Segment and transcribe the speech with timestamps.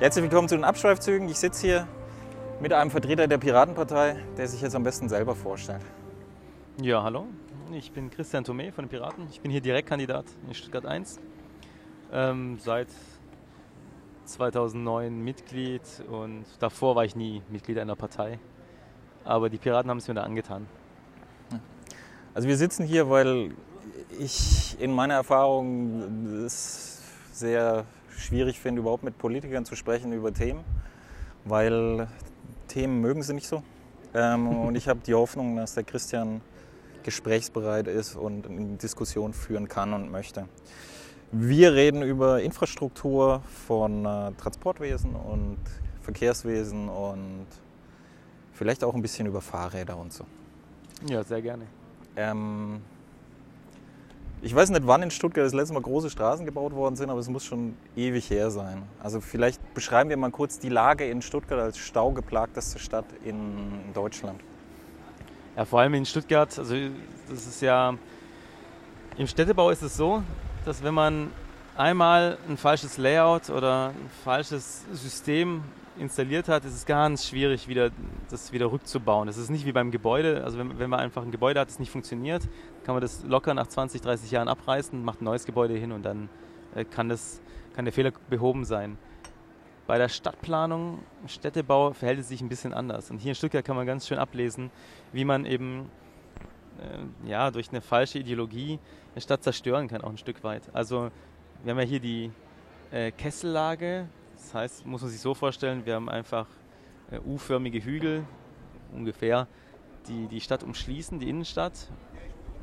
[0.00, 1.28] Herzlich willkommen zu den Abschweifzügen.
[1.28, 1.88] Ich sitze hier
[2.60, 5.84] mit einem Vertreter der Piratenpartei, der sich jetzt am besten selber vorstellt.
[6.80, 7.26] Ja, hallo.
[7.72, 9.26] Ich bin Christian Thomé von den Piraten.
[9.28, 11.18] Ich bin hier Direktkandidat in Stuttgart 1.
[12.12, 12.86] Ähm, seit
[14.26, 18.38] 2009 Mitglied und davor war ich nie Mitglied einer Partei.
[19.24, 20.68] Aber die Piraten haben es mir da angetan.
[22.34, 23.50] Also wir sitzen hier, weil
[24.16, 27.02] ich in meiner Erfahrung es
[27.32, 27.84] sehr
[28.18, 30.64] schwierig finde, überhaupt mit Politikern zu sprechen über Themen,
[31.44, 32.08] weil
[32.68, 33.62] Themen mögen sie nicht so.
[34.14, 36.40] Ähm, und ich habe die Hoffnung, dass der Christian
[37.02, 40.46] gesprächsbereit ist und eine Diskussion führen kann und möchte.
[41.30, 45.58] Wir reden über Infrastruktur von äh, Transportwesen und
[46.00, 47.46] Verkehrswesen und
[48.52, 50.24] vielleicht auch ein bisschen über Fahrräder und so.
[51.06, 51.66] Ja, sehr gerne.
[52.16, 52.80] Ähm,
[54.40, 57.18] ich weiß nicht, wann in Stuttgart das letzte Mal große Straßen gebaut worden sind, aber
[57.18, 58.82] es muss schon ewig her sein.
[59.02, 64.40] Also vielleicht beschreiben wir mal kurz die Lage in Stuttgart als staugeplagteste Stadt in Deutschland.
[65.56, 66.74] Ja, vor allem in Stuttgart, also
[67.28, 67.94] das ist ja,
[69.16, 70.22] im Städtebau ist es so,
[70.64, 71.32] dass wenn man
[71.76, 75.62] einmal ein falsches Layout oder ein falsches System
[75.98, 77.90] installiert hat, ist es ganz schwierig, wieder,
[78.30, 79.26] das wieder rückzubauen.
[79.26, 80.44] Das ist nicht wie beim Gebäude.
[80.44, 82.48] Also wenn, wenn man einfach ein Gebäude hat, das nicht funktioniert,
[82.84, 86.02] kann man das locker nach 20, 30 Jahren abreißen, macht ein neues Gebäude hin und
[86.04, 86.28] dann
[86.74, 87.40] äh, kann, das,
[87.74, 88.98] kann der Fehler behoben sein.
[89.86, 93.10] Bei der Stadtplanung, Städtebau verhält es sich ein bisschen anders.
[93.10, 94.70] Und hier in Stuttgart kann man ganz schön ablesen,
[95.12, 95.90] wie man eben
[96.78, 98.78] äh, ja, durch eine falsche Ideologie
[99.14, 100.62] eine Stadt zerstören kann, auch ein Stück weit.
[100.74, 101.10] Also
[101.64, 102.30] wir haben ja hier die
[102.90, 104.06] äh, Kessellage,
[104.48, 106.46] das heißt, muss man sich so vorstellen, wir haben einfach
[107.10, 108.24] äh, U-förmige Hügel,
[108.94, 109.46] ungefähr,
[110.08, 111.90] die die Stadt umschließen, die Innenstadt.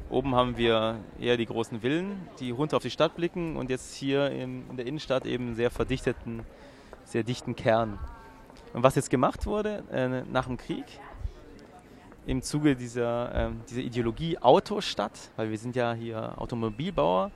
[0.09, 3.93] Oben haben wir eher die großen Villen, die runter auf die Stadt blicken und jetzt
[3.93, 6.41] hier in, der Innenstadt eben einen sehr verdichteten,
[7.03, 7.99] sehr dichten Kern.
[8.73, 10.85] Und was jetzt gemacht wurde äh, nach dem Krieg,
[12.25, 17.29] im Zuge dieser, äh, dieser Ideologie Autostadt, weil wir sind ja hier Automobilbauer,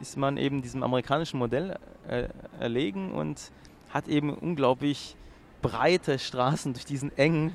[0.00, 2.28] ist man eben diesem amerikanischen Modell äh,
[2.60, 3.50] erlegen und
[3.90, 5.16] hat eben unglaublich
[5.62, 7.52] breite Straßen durch diesen engen,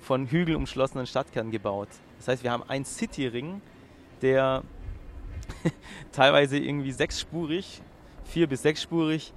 [0.00, 1.88] von Hügeln umschlossenen Stadtkern gebaut.
[2.18, 3.60] Das heißt, wir haben einen Cityring,
[4.22, 4.62] der
[6.12, 7.82] teilweise irgendwie sechsspurig,
[8.24, 9.32] vier- bis sechsspurig,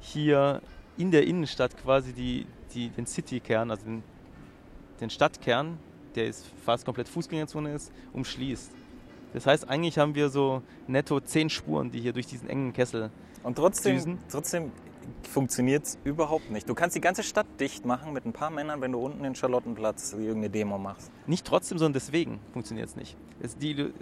[0.00, 0.60] hier
[0.98, 4.02] in der Innenstadt quasi die, die, den Citykern, also den,
[5.00, 5.78] den Stadtkern,
[6.14, 8.72] der ist fast komplett Fußgängerzone ist, umschließt.
[9.32, 13.10] Das heißt, eigentlich haben wir so netto zehn Spuren, die hier durch diesen engen Kessel
[13.42, 14.18] Und trotzdem, düsen.
[14.30, 14.72] trotzdem
[15.28, 16.68] funktioniert es überhaupt nicht.
[16.68, 19.34] Du kannst die ganze Stadt dicht machen mit ein paar Männern, wenn du unten in
[19.34, 21.10] Charlottenplatz irgendeine Demo machst.
[21.26, 23.16] Nicht trotzdem, sondern deswegen funktioniert es nicht.
[23.60, 23.92] Die,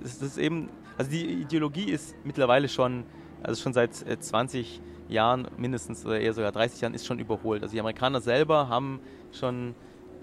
[0.99, 3.05] also die Ideologie ist mittlerweile schon,
[3.43, 7.63] also schon seit äh, 20 Jahren mindestens oder eher sogar 30 Jahren ist schon überholt.
[7.63, 9.01] Also die Amerikaner selber haben
[9.33, 9.75] schon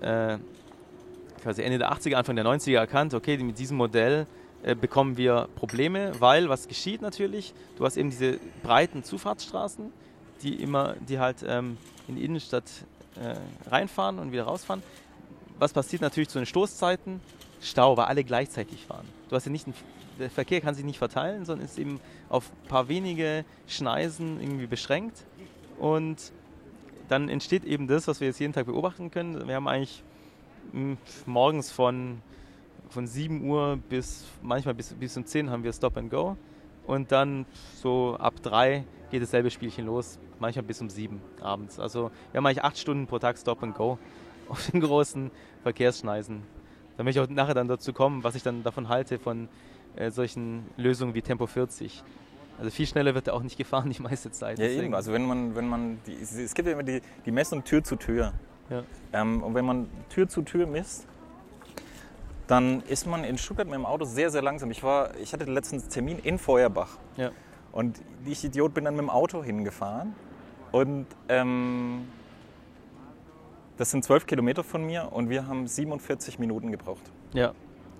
[0.01, 0.37] äh,
[1.41, 4.27] quasi Ende der 80er, Anfang der 90er erkannt, okay, mit diesem Modell
[4.63, 7.53] äh, bekommen wir Probleme, weil was geschieht natürlich?
[7.77, 9.91] Du hast eben diese breiten Zufahrtsstraßen,
[10.43, 11.77] die immer, die halt ähm,
[12.07, 12.65] in die Innenstadt
[13.15, 14.83] äh, reinfahren und wieder rausfahren.
[15.59, 17.19] Was passiert natürlich zu den Stoßzeiten?
[17.61, 19.07] Stau, weil alle gleichzeitig fahren.
[19.29, 19.75] Du hast ja nicht, einen,
[20.19, 21.99] der Verkehr kann sich nicht verteilen, sondern ist eben
[22.29, 25.25] auf ein paar wenige Schneisen irgendwie beschränkt.
[25.79, 26.31] Und
[27.07, 29.47] dann entsteht eben das, was wir jetzt jeden Tag beobachten können.
[29.47, 30.03] Wir haben eigentlich
[30.73, 32.21] mh, morgens von,
[32.89, 36.37] von 7 Uhr bis manchmal bis, bis um 10 haben wir Stop and Go.
[36.87, 37.45] Und dann
[37.81, 41.79] so ab 3 geht dasselbe Spielchen los, manchmal bis um 7 abends.
[41.79, 43.99] Also wir haben eigentlich 8 Stunden pro Tag Stop and Go
[44.49, 45.29] auf den großen
[45.63, 46.41] Verkehrsschneisen.
[46.97, 49.49] Da möchte ich auch nachher dann dazu kommen, was ich dann davon halte von
[49.95, 52.03] äh, solchen Lösungen wie Tempo 40.
[52.57, 54.57] Also viel schneller wird er auch nicht gefahren die meiste Zeit.
[54.57, 54.95] Ja, deswegen- eben.
[54.95, 57.97] Also wenn man, wenn man, die, es gibt ja immer die, die Messung Tür zu
[57.97, 58.33] Tür.
[58.69, 58.83] Ja.
[59.13, 61.05] Ähm, und wenn man Tür zu Tür misst,
[62.47, 64.71] dann ist man in Stuttgart mit dem Auto sehr, sehr langsam.
[64.71, 66.97] Ich, war, ich hatte letztens einen Termin in Feuerbach.
[67.17, 67.31] Ja.
[67.71, 70.15] Und ich Idiot bin dann mit dem Auto hingefahren.
[70.71, 72.07] Und ähm,
[73.77, 77.03] das sind zwölf Kilometer von mir und wir haben 47 Minuten gebraucht.
[77.33, 77.53] ja.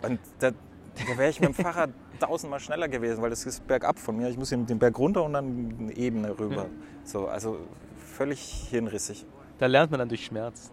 [0.04, 1.90] Und da, da wäre ich mit dem Fahrrad
[2.20, 4.30] tausendmal schneller gewesen, weil das ist bergab von mir.
[4.30, 6.64] Ich muss hier mit dem Berg runter und dann eine Ebene rüber.
[6.64, 6.70] Ja.
[7.04, 7.58] So, also
[7.98, 9.26] völlig hirnrissig.
[9.58, 10.72] Da lernt man dann durch Schmerz.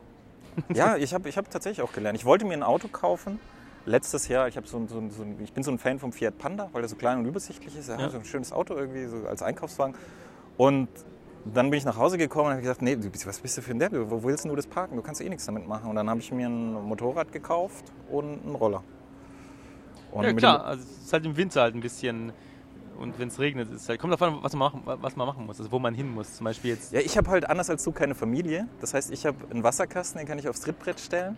[0.75, 2.19] Ja, ich habe ich hab tatsächlich auch gelernt.
[2.19, 3.41] Ich wollte mir ein Auto kaufen.
[3.87, 6.13] Letztes Jahr, ich, so, ein- so, ein- so, ein- ich bin so ein Fan vom
[6.13, 7.89] Fiat Panda, weil der so klein und übersichtlich ist.
[7.89, 8.09] Ja, Ja.
[8.11, 9.95] So ein schönes Auto irgendwie, so als Einkaufswagen.
[10.57, 10.89] Und
[11.45, 12.97] dann bin ich nach Hause gekommen und habe gesagt, nee,
[13.27, 13.93] was bist du für ein Depp?
[14.11, 14.97] Wo willst du das parken?
[14.97, 15.91] Du kannst eh nichts damit machen.
[15.91, 18.83] Und dann habe ich mir ein Motorrad gekauft und einen Roller.
[20.13, 22.33] Und ja klar, also es ist halt im Winter halt ein bisschen
[22.99, 25.59] und wenn es regnet, ist halt, kommt davon, was man, machen, was man machen muss,
[25.59, 26.35] also wo man hin muss.
[26.37, 26.93] Zum Beispiel jetzt.
[26.93, 28.69] Ja, ich habe halt anders als du keine Familie.
[28.81, 31.37] Das heißt, ich habe einen Wasserkasten, den kann ich aufs Trittbrett stellen.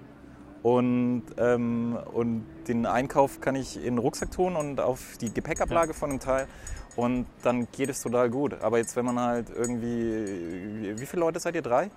[0.66, 5.94] Und, ähm, und den Einkauf kann ich in den Rucksack tun und auf die Gepäckablage
[5.94, 6.48] von dem Teil.
[6.96, 8.60] Und dann geht es total gut.
[8.60, 10.98] Aber jetzt, wenn man halt irgendwie.
[10.98, 11.62] Wie viele Leute seid ihr?
[11.62, 11.88] Drei?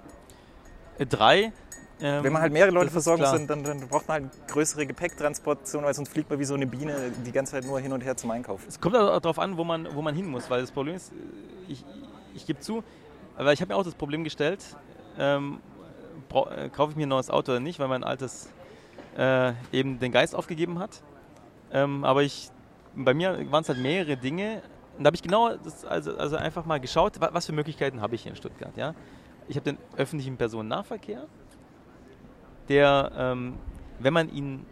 [0.99, 1.51] Äh, drei.
[1.99, 5.83] Ähm, Wenn man halt mehrere Leute versorgen muss, dann, dann braucht man halt größere Gepäcktransportation,
[5.83, 8.17] weil sonst fliegt man wie so eine Biene die ganze Zeit nur hin und her
[8.17, 8.67] zum Einkauf.
[8.67, 11.11] Es kommt auch darauf an, wo man, wo man hin muss, weil das Problem ist,
[11.67, 11.83] ich,
[12.35, 12.83] ich gebe zu,
[13.35, 14.63] aber ich habe mir auch das Problem gestellt,
[15.17, 15.59] ähm,
[16.31, 18.47] äh, kaufe ich mir ein neues Auto oder nicht, weil mein altes
[19.17, 21.01] äh, eben den Geist aufgegeben hat.
[21.71, 22.49] Ähm, aber ich,
[22.95, 24.61] bei mir waren es halt mehrere Dinge.
[24.97, 28.01] Und da habe ich genau das, also, also einfach mal geschaut, wa- was für Möglichkeiten
[28.01, 28.75] habe ich hier in Stuttgart.
[28.75, 28.93] Ja?
[29.47, 31.25] Ich habe den öffentlichen Personennahverkehr,
[32.67, 33.55] der, ähm,
[33.99, 34.65] wenn man ihn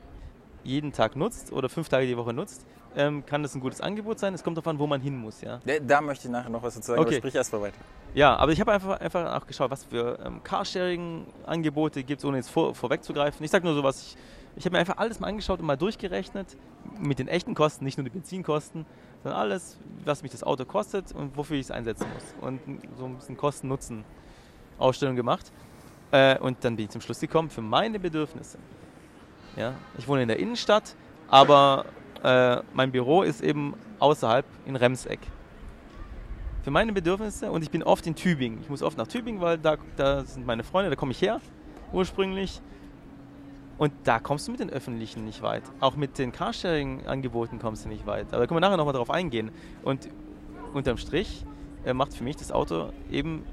[0.67, 2.65] jeden Tag nutzt oder fünf Tage die Woche nutzt,
[2.95, 4.33] ähm, kann das ein gutes Angebot sein.
[4.33, 5.41] Es kommt darauf an, wo man hin muss.
[5.41, 7.09] Ja, Da, möchte ich nachher noch was dazu sagen, Okay.
[7.09, 7.77] aber sprich erst mal weiter.
[8.13, 12.37] ja aber ich habe einfach, einfach auch geschaut, was für ähm, Carsharing-Angebote gibt es, ohne
[12.37, 13.43] jetzt vor, vorwegzugreifen.
[13.43, 14.17] Ich sage nur so was, ich,
[14.55, 16.57] ich habe mir einfach alles mal angeschaut und mal durchgerechnet
[16.99, 18.85] mit den echten Kosten, nicht nur die Benzinkosten,
[19.23, 22.23] sondern alles, was mich das Auto kostet und wofür ich es einsetzen muss.
[22.41, 22.59] Und
[22.97, 25.51] so ein bisschen Kosten-Nutzen-Ausstellung gemacht.
[26.11, 28.57] Äh, und dann bin ich zum Schluss gekommen, für meine Bedürfnisse.
[29.57, 30.95] Ja, ich wohne in der Innenstadt,
[31.27, 31.85] aber
[32.23, 35.19] äh, mein Büro ist eben außerhalb in Remseck.
[36.63, 38.61] Für meine Bedürfnisse und ich bin oft in Tübingen.
[38.61, 41.41] Ich muss oft nach Tübingen, weil da, da sind meine Freunde, da komme ich her
[41.91, 42.61] ursprünglich.
[43.77, 45.63] Und da kommst du mit den Öffentlichen nicht weit.
[45.79, 48.27] Auch mit den Carsharing-Angeboten kommst du nicht weit.
[48.29, 49.51] Aber da können wir nachher nochmal drauf eingehen.
[49.83, 50.09] Und
[50.73, 51.45] unterm Strich
[51.85, 53.43] äh, macht für mich das Auto eben,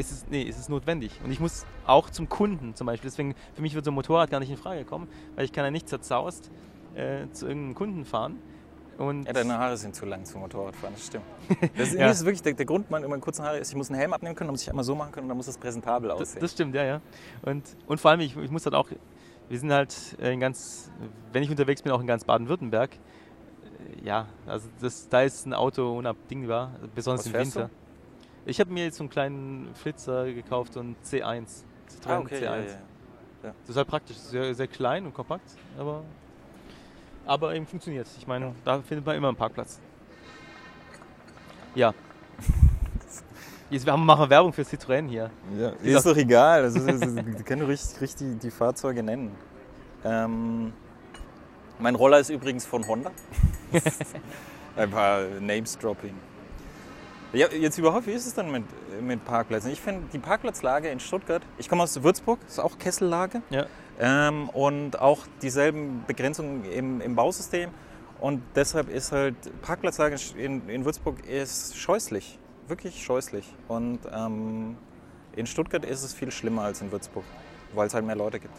[0.00, 1.12] ist es, nee, ist es notwendig.
[1.24, 3.08] Und ich muss auch zum Kunden zum Beispiel.
[3.10, 5.06] Deswegen, für mich wird so ein Motorrad gar nicht in Frage kommen,
[5.36, 6.50] weil ich kann ja nicht zerzaust
[6.94, 8.36] äh, zu irgendeinem Kunden fahren.
[8.98, 11.24] Und Ja, deine Haare sind zu lang zum Motorradfahren, das stimmt.
[11.76, 12.08] Das ist, Ja.
[12.08, 14.12] das ist wirklich der, der Grund meiner meiner kurzen Haare ist, ich muss einen Helm
[14.12, 16.20] abnehmen können, dann muss ich einmal so machen können und dann muss es präsentabel Das,
[16.20, 16.40] aussehen.
[16.40, 17.00] das stimmt, ja, ja.
[17.42, 18.90] Und, und vor allem, ich, ich muss halt auch,
[19.48, 20.90] wir sind halt äh, in ganz,
[21.32, 22.90] wenn ich unterwegs bin, auch in ganz Baden-Württemberg.
[22.92, 27.70] Äh, Ja, also das, da ist ein Auto unabdingbar, besonders Was im fährst du?
[28.46, 31.64] Ich habe mir jetzt so einen kleinen Flitzer gekauft, so einen C1.
[31.88, 32.42] Citroën ah, okay, C1.
[32.42, 32.74] ja, ja.
[33.42, 36.02] Das ist halt praktisch, sehr, sehr klein und kompakt, aber,
[37.26, 38.06] aber eben funktioniert.
[38.18, 39.80] Ich meine, da findet man immer einen Parkplatz.
[41.74, 41.94] Ja.
[43.70, 45.30] Jetzt wir machen Werbung für Citroën hier.
[45.56, 46.62] Ja, ist doch egal.
[46.62, 49.30] Das ist, das ist, die können richtig, richtig die Fahrzeuge nennen.
[50.04, 50.72] Ähm,
[51.78, 53.12] mein Roller ist übrigens von Honda.
[54.76, 56.14] Ein paar Names dropping.
[57.32, 58.64] Ja, jetzt überhaupt, wie ist es denn mit,
[59.00, 59.70] mit Parkplätzen?
[59.70, 63.40] Ich finde die Parkplatzlage in Stuttgart, ich komme aus Würzburg, ist auch Kessellage.
[63.50, 63.66] Ja.
[64.00, 67.70] Ähm, und auch dieselben Begrenzungen im, im Bausystem.
[68.20, 73.46] Und deshalb ist halt Parkplatzlage in, in Würzburg ist scheußlich, wirklich scheußlich.
[73.68, 74.76] Und ähm,
[75.36, 77.24] in Stuttgart ist es viel schlimmer als in Würzburg,
[77.74, 78.54] weil es halt mehr Leute gibt.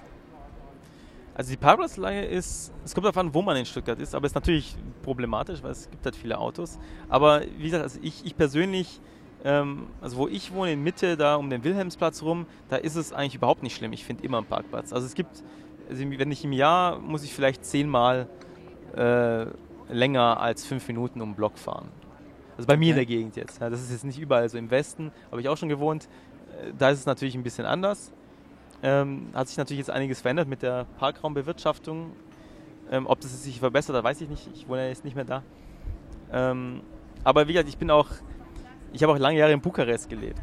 [1.41, 4.35] Also die Parkplatzlage ist, es kommt darauf an, wo man in Stuttgart ist, aber ist
[4.35, 6.77] natürlich problematisch, weil es gibt halt viele Autos.
[7.09, 9.01] Aber wie gesagt, also ich, ich persönlich,
[9.43, 13.11] ähm, also wo ich wohne, in Mitte, da um den Wilhelmsplatz rum, da ist es
[13.11, 13.91] eigentlich überhaupt nicht schlimm.
[13.91, 14.93] Ich finde immer einen Parkplatz.
[14.93, 15.43] Also es gibt,
[15.89, 18.27] also wenn ich im Jahr, muss ich vielleicht zehnmal
[18.95, 19.45] äh,
[19.91, 21.87] länger als fünf Minuten um den Block fahren.
[22.55, 23.59] Also bei mir in der Gegend jetzt.
[23.59, 24.59] Ja, das ist jetzt nicht überall so.
[24.59, 26.07] Im Westen habe ich auch schon gewohnt.
[26.61, 28.13] Äh, Da ist es natürlich ein bisschen anders.
[28.83, 32.11] Ähm, hat sich natürlich jetzt einiges verändert mit der Parkraumbewirtschaftung.
[32.91, 34.49] Ähm, ob das sich verbessert hat, weiß ich nicht.
[34.53, 35.43] Ich wohne ja jetzt nicht mehr da.
[36.31, 36.81] Ähm,
[37.23, 38.07] aber wie gesagt, ich bin auch,
[38.91, 40.41] ich habe auch lange Jahre in Bukarest gelebt.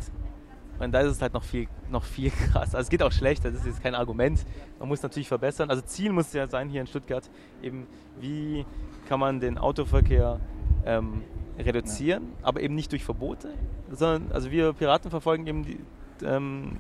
[0.79, 2.75] Und da ist es halt noch viel, noch viel krass.
[2.75, 4.45] Also es geht auch schlechter, das ist jetzt kein Argument.
[4.79, 5.71] Man muss natürlich verbessern.
[5.71, 7.29] Also Ziel muss ja sein hier in Stuttgart,
[7.63, 7.87] eben
[8.21, 8.65] wie
[9.09, 10.39] kann man den Autoverkehr
[10.87, 11.25] ähm,
[11.59, 13.53] reduzieren, aber eben nicht durch Verbote,
[13.91, 15.81] sondern also wir Piraten verfolgen eben die,
[16.25, 16.77] ähm,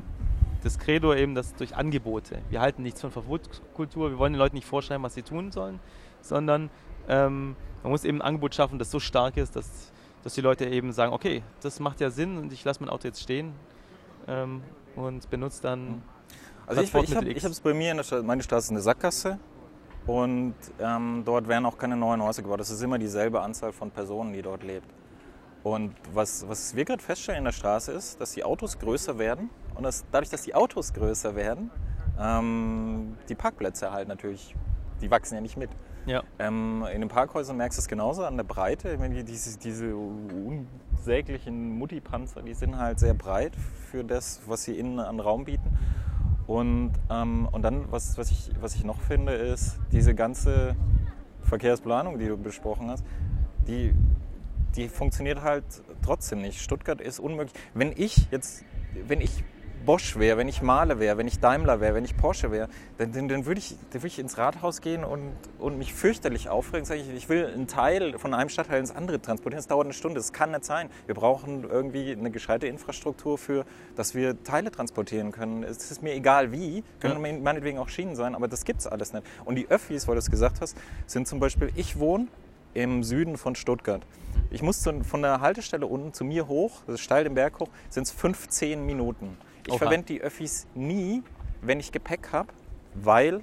[0.62, 2.40] das Credo eben das durch Angebote.
[2.50, 5.80] Wir halten nichts von Verbotskultur, wir wollen den Leuten nicht vorschreiben, was sie tun sollen,
[6.20, 6.70] sondern
[7.08, 10.66] ähm, man muss eben ein Angebot schaffen, das so stark ist, dass, dass die Leute
[10.66, 13.52] eben sagen, okay, das macht ja Sinn und ich lasse mein Auto jetzt stehen
[14.26, 14.62] ähm,
[14.96, 16.02] und benutze dann
[16.66, 19.38] Also ich, ich habe es bei mir in der Stadt, meine Straße ist eine Sackgasse
[20.06, 22.60] und ähm, dort werden auch keine neuen Häuser gebaut.
[22.60, 24.88] Es ist immer dieselbe Anzahl von Personen, die dort lebt.
[25.62, 29.50] Und was, was wir gerade feststellen in der Straße ist, dass die Autos größer werden
[29.78, 31.70] und dass dadurch, dass die Autos größer werden,
[32.20, 34.54] ähm, die Parkplätze halt natürlich,
[35.00, 35.70] die wachsen ja nicht mit.
[36.06, 36.22] ja.
[36.40, 38.98] Ähm, in den Parkhäusern merkst du es genauso an der Breite.
[38.98, 43.52] Meine, die- diese, diese unsäglichen Mutti-Panzer, die sind halt sehr breit
[43.90, 45.78] für das, was sie innen an Raum bieten.
[46.46, 50.74] Und, ähm, und dann, was, was, ich, was ich noch finde, ist diese ganze
[51.42, 53.04] Verkehrsplanung, die du besprochen hast,
[53.66, 53.94] die
[54.76, 55.64] die funktioniert halt
[56.04, 56.60] trotzdem nicht.
[56.60, 57.52] Stuttgart ist unmöglich.
[57.74, 58.64] Wenn ich jetzt,
[59.06, 59.42] wenn ich
[59.88, 62.68] Bosch wäre, wenn ich Male wäre, wenn ich Daimler wäre, wenn ich Porsche wäre,
[62.98, 66.84] dann, dann, dann würde ich, würd ich ins Rathaus gehen und, und mich fürchterlich aufregen.
[66.84, 69.56] Sag ich, ich will einen Teil von einem Stadtteil ins andere transportieren.
[69.56, 70.20] Das dauert eine Stunde.
[70.20, 70.90] Das kann nicht sein.
[71.06, 73.64] Wir brauchen irgendwie eine gescheite Infrastruktur für,
[73.96, 75.62] dass wir Teile transportieren können.
[75.62, 77.38] Es ist mir egal wie, können ja.
[77.38, 79.24] meinetwegen auch Schienen sein, aber das gibt es alles nicht.
[79.46, 80.76] Und die Öffis, weil du es gesagt hast,
[81.06, 82.26] sind zum Beispiel, ich wohne
[82.74, 84.02] im Süden von Stuttgart.
[84.50, 87.70] Ich muss von der Haltestelle unten zu mir hoch, das ist steil den Berg hoch,
[87.88, 89.38] sind es 15 Minuten.
[89.68, 91.22] Ich verwende die Öffis nie,
[91.62, 92.48] wenn ich Gepäck habe,
[92.94, 93.42] weil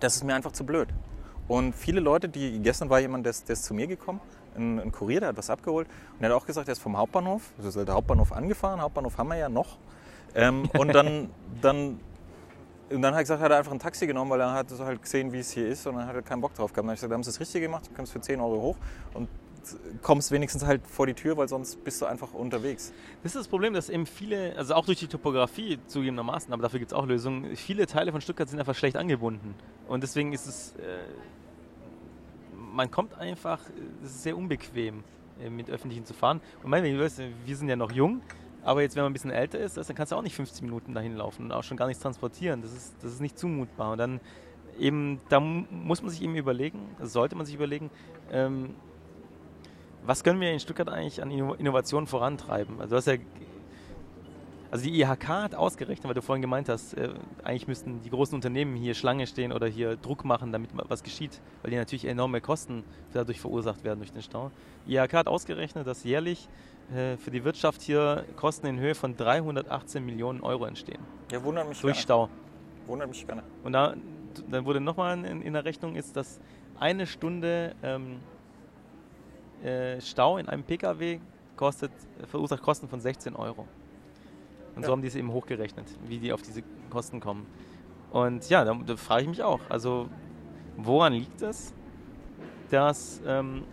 [0.00, 0.88] das ist mir einfach zu blöd.
[1.48, 4.20] Und viele Leute, die gestern war jemand, der ist, zu mir gekommen,
[4.56, 6.96] ein, ein, Kurier, der hat was abgeholt und der hat auch gesagt, er ist vom
[6.96, 9.76] Hauptbahnhof, also der Hauptbahnhof angefahren, Hauptbahnhof haben wir ja noch.
[10.34, 12.00] Ähm, und dann, dann,
[12.90, 15.02] und dann hat er gesagt, hat er einfach ein Taxi genommen, weil er hat halt
[15.02, 16.78] gesehen, wie es hier ist und dann hat er keinen Bock drauf gehabt.
[16.78, 18.76] Dann habe ich gesagt, haben sie das richtig gemacht, du kommst für 10 Euro hoch
[19.14, 19.28] und
[20.02, 22.92] kommst wenigstens halt vor die Tür, weil sonst bist du einfach unterwegs.
[23.22, 26.78] Das ist das Problem, dass eben viele, also auch durch die Topografie zugegebenermaßen, aber dafür
[26.78, 29.54] gibt es auch Lösungen, viele Teile von Stuttgart sind einfach schlecht angebunden.
[29.88, 30.98] Und deswegen ist es, äh,
[32.72, 33.60] man kommt einfach,
[34.02, 35.04] es ist sehr unbequem,
[35.40, 36.40] äh, mit Öffentlichen zu fahren.
[36.62, 37.08] Und mein, wir
[37.56, 38.20] sind ja noch jung,
[38.64, 40.94] aber jetzt, wenn man ein bisschen älter ist, dann kannst du auch nicht 15 Minuten
[40.94, 42.62] dahin laufen und auch schon gar nichts transportieren.
[42.62, 43.92] Das ist, das ist nicht zumutbar.
[43.92, 44.20] Und dann
[44.78, 47.90] eben, da muss man sich eben überlegen, sollte man sich überlegen,
[48.32, 48.74] ähm,
[50.06, 52.80] was können wir in Stuttgart eigentlich an Innovationen vorantreiben?
[52.80, 53.18] Also, ja,
[54.70, 57.10] also die IHK hat ausgerechnet, weil du vorhin gemeint hast, äh,
[57.44, 61.40] eigentlich müssten die großen Unternehmen hier Schlange stehen oder hier Druck machen, damit was geschieht,
[61.62, 62.82] weil die natürlich enorme Kosten
[63.12, 64.50] dadurch verursacht werden durch den Stau.
[64.88, 66.48] Die IHK hat ausgerechnet, dass jährlich
[66.92, 71.00] äh, für die Wirtschaft hier Kosten in Höhe von 318 Millionen Euro entstehen.
[71.30, 72.02] Ja, wundert mich Durch gerne.
[72.02, 72.28] Stau.
[72.86, 73.44] Wundert mich gerne.
[73.62, 73.94] Und da,
[74.50, 76.40] dann wurde nochmal in, in der Rechnung ist, dass
[76.80, 78.18] eine Stunde ähm,
[79.64, 81.20] äh, Stau in einem Pkw
[81.56, 81.92] kostet,
[82.26, 83.66] verursacht Kosten von 16 Euro.
[84.74, 84.86] Und ja.
[84.86, 87.46] so haben die es eben hochgerechnet, wie die auf diese Kosten kommen.
[88.10, 90.08] Und ja, da, da frage ich mich auch, also
[90.76, 91.72] woran liegt es,
[92.70, 93.64] dass, ähm,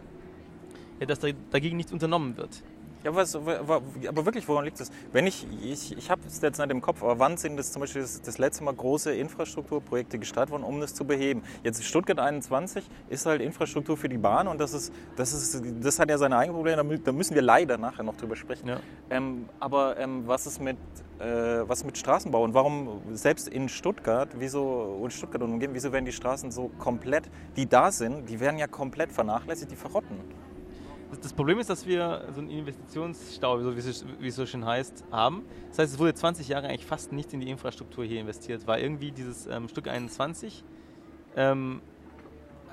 [1.00, 2.64] ja, dass dagegen nichts unternommen wird?
[3.04, 4.92] Ja, was, aber wirklich, woran liegt das?
[5.12, 7.80] Wenn ich, ich, ich habe es jetzt nicht im Kopf, aber wann sind das zum
[7.80, 11.42] Beispiel das, das, letzte Mal große Infrastrukturprojekte gestartet worden, um das zu beheben?
[11.64, 16.00] Jetzt Stuttgart 21 ist halt Infrastruktur für die Bahn und das ist, das ist, das
[16.00, 18.68] hat ja seine eigenen Probleme, da müssen wir leider nachher noch drüber sprechen.
[18.68, 18.80] Ja.
[19.10, 20.78] Ähm, aber ähm, was ist mit,
[21.20, 21.24] äh,
[21.68, 26.06] was mit Straßenbau und warum selbst in Stuttgart, wieso, und Stuttgart und umgeben, wieso werden
[26.06, 30.18] die Straßen so komplett, die da sind, die werden ja komplett vernachlässigt, die verrotten?
[31.20, 35.04] Das Problem ist, dass wir so einen Investitionsstau, wie es, wie es so schön heißt,
[35.12, 35.44] haben.
[35.70, 38.82] Das heißt, es wurde 20 Jahre eigentlich fast nicht in die Infrastruktur hier investiert, weil
[38.82, 40.64] irgendwie dieses ähm, Stück 21
[41.36, 41.82] ähm,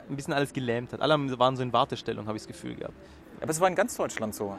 [0.08, 1.00] ein bisschen alles gelähmt hat.
[1.00, 2.94] Alle waren so in Wartestellung, habe ich das Gefühl gehabt.
[3.40, 4.56] Aber es war in ganz Deutschland so.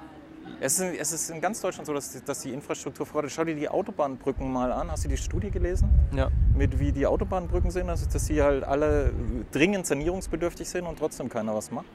[0.60, 3.32] Es ist, es ist in ganz Deutschland so, dass, dass die Infrastruktur vorangeht.
[3.32, 4.92] Schau dir die Autobahnbrücken mal an.
[4.92, 5.90] Hast du die Studie gelesen?
[6.14, 6.30] Ja.
[6.54, 9.14] Mit wie die Autobahnbrücken sind, also dass sie halt alle
[9.52, 11.88] dringend sanierungsbedürftig sind und trotzdem keiner was macht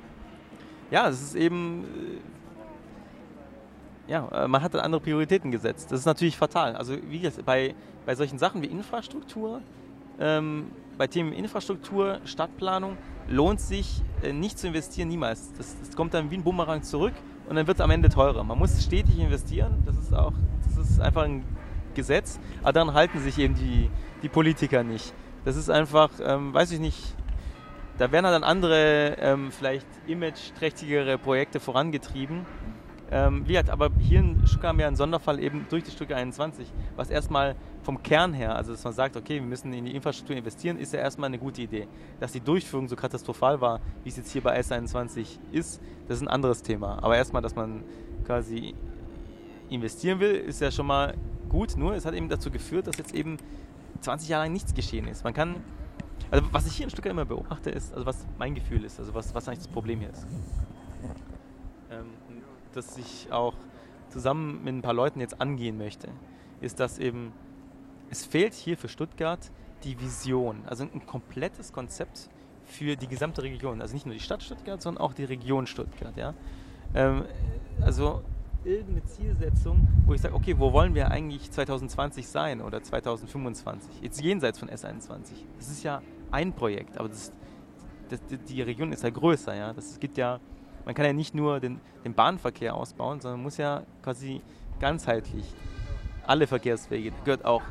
[0.91, 2.21] ja, es ist eben, äh,
[4.13, 5.91] ja, äh, man hat dann andere Prioritäten gesetzt.
[5.91, 6.77] Das ist natürlich fatal.
[6.77, 7.75] Also wie gesagt, bei,
[8.07, 9.61] bei solchen Sachen wie Infrastruktur,
[10.21, 12.97] ähm, bei Themen Infrastruktur, Stadtplanung,
[13.29, 15.53] lohnt sich äh, nicht zu investieren, niemals.
[15.57, 17.15] Das, das, kommt dann wie ein Bumerang zurück
[17.49, 18.45] und dann wird es am Ende teurer.
[18.45, 20.33] Man muss stetig investieren, das ist auch,
[20.65, 21.45] das ist einfach ein
[21.95, 23.91] Gesetz, aber daran halten sich eben die,
[24.23, 25.15] die Politiker nicht.
[25.45, 27.15] Das ist einfach, ähm, weiß ich nicht,
[27.99, 32.47] da werden halt dann andere, ähm, vielleicht image-trächtigere Projekte vorangetrieben.
[33.11, 37.11] Ähm, wie hat, aber hier in Stuttgart einen Sonderfall eben durch die Stücke 21, was
[37.11, 40.79] erstmal vom Kern her, also dass man sagt, okay, wir müssen in die Infrastruktur investieren,
[40.79, 41.87] ist ja erstmal eine gute Idee.
[42.19, 46.23] Dass die Durchführung so katastrophal war, wie es jetzt hier bei S21 ist, das ist
[46.23, 46.99] ein anderes Thema.
[47.03, 47.85] Aber erstmal, dass man
[48.27, 48.75] quasi
[49.69, 51.15] investieren will, ist ja schon mal
[51.49, 53.37] gut, nur es hat eben dazu geführt, dass jetzt eben
[54.01, 55.25] 20 Jahre lang nichts geschehen ist.
[55.25, 55.57] Man kann
[56.31, 59.15] also was ich hier in Stuttgart immer beobachte, ist, also was mein Gefühl ist, also
[59.15, 60.27] was, was eigentlich das Problem hier ist.
[61.91, 62.07] Ähm,
[62.73, 63.55] dass ich auch
[64.09, 66.09] zusammen mit ein paar Leuten jetzt angehen möchte,
[66.61, 67.33] ist, dass eben
[68.11, 69.51] es fehlt hier für Stuttgart
[69.85, 72.29] die Vision, also ein komplettes Konzept
[72.65, 73.83] für die gesamte Region.
[73.83, 76.17] Also nicht nur die Stadt Stuttgart, sondern auch die Region Stuttgart.
[76.17, 76.35] Ja?
[76.95, 77.25] Ähm,
[77.83, 78.23] also
[78.65, 84.01] irgendeine Zielsetzung, wo ich sage, okay, wo wollen wir eigentlich 2020 sein oder 2025?
[84.03, 85.33] Jetzt jenseits von S21.
[85.57, 87.33] Das ist ja ein Projekt, aber das,
[88.09, 89.55] das, die Region ist ja größer.
[89.55, 89.73] Ja?
[89.73, 90.41] Das gibt ja,
[90.85, 94.41] man kann ja nicht nur den, den Bahnverkehr ausbauen, sondern muss ja quasi
[94.81, 95.45] ganzheitlich
[96.27, 97.63] alle Verkehrswege, da gehört auch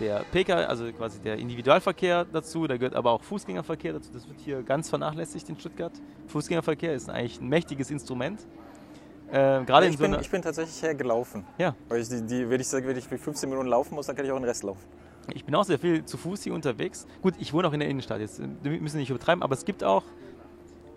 [0.00, 4.10] der PK, also quasi der Individualverkehr dazu, da gehört aber auch Fußgängerverkehr dazu.
[4.12, 5.92] Das wird hier ganz vernachlässigt in Stuttgart.
[6.26, 8.44] Fußgängerverkehr ist eigentlich ein mächtiges Instrument.
[9.34, 11.44] Äh, gerade ich, in so bin, ich bin tatsächlich hergelaufen.
[11.58, 11.74] Ja.
[11.88, 14.30] Weil ich die, die, wenn ich wenn ich 15 Minuten laufen muss, dann kann ich
[14.30, 14.84] auch den Rest laufen.
[15.32, 17.04] Ich bin auch sehr viel zu Fuß hier unterwegs.
[17.20, 19.64] Gut, ich wohne auch in der Innenstadt, jetzt äh, wir müssen nicht übertreiben, aber es
[19.64, 20.04] gibt auch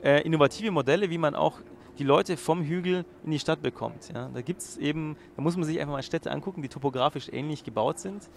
[0.03, 1.61] äh, innovative Modelle, wie man auch
[1.97, 4.11] die Leute vom Hügel in die Stadt bekommt.
[4.13, 4.29] Ja.
[4.31, 7.63] Da gibt es eben, da muss man sich einfach mal Städte angucken, die topografisch ähnlich
[7.63, 8.29] gebaut sind.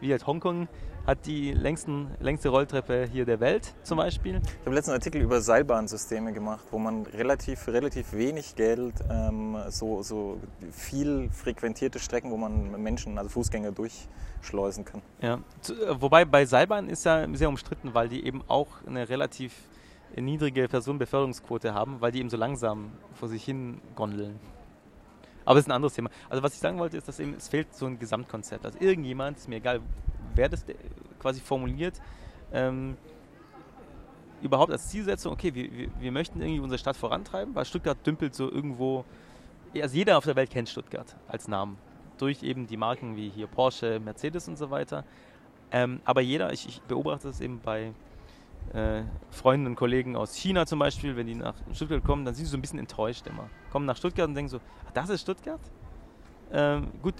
[0.00, 0.68] Wie halt Hongkong
[1.06, 4.40] hat die längsten, längste Rolltreppe hier der Welt zum Beispiel.
[4.60, 10.02] Ich habe letzten Artikel über Seilbahnsysteme gemacht, wo man relativ, relativ wenig Geld ähm, so,
[10.02, 15.02] so viel frequentierte Strecken, wo man Menschen, also Fußgänger durchschleusen kann.
[15.20, 15.34] Ja.
[15.34, 19.52] Äh, Wobei bei Seilbahn ist ja sehr umstritten, weil die eben auch eine relativ
[20.16, 24.38] niedrige Personenbeförderungsquote haben, weil die eben so langsam vor sich hin gondeln.
[25.44, 26.10] Aber das ist ein anderes Thema.
[26.28, 28.64] Also was ich sagen wollte, ist, dass eben es fehlt so ein Gesamtkonzept.
[28.64, 29.80] Also irgendjemand, ist mir egal,
[30.34, 30.64] wer das
[31.18, 32.00] quasi formuliert,
[32.52, 32.96] ähm,
[34.42, 38.34] überhaupt als Zielsetzung, okay, wir, wir, wir möchten irgendwie unsere Stadt vorantreiben, weil Stuttgart dümpelt
[38.34, 39.04] so irgendwo,
[39.74, 41.78] also jeder auf der Welt kennt Stuttgart als Namen.
[42.18, 45.04] Durch eben die Marken wie hier Porsche, Mercedes und so weiter.
[45.72, 47.92] Ähm, aber jeder, ich, ich beobachte das eben bei
[48.72, 52.46] äh, Freunden und Kollegen aus China zum Beispiel, wenn die nach Stuttgart kommen, dann sind
[52.46, 53.48] sie so ein bisschen enttäuscht immer.
[53.70, 55.60] Kommen nach Stuttgart und denken so, "Ach, das ist Stuttgart?
[56.52, 57.14] Ähm, gut,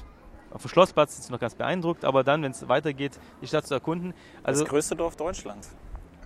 [0.50, 3.66] auf dem Schlossplatz sind sie noch ganz beeindruckt, aber dann, wenn es weitergeht, die Stadt
[3.66, 5.74] zu erkunden, also das größte Dorf Deutschlands.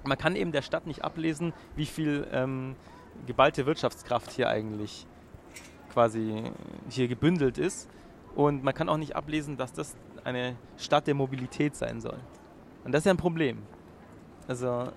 [0.05, 2.77] man kann eben der Stadt nicht ablesen, wie viel ähm,
[3.27, 5.07] geballte Wirtschaftskraft hier eigentlich
[5.93, 6.45] quasi
[6.89, 7.89] hier gebündelt ist.
[8.35, 12.19] Und man kann auch nicht ablesen, dass das eine Stadt der Mobilität sein soll.
[12.85, 13.63] Und das ist ja ein Problem.
[14.47, 14.93] Also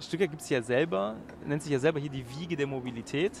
[0.00, 1.16] Stuttgart gibt es ja selber,
[1.46, 3.32] nennt sich ja selber hier die Wiege der Mobilität.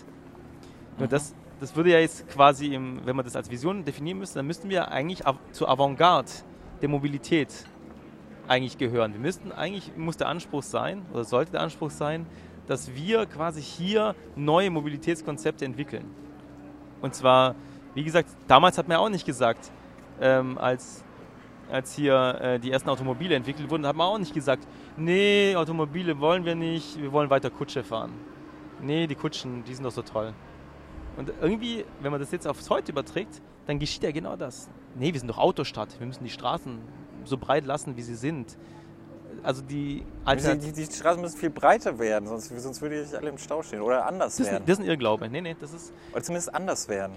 [0.98, 1.08] Mhm.
[1.08, 4.46] das, das würde ja jetzt quasi, im, wenn man das als Vision definieren müsste, dann
[4.46, 6.30] müssten wir eigentlich av- zur Avantgarde
[6.82, 7.48] der Mobilität
[8.48, 9.12] eigentlich gehören.
[9.12, 12.26] Wir müssten eigentlich, muss der Anspruch sein, oder sollte der Anspruch sein,
[12.66, 16.04] dass wir quasi hier neue Mobilitätskonzepte entwickeln.
[17.00, 17.54] Und zwar,
[17.94, 19.70] wie gesagt, damals hat man ja auch nicht gesagt,
[20.20, 21.04] ähm, als,
[21.70, 26.18] als hier äh, die ersten Automobile entwickelt wurden, hat man auch nicht gesagt, nee, Automobile
[26.20, 28.12] wollen wir nicht, wir wollen weiter Kutsche fahren.
[28.80, 30.32] Nee, die Kutschen, die sind doch so toll.
[31.16, 34.68] Und irgendwie, wenn man das jetzt aufs Heute überträgt, dann geschieht ja genau das.
[34.94, 36.78] Nee, wir sind doch Autostadt, wir müssen die Straßen
[37.24, 38.56] so breit lassen, wie sie sind.
[39.42, 43.28] Also die Die, die, die Straßen müssen viel breiter werden, sonst, sonst würde ich alle
[43.30, 43.80] im Stau stehen.
[43.80, 44.64] Oder anders Das, ist- werden.
[44.66, 45.28] das ist ein Irrglaube.
[45.28, 47.14] Nee, nee, das ist Oder zumindest anders werden.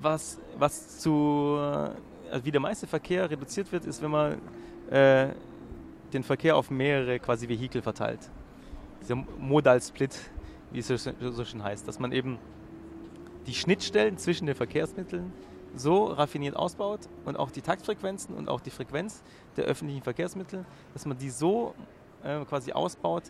[0.00, 1.58] was, was zu,
[2.30, 4.40] also wie der meiste Verkehr reduziert wird, ist, wenn man
[4.90, 5.28] äh,
[6.12, 8.30] den Verkehr auf mehrere quasi Vehikel verteilt.
[9.02, 10.18] Dieser Modal Split,
[10.70, 12.38] wie es so, so schön heißt, dass man eben
[13.46, 15.32] die Schnittstellen zwischen den Verkehrsmitteln
[15.74, 19.22] so raffiniert ausbaut und auch die Taktfrequenzen und auch die Frequenz
[19.56, 21.74] der öffentlichen Verkehrsmittel, dass man die so
[22.24, 23.24] äh, quasi ausbaut,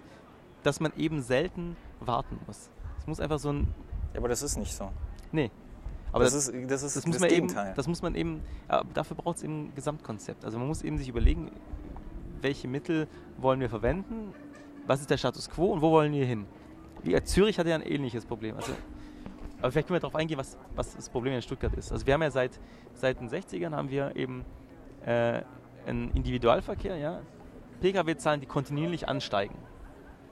[0.62, 2.70] dass man eben selten warten muss.
[2.98, 3.74] Es muss einfach so ein,
[4.14, 4.90] Ja, aber das ist nicht so.
[5.32, 5.50] nee,
[6.16, 7.74] aber das, ist das, ist das das, muss man eben, Gegenteil.
[7.76, 8.40] das muss man eben,
[8.94, 10.44] dafür braucht es eben ein Gesamtkonzept.
[10.44, 11.50] Also man muss eben sich überlegen,
[12.40, 13.07] welche Mittel
[13.38, 14.33] wollen wir verwenden,
[14.87, 16.46] was ist der Status quo und wo wollen wir hin.
[17.02, 18.57] Wie, äh, Zürich hatte ja ein ähnliches Problem.
[18.57, 18.72] Also,
[19.61, 21.92] aber vielleicht können wir darauf eingehen, was, was das Problem in Stuttgart ist.
[21.92, 22.59] Also wir haben ja seit,
[22.94, 24.44] seit den 60ern haben wir eben
[25.05, 25.42] äh,
[25.87, 27.20] einen Individualverkehr, ja,
[27.81, 29.57] Pkw-Zahlen, die kontinuierlich ansteigen.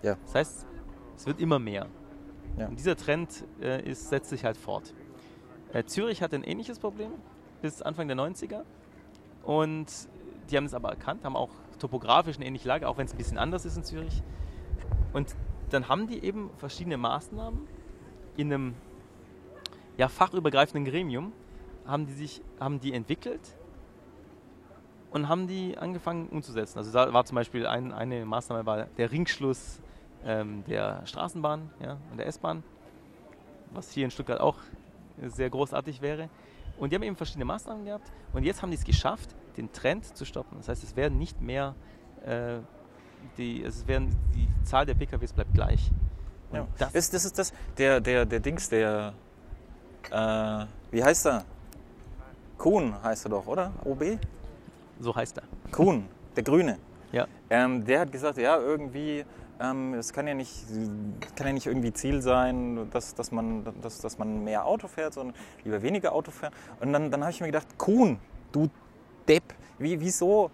[0.02, 0.16] Ja.
[0.24, 0.66] Das heißt,
[1.16, 1.86] es wird immer mehr.
[2.56, 2.68] Ja.
[2.68, 4.94] Und dieser Trend äh, ist, setzt sich halt fort.
[5.74, 7.10] Äh, Zürich hatte ein ähnliches Problem
[7.60, 8.62] bis Anfang der 90er.
[9.42, 9.86] Und
[10.50, 13.18] die haben es aber erkannt, haben auch topografisch eine ähnliche Lage, auch wenn es ein
[13.18, 14.22] bisschen anders ist in Zürich.
[15.12, 15.34] Und
[15.70, 17.66] dann haben die eben verschiedene Maßnahmen
[18.36, 18.74] in einem
[19.96, 21.32] ja, fachübergreifenden Gremium,
[21.86, 23.40] haben die sich haben die entwickelt
[25.10, 26.78] und haben die angefangen umzusetzen.
[26.78, 29.80] Also da war zum Beispiel ein, eine Maßnahme war der Ringschluss
[30.24, 32.62] ähm, der Straßenbahn ja, und der S-Bahn,
[33.72, 34.56] was hier in Stuttgart auch
[35.22, 36.28] sehr großartig wäre.
[36.78, 40.16] Und die haben eben verschiedene Maßnahmen gehabt und jetzt haben die es geschafft, den Trend
[40.16, 40.58] zu stoppen.
[40.58, 41.74] Das heißt, es werden nicht mehr,
[42.24, 42.56] äh,
[43.38, 45.90] die, es werden, die Zahl der PKWs bleibt gleich.
[46.52, 46.66] Ja.
[46.78, 49.14] das, Das, das ist das, der, der, der Dings, der,
[50.10, 51.44] äh, wie heißt er?
[52.58, 53.72] Kuhn heißt er doch, oder?
[53.84, 54.18] OB?
[55.00, 55.44] so heißt er.
[55.70, 56.78] Kuhn, der Grüne.
[57.12, 57.26] Ja.
[57.50, 59.24] Ähm, der hat gesagt, ja, irgendwie,
[59.58, 60.52] es kann ja nicht,
[61.36, 65.14] kann ja nicht irgendwie Ziel sein, dass, dass, man, dass, dass man mehr Auto fährt,
[65.14, 66.52] sondern lieber weniger Auto fährt.
[66.80, 68.18] Und dann, dann habe ich mir gedacht, Kuhn,
[68.52, 68.68] du
[69.28, 70.50] Depp, wie, wieso,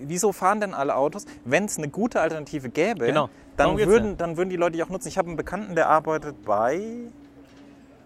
[0.00, 1.26] wieso fahren denn alle Autos?
[1.44, 4.14] Wenn es eine gute Alternative gäbe, Genau, dann, würden, ja.
[4.14, 5.08] dann würden die Leute die auch nutzen.
[5.08, 6.80] Ich habe einen Bekannten, der arbeitet bei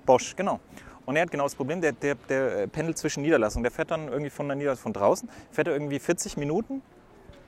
[0.04, 0.60] Bosch, genau.
[1.06, 3.62] Und er hat genau das Problem, der, der, der äh, pendelt zwischen Niederlassungen.
[3.62, 6.82] Der fährt dann irgendwie von der Niederlassung von draußen, fährt er irgendwie 40 Minuten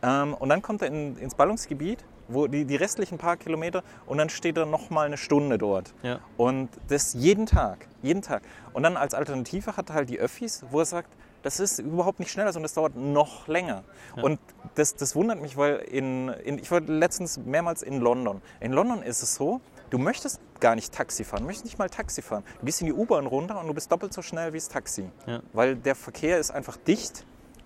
[0.03, 4.19] ähm, und dann kommt er in, ins Ballungsgebiet wo die, die restlichen paar Kilometer und
[4.19, 5.95] dann steht er noch mal eine Stunde dort.
[6.03, 6.21] Ja.
[6.37, 8.43] Und das jeden Tag, jeden Tag.
[8.73, 11.09] Und dann als Alternative hat er halt die Öffis, wo er sagt,
[11.43, 13.83] das ist überhaupt nicht schneller, sondern das dauert noch länger.
[14.15, 14.39] Und
[14.75, 18.41] das, das wundert mich, weil in, in, ich war letztens mehrmals in London.
[18.61, 21.91] In London ist es so, du möchtest gar nicht Taxi fahren, du möchtest nicht mal
[21.91, 22.45] Taxi fahren.
[22.61, 25.11] Du gehst in die U-Bahn runter und du bist doppelt so schnell wie das Taxi.
[25.27, 25.43] Ja.
[25.53, 27.25] Weil der Verkehr ist einfach dicht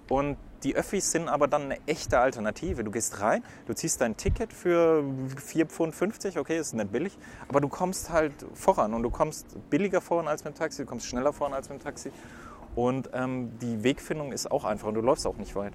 [0.09, 2.83] und die Öffis sind aber dann eine echte Alternative.
[2.83, 5.05] Du gehst rein, du ziehst dein Ticket für
[5.37, 7.17] 4,50 Pfund, okay, ist nicht billig,
[7.49, 10.89] aber du kommst halt voran und du kommst billiger voran als mit dem Taxi, du
[10.89, 12.11] kommst schneller voran als mit dem Taxi.
[12.75, 15.73] Und ähm, die Wegfindung ist auch einfach und du läufst auch nicht weit.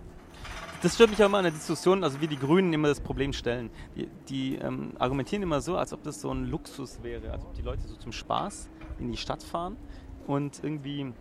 [0.82, 3.34] Das stört mich auch immer in der Diskussion, also wie die Grünen immer das Problem
[3.34, 3.70] stellen.
[3.96, 7.54] Die, die ähm, argumentieren immer so, als ob das so ein Luxus wäre, als ob
[7.54, 8.68] die Leute so zum Spaß
[9.00, 9.78] in die Stadt fahren
[10.26, 11.14] und irgendwie,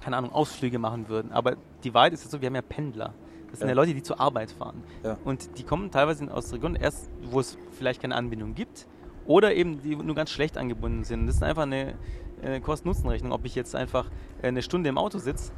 [0.00, 1.32] keine Ahnung, Ausflüge machen würden.
[1.32, 3.14] Aber die Wahrheit ist ja so, wir haben ja Pendler.
[3.50, 3.80] Das sind ja, Ja.
[3.80, 4.82] Leute, die zur Arbeit fahren.
[5.02, 5.16] Ja.
[5.24, 8.86] Und die kommen teilweise aus Regionen, erst wo es vielleicht keine Anbindung gibt
[9.26, 11.26] oder eben die nur ganz schlecht angebunden sind.
[11.26, 11.94] Das ist einfach eine
[12.42, 14.10] äh, Kosten-Nutzen-Rechnung, ob ich jetzt einfach
[14.42, 15.52] äh, eine Stunde im Auto sitze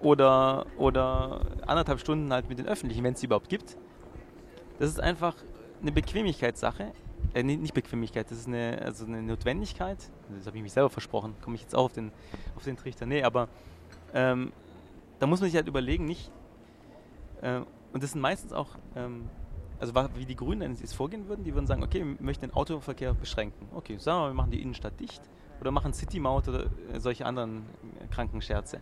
[0.00, 3.76] oder, oder anderthalb Stunden halt mit den Öffentlichen, wenn es die überhaupt gibt.
[4.78, 5.34] Das ist einfach
[5.80, 6.92] eine Bequemlichkeitssache.
[7.34, 9.98] Äh, nicht Bequemlichkeit, das ist eine, also eine Notwendigkeit.
[10.36, 12.12] Das habe ich mich selber versprochen, komme ich jetzt auch auf den,
[12.56, 13.06] auf den Trichter.
[13.06, 13.48] Nee, aber
[14.14, 14.52] ähm,
[15.18, 16.30] da muss man sich halt überlegen, nicht.
[17.42, 17.60] Äh,
[17.92, 19.28] und das sind meistens auch, ähm,
[19.78, 23.14] also wie die Grünen jetzt vorgehen würden, die würden sagen, okay, wir möchten den Autoverkehr
[23.14, 23.68] beschränken.
[23.74, 25.22] Okay, sagen wir mal, wir machen die Innenstadt dicht
[25.60, 27.58] oder machen City-Maut oder äh, solche anderen
[28.00, 28.80] äh, kranken Scherze.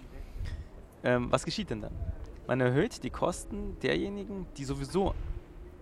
[1.02, 1.92] Ähm, was geschieht denn dann?
[2.46, 5.14] Man erhöht die Kosten derjenigen, die sowieso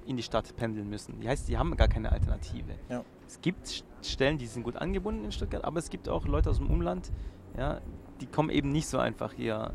[0.06, 1.20] in die Stadt pendeln müssen.
[1.20, 2.74] Die heißt, die haben gar keine Alternative.
[2.88, 3.04] Ja.
[3.26, 6.50] Es gibt St- Stellen, die sind gut angebunden in Stuttgart, aber es gibt auch Leute
[6.50, 7.12] aus dem Umland,
[7.56, 7.80] ja,
[8.22, 9.72] die kommen eben nicht so einfach hier,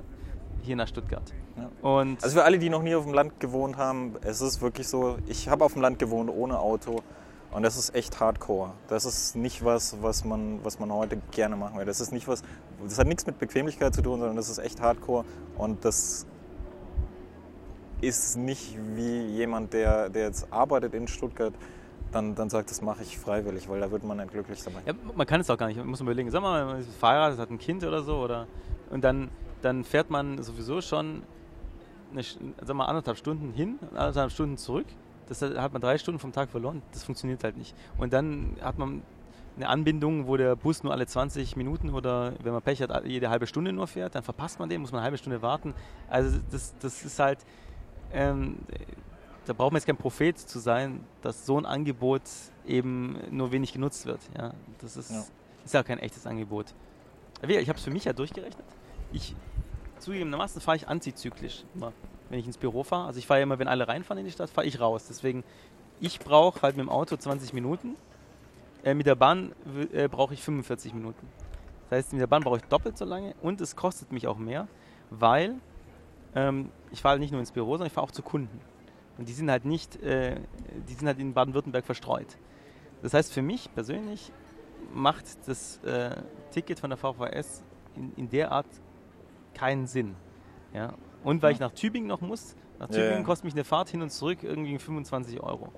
[0.64, 1.34] hier nach Stuttgart.
[1.58, 1.70] Ja.
[1.82, 4.88] Und Also für alle, die noch nie auf dem Land gewohnt haben, es ist wirklich
[4.88, 7.02] so, ich habe auf dem Land gewohnt ohne Auto
[7.52, 8.72] und das ist echt hardcore.
[8.88, 11.86] Das ist nicht was, was man, was man heute gerne machen will.
[11.86, 12.42] Das ist nicht was,
[12.84, 15.26] das hat nichts mit Bequemlichkeit zu tun, sondern das ist echt hardcore
[15.58, 16.26] und das
[18.00, 21.54] ist nicht wie jemand, der, der jetzt arbeitet in Stuttgart,
[22.12, 24.82] dann, dann sagt, das mache ich freiwillig, weil da wird man nicht glücklich dabei.
[24.86, 25.78] Ja, man kann es auch gar nicht.
[25.78, 28.48] Man muss überlegen, sag mal, man ist verheiratet, hat ein Kind oder so, oder
[28.89, 29.30] und dann,
[29.62, 31.24] dann fährt man sowieso schon
[32.12, 34.88] eine, sag mal, anderthalb Stunden hin anderthalb Stunden zurück.
[35.28, 36.82] Das hat man drei Stunden vom Tag verloren.
[36.93, 37.76] Das funktioniert halt nicht.
[37.98, 39.02] Und dann hat man
[39.58, 43.30] eine Anbindung, wo der Bus nur alle 20 Minuten oder wenn man Pech hat, jede
[43.30, 45.74] halbe Stunde nur fährt, dann verpasst man den, muss man eine halbe Stunde warten.
[46.10, 47.39] Also das, das ist halt,
[48.13, 48.60] ähm,
[49.48, 52.22] da braucht man jetzt kein Prophet zu sein, dass so ein Angebot
[52.66, 54.20] eben nur wenig genutzt wird.
[54.38, 55.24] Ja, das ist Ja.
[55.64, 56.74] ist ja kein echtes Angebot.
[57.42, 58.66] Ich habe es für mich ja durchgerechnet.
[59.12, 59.36] Ich
[60.00, 61.94] zugegebenermaßen fahre ich antizyklisch immer,
[62.30, 63.08] wenn ich ins Büro fahre.
[63.08, 65.06] Also ich fahre ja immer, wenn alle reinfahren in die Stadt, fahre ich raus.
[65.08, 65.44] Deswegen,
[66.00, 67.96] ich brauche halt mit dem Auto 20 Minuten.
[68.84, 69.54] Äh, mit der Bahn
[69.94, 71.28] äh, brauche ich 45 Minuten.
[71.90, 74.38] Das heißt, mit der Bahn brauche ich doppelt so lange und es kostet mich auch
[74.38, 74.68] mehr,
[75.10, 75.56] weil
[76.36, 78.60] ähm, ich fahre nicht nur ins Büro, sondern ich fahre auch zu Kunden.
[79.18, 80.36] Und die sind halt nicht, äh,
[80.88, 82.38] die sind halt in Baden-Württemberg verstreut.
[83.02, 84.32] Das heißt, für mich persönlich
[84.94, 86.16] macht das äh,
[86.52, 87.64] Ticket von der VVS
[87.96, 88.68] in, in der Art
[89.54, 90.16] keinen Sinn.
[90.74, 90.94] Ja?
[91.24, 93.24] Und weil ich nach Tübingen noch muss, nach Tübingen ja.
[93.24, 95.72] kostet mich eine Fahrt hin und zurück irgendwie 25 Euro.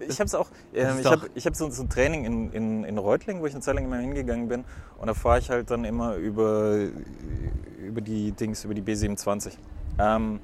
[0.00, 2.98] Ich habe es auch, ähm, ich habe hab so, so ein Training in, in, in
[2.98, 4.64] Reutling, wo ich eine Zeit lang immer hingegangen bin.
[4.98, 6.88] Und da fahre ich halt dann immer über,
[7.78, 9.52] über die Dings, über die B27.
[9.98, 10.40] Ähm,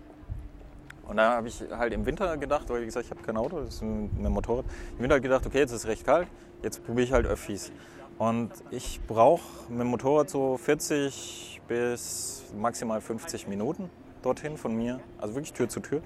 [1.13, 3.61] und da habe ich halt im Winter gedacht, weil wie gesagt, ich habe kein Auto,
[3.61, 4.65] das ist ein, Motorrad.
[4.93, 6.27] Im Winter halt gedacht, okay, jetzt ist es recht kalt,
[6.63, 7.71] jetzt probiere ich halt Öffis.
[8.17, 13.91] Und ich brauche mit dem Motorrad so 40 bis maximal 50 Minuten
[14.23, 16.01] dorthin von mir, also wirklich Tür zu Tür.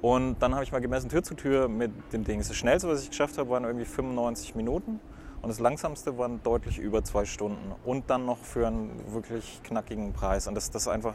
[0.00, 2.48] Und dann habe ich mal gemessen, Tür zu Tür mit den Dings.
[2.48, 5.00] Das schnellste, was ich geschafft habe, waren irgendwie 95 Minuten.
[5.42, 7.74] Und das langsamste waren deutlich über zwei Stunden.
[7.84, 10.48] Und dann noch für einen wirklich knackigen Preis.
[10.48, 11.14] Und das, das einfach,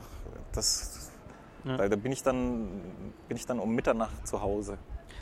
[0.51, 1.04] das,
[1.65, 1.78] Ja.
[1.78, 2.67] da, da bin ich dann,
[3.28, 4.78] bin ich dann um Mitternacht zu Hause.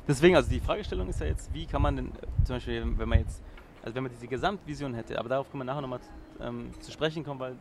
[0.08, 3.08] Deswegen, also die Fragestellung ist ja jetzt, wie kann man denn, äh, zum Beispiel, wenn
[3.10, 3.42] man jetzt,
[3.82, 6.00] also wenn man diese Gesamtvision hätte, aber darauf können wir nachher nochmal
[6.42, 7.56] ähm, zu sprechen kommen, weil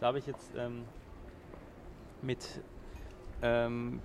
[0.00, 0.84] da habe ich jetzt ähm,
[2.22, 2.46] mit,
[3.42, 4.00] ähm,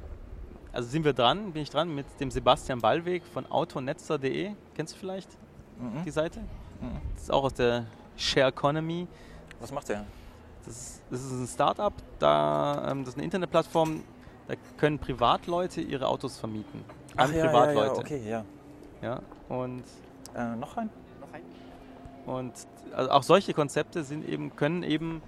[0.71, 4.97] also sind wir dran, bin ich dran mit dem Sebastian Ballweg von autonetzer.de, kennst du
[4.99, 5.29] vielleicht
[5.79, 6.03] Mhm.
[6.05, 6.39] die Seite?
[6.81, 6.99] Mhm.
[7.15, 9.07] Das ist auch aus der Share Economy.
[9.59, 10.05] Was macht der?
[10.65, 14.03] Das ist, das ist ein Startup, da, ähm, das ist eine Internetplattform,
[14.47, 16.83] da können Privatleute ihre Autos vermieten.
[17.15, 17.93] An ja, ja, Privatleute.
[17.95, 18.45] ja, okay, ja.
[19.01, 19.83] Ja, und,
[20.35, 20.89] Äh, noch ein?
[22.25, 22.53] und
[22.95, 25.21] also auch solche Konzepte sind eben, können eben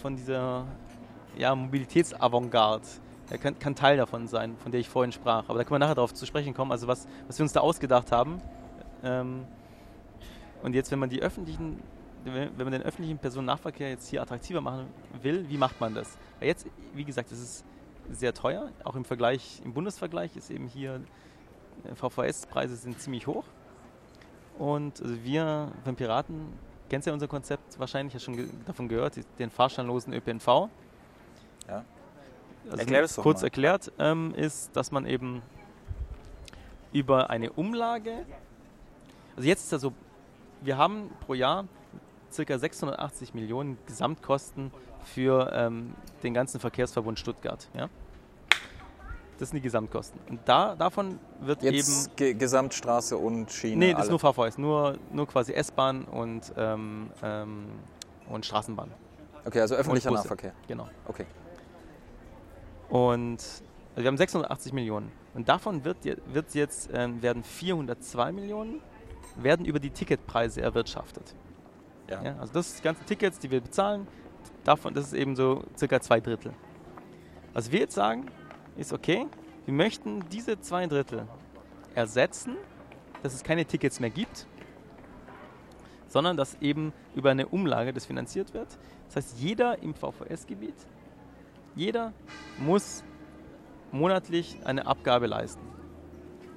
[0.00, 0.66] von dieser
[1.36, 2.86] ja, Mobilitätsavantgarde
[3.30, 5.48] Er kann, kann, Teil davon sein, von der ich vorhin sprach.
[5.48, 7.60] Aber da können wir nachher darauf zu sprechen kommen, also was, was wir uns da
[7.60, 8.42] ausgedacht haben.
[9.04, 9.44] Ähm,
[10.62, 11.80] und jetzt, wenn man die öffentlichen,
[12.24, 14.86] wenn man den öffentlichen Personennahverkehr jetzt hier attraktiver machen
[15.22, 16.18] will, wie macht man das?
[16.38, 17.64] Weil jetzt, wie gesagt, es ist
[18.10, 21.00] sehr teuer, auch im Vergleich, im Bundesvergleich ist eben hier
[21.84, 23.44] äh, VVS-Preise sind ziemlich hoch.
[24.58, 26.52] Und also wir beim Piraten
[26.88, 30.68] kennst ja unser Konzept wahrscheinlich, hast schon ge davon gehört, den fahrscheinlosen ÖPNV.
[31.68, 31.84] Ja.
[32.66, 33.46] Also Erklär das doch kurz mal.
[33.46, 35.42] erklärt ähm, ist, dass man eben
[36.92, 38.26] über eine Umlage,
[39.36, 39.92] also jetzt ist ja so,
[40.60, 41.64] wir haben pro Jahr
[42.36, 42.58] ca.
[42.58, 44.70] 680 Millionen Gesamtkosten
[45.04, 47.68] für ähm, den ganzen Verkehrsverbund Stuttgart.
[47.74, 47.88] Ja?
[49.38, 50.20] Das sind die Gesamtkosten.
[50.28, 52.16] Und da, davon wird Jetzt eben.
[52.16, 53.76] Ge Gesamtstraße und Schiene.
[53.76, 54.14] Nee, das alle.
[54.14, 57.66] ist nur VVS, nur, nur quasi S-Bahn und, ähm, ähm,
[58.28, 58.90] und Straßenbahn.
[59.44, 60.52] Okay, also öffentlicher Nahverkehr.
[60.68, 60.88] Genau.
[61.06, 61.26] Okay.
[62.88, 63.38] Und
[63.94, 65.10] also wir haben 680 Millionen.
[65.34, 68.80] Und davon wird, wird jetzt, ähm, werden 402 Millionen
[69.36, 71.34] werden über die Ticketpreise erwirtschaftet.
[72.08, 72.22] Ja.
[72.22, 72.36] ja.
[72.38, 74.06] also das sind die ganzen Tickets, die wir bezahlen,
[74.64, 76.52] davon, das ist eben so circa zwei Drittel.
[77.52, 78.26] Was wir jetzt sagen,
[78.76, 79.26] ist okay,
[79.64, 81.26] wir möchten diese zwei Drittel
[81.94, 82.56] ersetzen,
[83.22, 84.46] dass es keine Tickets mehr gibt,
[86.08, 88.68] sondern dass eben über eine Umlage das finanziert wird.
[89.06, 90.74] Das heißt, jeder im VVS-Gebiet,
[91.74, 92.12] jeder
[92.58, 93.04] muss
[93.92, 95.62] monatlich eine Abgabe leisten.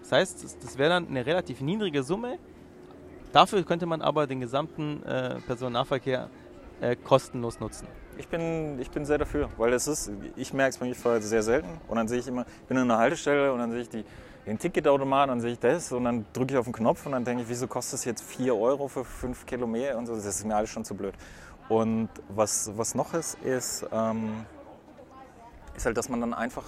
[0.02, 2.38] Das heißt, das, wäre dann eine relativ niedrige Summe.
[3.34, 6.30] Dafür könnte man aber den gesamten äh, Personennahverkehr
[6.82, 7.88] äh, kostenlos nutzen.
[8.18, 11.44] Ich bin, ich bin sehr dafür, weil es ist, ich merke es bei mir sehr
[11.44, 13.90] selten und dann sehe ich immer, ich bin in einer Haltestelle und dann sehe ich
[13.90, 14.06] die,
[14.46, 17.26] den Ticketautomat, dann sehe ich das und dann drücke ich auf den Knopf und dann
[17.26, 20.46] denke ich, wieso kostet es jetzt 4 Euro für 5 Kilometer und so, das ist
[20.46, 21.14] mir alles schon zu blöd.
[21.68, 24.46] Und was, was noch ist, ist, ähm,
[25.76, 26.64] ist halt, dass man dann einfach,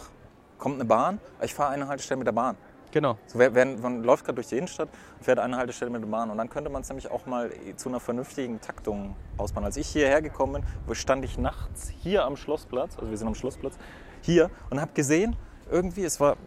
[0.57, 2.57] kommt eine Bahn, ich fahre eine Haltestelle mit der Bahn.
[2.91, 3.17] Genau.
[3.27, 6.29] So, während, man läuft gerade durch die Innenstadt und fährt eine Haltestelle mit der Bahn.
[6.29, 9.65] Und dann könnte man es nämlich auch mal zu einer vernünftigen Taktung ausbauen.
[9.65, 13.35] Als ich hierher gekommen bin, stand ich nachts hier am Schlossplatz, also wir sind am
[13.35, 13.75] Schlossplatz,
[14.21, 15.35] hier und habe gesehen,
[15.69, 16.37] irgendwie, es war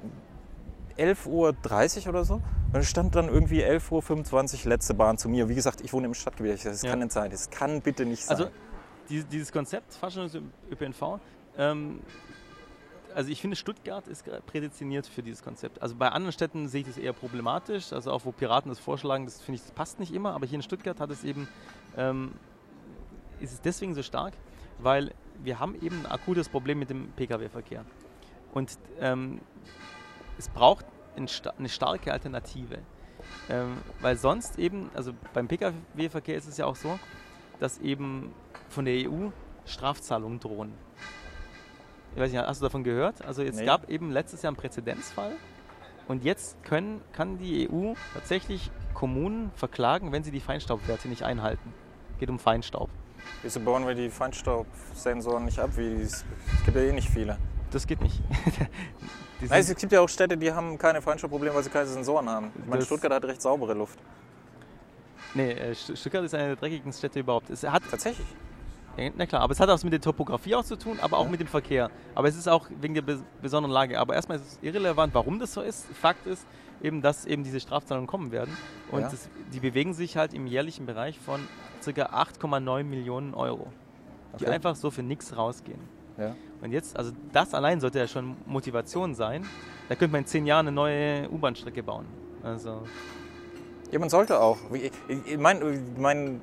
[0.96, 1.26] 11.30
[2.04, 2.34] Uhr oder so.
[2.72, 5.48] Und es stand dann irgendwie 11.25 Uhr letzte Bahn zu mir.
[5.48, 6.54] Wie gesagt, ich wohne im Stadtgebiet.
[6.54, 6.90] Ich das ja.
[6.90, 7.30] kann nicht sein.
[7.30, 8.36] Das kann bitte nicht sein.
[8.36, 8.50] Also
[9.08, 10.30] dieses Konzept Fahrstuhl
[10.70, 11.18] ÖPNV
[11.58, 12.00] ähm,
[13.14, 15.80] also ich finde, Stuttgart ist prädestiniert für dieses Konzept.
[15.82, 17.92] Also bei anderen Städten sehe ich das eher problematisch.
[17.92, 20.32] Also auch wo Piraten das vorschlagen, das finde ich, das passt nicht immer.
[20.34, 21.48] Aber hier in Stuttgart hat es eben,
[21.96, 22.32] ähm,
[23.40, 24.34] ist es deswegen so stark,
[24.78, 27.84] weil wir haben eben ein akutes Problem mit dem Pkw-Verkehr.
[28.52, 29.40] Und ähm,
[30.38, 32.78] es braucht ein, eine starke Alternative.
[33.48, 36.98] Ähm, weil sonst eben, also beim Pkw-Verkehr ist es ja auch so,
[37.58, 38.32] dass eben
[38.68, 39.30] von der EU
[39.66, 40.72] Strafzahlungen drohen
[42.14, 43.24] ich weiß nicht, hast du davon gehört?
[43.24, 43.64] Also es nee.
[43.64, 45.32] gab eben letztes Jahr einen Präzedenzfall
[46.08, 51.72] und jetzt können, kann die EU tatsächlich Kommunen verklagen, wenn sie die Feinstaubwerte nicht einhalten.
[52.18, 52.90] Geht um Feinstaub.
[53.42, 55.70] Wieso bauen wir die Feinstaubsensoren nicht ab?
[55.76, 56.24] Wie, es
[56.64, 57.38] gibt ja eh nicht viele.
[57.70, 58.20] Das geht nicht.
[59.40, 62.50] Nein, es gibt ja auch Städte, die haben keine Feinstaubprobleme, weil sie keine Sensoren haben.
[62.58, 63.98] Ich meine, Stuttgart hat recht saubere Luft.
[65.34, 67.48] Nee, äh, Stuttgart ist eine der dreckigsten Städte überhaupt.
[67.50, 68.26] Es hat Tatsächlich?
[69.16, 71.30] Na klar, aber es hat auch mit der Topografie auch zu tun, aber auch ja.
[71.30, 71.90] mit dem Verkehr.
[72.14, 73.04] Aber es ist auch wegen der
[73.40, 73.98] besonderen Lage.
[73.98, 75.86] Aber erstmal ist es irrelevant, warum das so ist.
[75.94, 76.46] Fakt ist
[76.82, 78.56] eben, dass eben diese Strafzahlungen kommen werden.
[78.90, 79.08] Und ja.
[79.08, 81.40] das, die bewegen sich halt im jährlichen Bereich von
[81.84, 81.90] ca.
[81.90, 83.68] 8,9 Millionen Euro,
[84.38, 84.54] die okay.
[84.54, 85.80] einfach so für nichts rausgehen.
[86.18, 86.34] Ja.
[86.60, 89.46] Und jetzt, also das allein sollte ja schon Motivation sein.
[89.88, 92.06] Da könnte man in zehn Jahren eine neue U-Bahn-Strecke bauen.
[92.42, 92.82] Also
[93.90, 94.58] ja, man sollte auch.
[94.72, 96.40] Ich meine, mein,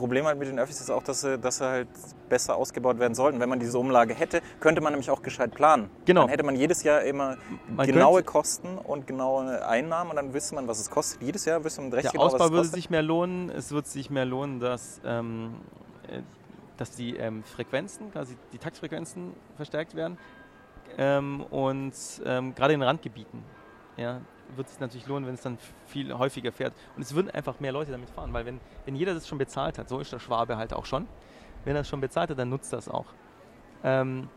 [0.00, 1.88] Problem halt mit den Öffis ist auch, dass sie, dass sie halt
[2.28, 3.38] besser ausgebaut werden sollten.
[3.38, 5.90] Wenn man diese Umlage hätte, könnte man nämlich auch gescheit planen.
[6.06, 6.22] Genau.
[6.22, 7.36] Dann hätte man jedes Jahr immer
[7.68, 11.22] man genaue Kosten und genaue Einnahmen und dann wüsste man, was es kostet.
[11.22, 12.74] Jedes Jahr wüsste man recht Der genau, Ausbau was es würde kostet.
[12.76, 13.50] sich mehr lohnen.
[13.50, 15.54] Es würde sich mehr lohnen, dass, ähm,
[16.08, 16.22] äh,
[16.78, 20.16] dass die ähm, Frequenzen, quasi die Taktfrequenzen verstärkt werden.
[20.98, 23.42] Ähm, und ähm, gerade in Randgebieten.
[23.96, 24.20] Ja,
[24.56, 26.74] wird es natürlich lohnen, wenn es dann viel häufiger fährt.
[26.96, 29.78] Und es würden einfach mehr Leute damit fahren, weil wenn, wenn jeder das schon bezahlt
[29.78, 31.06] hat, so ist der Schwabe halt auch schon,
[31.64, 33.06] wenn er es schon bezahlt hat, dann nutzt das auch.
[33.84, 34.28] Ähm,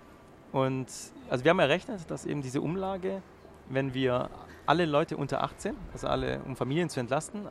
[0.52, 0.88] und
[1.30, 3.22] also wir haben errechnet, dass eben diese Umlage,
[3.70, 4.30] wenn wir
[4.66, 7.48] alle Leute unter 18, also alle, um Familien zu entlasten,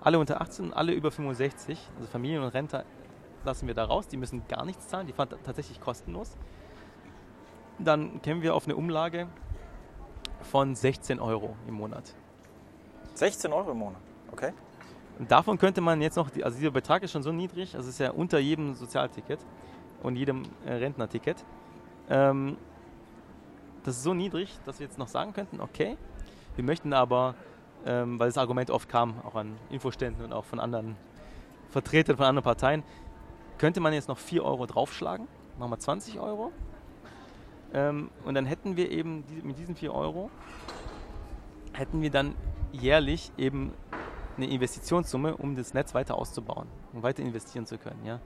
[0.00, 2.84] alle unter 18 und alle über 65, also Familien und Rentner
[3.44, 6.36] lassen wir da raus, die müssen gar nichts zahlen, die fahren tatsächlich kostenlos.
[7.78, 9.28] Dann kämen wir auf eine Umlage
[10.42, 12.14] von 16 Euro im Monat.
[13.14, 14.52] 16 Euro im Monat, okay.
[15.18, 17.94] Und davon könnte man jetzt noch, also dieser Betrag ist schon so niedrig, also es
[17.94, 19.40] ist ja unter jedem Sozialticket
[20.02, 21.44] und jedem äh, Rentnerticket.
[22.10, 22.56] Ähm,
[23.84, 25.96] das ist so niedrig, dass wir jetzt noch sagen könnten, okay,
[26.56, 27.34] wir möchten aber,
[27.86, 30.96] ähm, weil das Argument oft kam, auch an Infoständen und auch von anderen
[31.70, 32.82] Vertretern von anderen Parteien,
[33.58, 36.52] könnte man jetzt noch 4 Euro draufschlagen, machen wir 20 Euro.
[37.72, 40.30] Ähm, und dann hätten wir eben die, mit diesen 4 Euro,
[41.72, 42.34] hätten wir dann
[42.72, 43.72] jährlich eben
[44.36, 48.04] eine Investitionssumme, um das Netz weiter auszubauen und weiter investieren zu können.
[48.04, 48.20] Ja.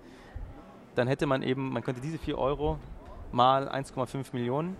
[0.94, 2.78] Dann hätte man eben, man könnte diese 4 Euro
[3.32, 4.76] mal 1,5 Millionen,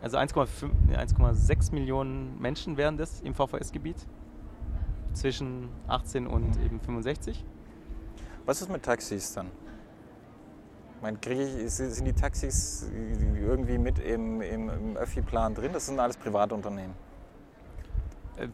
[0.00, 3.96] also 1,6 Millionen Menschen wären das im VVS-Gebiet
[5.12, 7.44] zwischen 18 und eben 65.
[8.46, 9.50] Was ist mit Taxis dann?
[11.00, 15.72] Mein, ich, sind die Taxis irgendwie mit im, im, im Öffi-Plan drin?
[15.72, 16.94] Das sind alles Privatunternehmen.
[18.36, 18.48] Äh,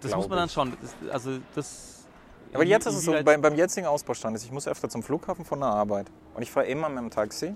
[0.00, 0.76] das muss man dann schauen.
[0.80, 2.06] Das, also das
[2.52, 5.44] aber jetzt ist es so, beim, beim jetzigen Ausbaustand ist, ich muss öfter zum Flughafen
[5.44, 7.54] von der Arbeit und ich fahre immer mit dem Taxi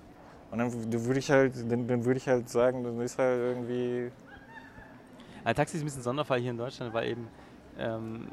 [0.51, 0.71] und dann
[1.07, 4.13] würde ich halt, dann, dann würde ich halt sagen, dann ist halt irgendwie.
[5.45, 7.29] Ein Taxi ist ein bisschen ein Sonderfall hier in Deutschland, weil eben
[7.79, 8.29] ähm,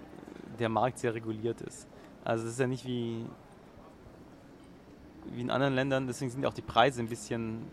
[0.60, 1.88] der Markt sehr reguliert ist.
[2.24, 3.26] Also es ist ja nicht wie,
[5.34, 7.64] wie in anderen Ländern, deswegen sind auch die Preise ein bisschen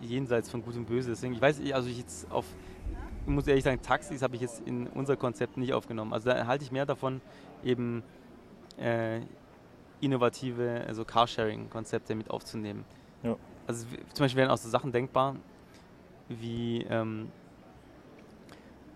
[0.00, 1.10] jenseits von Gut und Böse.
[1.10, 2.44] Deswegen, ich weiß, also ich jetzt auf,
[3.26, 6.12] ich muss ehrlich sagen, Taxis habe ich jetzt in unser Konzept nicht aufgenommen.
[6.12, 7.20] Also da halte ich mehr davon,
[7.64, 8.02] eben
[8.78, 9.20] äh,
[10.00, 12.84] innovative, also Carsharing-Konzepte mit aufzunehmen.
[13.22, 13.36] Ja.
[13.66, 15.36] Also zum Beispiel wären auch so Sachen denkbar,
[16.28, 17.28] wie ähm,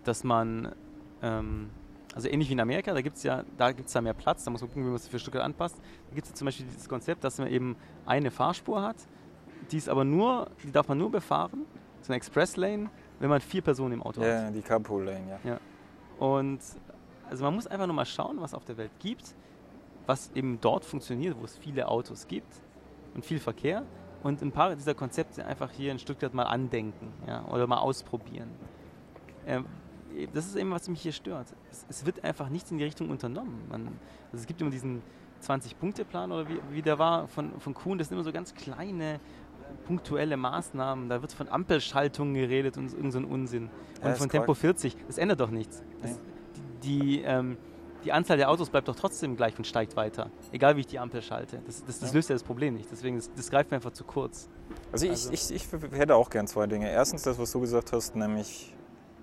[0.03, 0.73] dass man
[1.21, 1.69] ähm,
[2.13, 4.43] also ähnlich wie in Amerika, da gibt es ja, da gibt es ja mehr Platz,
[4.43, 5.77] da muss man gucken, wie man es für Stuttgart anpasst.
[6.09, 8.97] Da gibt es ja zum Beispiel dieses Konzept, dass man eben eine Fahrspur hat,
[9.71, 11.65] die ist aber nur, die darf man nur befahren,
[12.01, 14.43] so eine Express-Lane, wenn man vier Personen im Auto ja, hat.
[14.43, 15.51] Ja, die Carpool-Lane, ja.
[15.51, 15.59] ja.
[16.19, 16.59] Und
[17.29, 19.33] also man muss einfach nur mal schauen, was auf der Welt gibt,
[20.05, 22.61] was eben dort funktioniert, wo es viele Autos gibt
[23.15, 23.83] und viel Verkehr
[24.21, 28.49] und ein paar dieser Konzepte einfach hier in Stuttgart mal andenken ja, oder mal ausprobieren.
[29.45, 29.65] Ähm,
[30.33, 31.47] das ist eben, was mich hier stört.
[31.71, 33.63] Es, es, wird einfach nichts in die Richtung unternommen.
[33.69, 33.87] Man,
[34.31, 35.01] also es gibt immer diesen
[35.43, 39.19] 20-Punkte-Plan oder wie, wie der war von, von Kuhn, das sind immer so ganz kleine
[39.85, 41.09] punktuelle Maßnahmen.
[41.09, 43.69] Da wird von Ampelschaltungen geredet und irgend so ein Unsinn.
[44.01, 44.95] Und ja, von Tempo 40.
[45.07, 45.83] Das ändert doch nichts.
[46.01, 46.19] Das,
[46.83, 47.57] die, die, ähm,
[48.03, 50.29] die, Anzahl der Autos bleibt doch trotzdem gleich und steigt weiter.
[50.51, 51.61] Egal wie ich die Ampel schalte.
[51.65, 52.15] Das, das, das ja.
[52.15, 52.89] löst ja das Problem nicht.
[52.91, 54.49] Deswegen, das, das greift mir einfach zu kurz.
[54.91, 56.89] Also, also ich, ich, ich hätte auch gern zwei Dinge.
[56.89, 58.75] Erstens das, was du gesagt hast, nämlich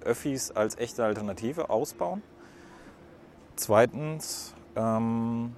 [0.05, 2.23] Öffis als echte Alternative ausbauen.
[3.57, 5.55] Zweitens, ähm,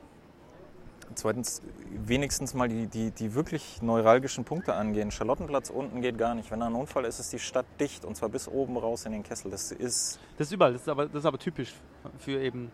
[1.14, 5.10] zweitens wenigstens mal die, die, die wirklich neuralgischen Punkte angehen.
[5.10, 6.50] Charlottenplatz unten geht gar nicht.
[6.50, 9.12] Wenn da ein Unfall ist, ist die Stadt dicht und zwar bis oben raus in
[9.12, 9.50] den Kessel.
[9.50, 10.18] Das ist.
[10.36, 10.72] Das ist überall.
[10.72, 11.74] Das ist aber, das ist aber typisch
[12.18, 12.72] für eben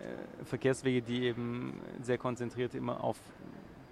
[0.00, 3.16] äh, Verkehrswege, die eben sehr konzentriert immer auf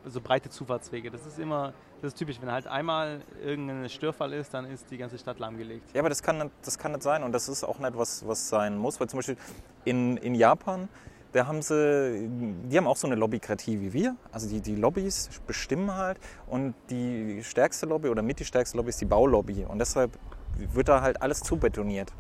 [0.07, 1.11] so breite Zufahrtswege.
[1.11, 2.41] Das ist immer, das ist typisch.
[2.41, 5.95] Wenn halt einmal irgendein Störfall ist, dann ist die ganze Stadt lahmgelegt.
[5.95, 8.49] Ja, aber das kann, das kann nicht sein und das ist auch nicht was, was
[8.49, 9.01] sein muss.
[9.01, 9.37] Weil zum Beispiel
[9.85, 10.89] in, in Japan,
[11.33, 12.29] da haben sie,
[12.71, 14.17] die haben auch so eine Lobbykratie wie wir.
[14.33, 18.91] Also die, die Lobbys bestimmen halt und die stärkste Lobby oder mit die stärkste Lobby
[18.91, 19.65] ist die Baulobby.
[19.65, 20.13] Und deshalb
[20.57, 22.13] wird da halt alles zubetoniert.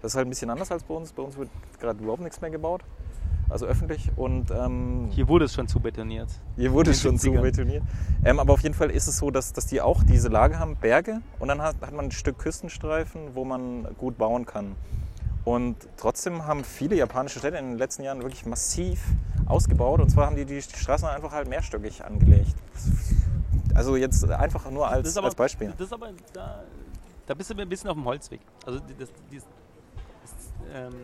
[0.00, 1.12] Das ist halt ein bisschen anders als bei uns.
[1.12, 2.82] Bei uns wird gerade überhaupt nichts mehr gebaut
[3.48, 4.10] also öffentlich.
[4.16, 6.28] Und, ähm, hier wurde es schon zu betoniert.
[6.56, 7.82] Hier wurde es schon zu betoniert.
[8.24, 10.76] Ähm, aber auf jeden Fall ist es so, dass, dass die auch diese Lage haben,
[10.76, 14.76] Berge, und dann hat, hat man ein Stück Küstenstreifen, wo man gut bauen kann.
[15.44, 19.02] Und trotzdem haben viele japanische Städte in den letzten Jahren wirklich massiv
[19.46, 20.00] ausgebaut.
[20.00, 22.54] Und zwar haben die die Straßen einfach halt mehrstöckig angelegt.
[23.74, 25.72] Also jetzt einfach nur als, aber, als Beispiel.
[25.76, 26.64] Das aber, da,
[27.26, 28.40] da bist du ein bisschen auf dem Holzweg.
[28.64, 29.44] Also das, das, das
[30.72, 30.94] ähm,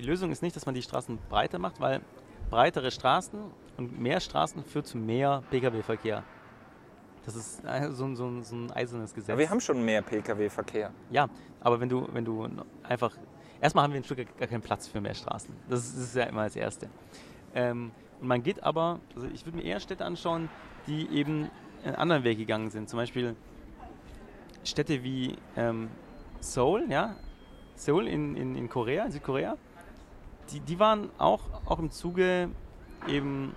[0.00, 2.00] die Lösung ist nicht, dass man die Straßen breiter macht, weil
[2.48, 3.38] breitere Straßen
[3.76, 6.24] und mehr Straßen führt zu mehr Pkw-Verkehr.
[7.24, 9.30] Das ist so, so, so ein eisernes Gesetz.
[9.30, 10.90] Aber wir haben schon mehr Pkw-Verkehr.
[11.10, 11.28] Ja,
[11.60, 12.48] aber wenn du, wenn du
[12.82, 13.14] einfach.
[13.60, 15.54] Erstmal haben wir in Stuttgart gar keinen Platz für mehr Straßen.
[15.68, 16.88] Das ist, das ist ja immer das Erste.
[17.54, 20.48] Ähm, und man geht aber, also ich würde mir eher Städte anschauen,
[20.86, 21.50] die eben
[21.84, 22.88] einen anderen Weg gegangen sind.
[22.88, 23.36] Zum Beispiel
[24.64, 25.90] Städte wie ähm,
[26.40, 27.16] Seoul, ja,
[27.74, 29.58] Seoul in, in, in Korea, in Südkorea
[30.52, 32.50] die, die waren auch, auch im Zuge
[33.06, 33.54] eben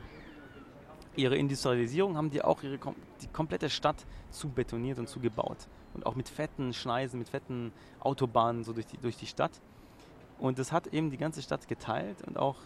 [1.15, 2.79] ihrer Industrialisierung, haben die auch ihre,
[3.21, 5.67] die komplette Stadt zu betoniert und zugebaut.
[5.93, 9.51] Und auch mit fetten Schneisen, mit fetten Autobahnen so durch die, durch die Stadt.
[10.39, 12.57] Und das hat eben die ganze Stadt geteilt und auch,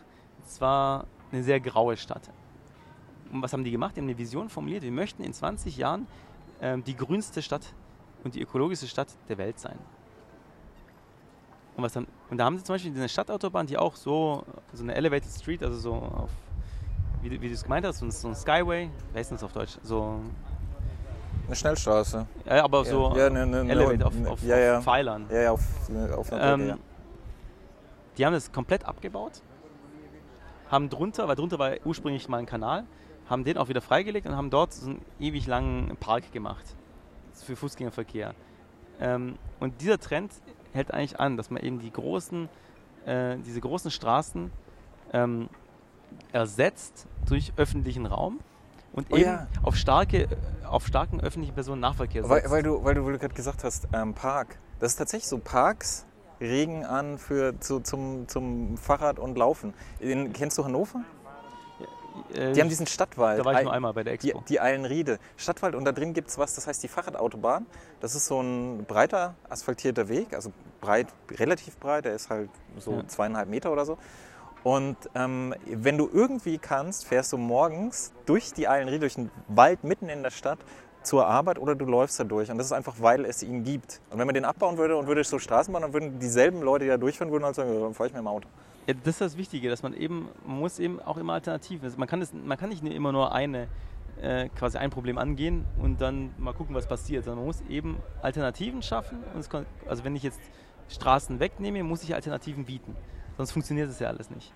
[0.45, 2.29] es war eine sehr graue Stadt.
[3.31, 3.95] Und was haben die gemacht?
[3.95, 4.83] Die haben eine Vision formuliert.
[4.83, 6.07] Wir möchten in 20 Jahren
[6.61, 7.73] ähm, die grünste Stadt
[8.23, 9.77] und die ökologischste Stadt der Welt sein.
[11.77, 14.83] Und, was dann, und da haben sie zum Beispiel eine Stadtautobahn, die auch so, so
[14.83, 16.31] eine Elevated Street, also so auf,
[17.21, 19.53] wie, wie du es gemeint hast, so ein, so ein Skyway, wer ist das auf
[19.53, 19.77] Deutsch?
[19.83, 20.19] So,
[21.45, 22.25] Eine Schnellstraße.
[22.45, 24.77] Ja, aber so ja, ne, ne, Elevator auf, auf, ja, ja.
[24.79, 25.27] auf Pfeilern.
[25.29, 25.61] Ja, ja, auf,
[26.17, 26.77] auf einer Ähm, ja.
[28.17, 29.43] Die haben das komplett abgebaut,
[30.71, 32.85] haben drunter, weil drunter war ursprünglich mal ein Kanal,
[33.29, 36.65] haben den auch wieder freigelegt und haben dort so einen ewig langen Park gemacht
[37.35, 38.33] für Fußgängerverkehr.
[38.99, 40.31] Ähm, und dieser Trend
[40.77, 42.47] hält eigentlich an, dass man eben die großen,
[43.05, 44.51] äh, diese großen Straßen
[45.13, 45.49] ähm,
[46.31, 48.39] ersetzt durch öffentlichen Raum
[48.93, 49.47] und Oh eben ja.
[49.63, 50.27] auf, starke,
[50.65, 52.31] auf starken öffentlichen Personennahverkehr setzt.
[52.31, 54.57] Weil, weil du, weil du, du gerade gesagt hast, ähm, Park.
[54.79, 56.05] Das ist tatsächlich so, Parks
[56.39, 59.73] regen an für, zu, zum, zum Fahrrad und Laufen.
[59.99, 61.01] In, kennst du Hannover?
[62.33, 63.39] Äh, Die haben diesen Stadtwald.
[63.39, 64.43] da war ich nur einmal bei der Die, Expo.
[64.47, 65.19] die Eilenriede.
[65.37, 67.65] Stadtwald und da drin gibt es was, das heißt die Fahrradautobahn.
[67.99, 70.51] Das ist so ein breiter, asphaltierter Weg, also
[70.81, 73.07] breit, relativ breit, der ist halt so Ja.
[73.07, 73.97] zweieinhalb Meter oder so.
[74.63, 79.83] Und ähm, wenn du irgendwie kannst, fährst du morgens durch die Eilenriede, durch den Wald
[79.83, 80.59] mitten in der Stadt
[81.03, 82.51] zur Arbeit oder du läufst da durch.
[82.51, 84.01] Und das ist einfach, weil es ihn gibt.
[84.09, 86.83] Und wenn man den abbauen würde und würde so Straßen bauen, dann würden dieselben Leute,
[86.83, 88.49] die da durchfahren, würden halt sagen, dann fahre ich mit dem Auto.
[88.87, 91.83] Ja, das ist das Wichtige, dass man eben, man muss eben auch immer Alternativen.
[91.83, 93.67] Also man, kann das, man kann nicht immer nur eine,
[94.21, 97.97] äh, quasi ein Problem angehen und dann mal gucken, was passiert, sondern man muss eben
[98.21, 99.19] Alternativen schaffen.
[99.49, 100.39] Kann, also wenn ich jetzt
[100.87, 102.95] Straßen wegnehme, muss ich Alternativen bieten.
[103.35, 104.53] Sonst funktioniert das ja alles nicht.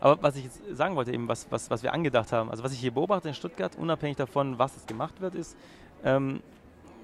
[0.00, 2.74] Aber was ich jetzt sagen wollte, eben, was, was, was wir angedacht haben, also was
[2.74, 5.56] ich hier beobachte in Stuttgart, unabhängig davon, was es gemacht wird, ist,
[6.04, 6.42] ähm,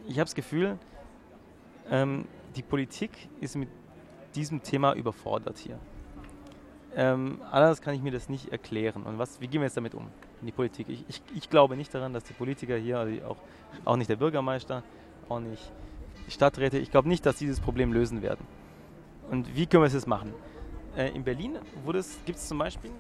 [0.07, 0.79] ich habe das Gefühl,
[1.91, 2.27] ähm,
[2.57, 3.71] die Politik ist mit
[4.35, 5.79] diesem Thema überfordert hier.
[6.95, 9.05] Ähm, anders kann ich mir das nicht erklären.
[9.05, 10.09] Und was, wie gehen wir jetzt damit um
[10.41, 10.89] in die Politik?
[10.89, 13.37] Ich, ich, ich glaube nicht daran, dass die Politiker hier, also auch,
[13.85, 14.83] auch nicht der Bürgermeister,
[15.29, 15.73] auch nicht
[16.27, 18.47] die Stadträte, ich glaube nicht, dass sie dieses Problem lösen werden.
[19.31, 20.35] Und wie können wir es jetzt machen?
[20.97, 21.59] Äh, in Berlin
[22.27, 22.91] gibt es zum Beispiel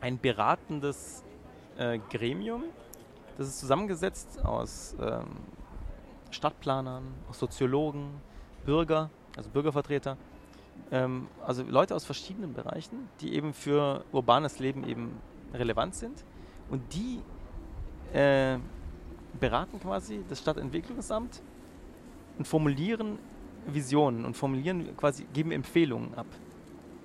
[0.00, 1.22] ein beratendes
[1.76, 2.64] äh, Gremium,
[3.36, 5.26] das ist zusammengesetzt aus ähm,
[6.30, 8.08] Stadtplanern, aus Soziologen,
[8.64, 10.16] Bürger, also Bürgervertreter,
[10.90, 15.16] ähm, also Leute aus verschiedenen Bereichen, die eben für urbanes Leben eben
[15.52, 16.24] relevant sind
[16.70, 17.20] und die
[18.16, 18.58] äh,
[19.38, 21.42] beraten quasi das Stadtentwicklungsamt
[22.38, 23.18] und formulieren
[23.66, 26.26] Visionen und formulieren quasi, geben Empfehlungen ab.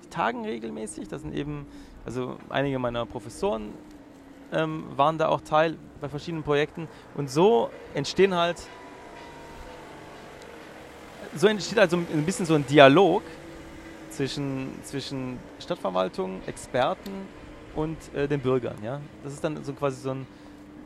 [0.04, 1.66] Die tagen regelmäßig, das sind eben,
[2.04, 3.70] also einige meiner Professoren
[4.52, 8.62] ähm, waren da auch Teil bei verschiedenen Projekten und so entstehen halt,
[11.34, 13.22] so entsteht halt so ein bisschen so ein Dialog
[14.12, 17.10] zwischen, zwischen Stadtverwaltung, Experten
[17.74, 18.76] und äh, den Bürgern.
[18.82, 19.00] Ja?
[19.24, 20.26] Das ist dann so quasi so ein,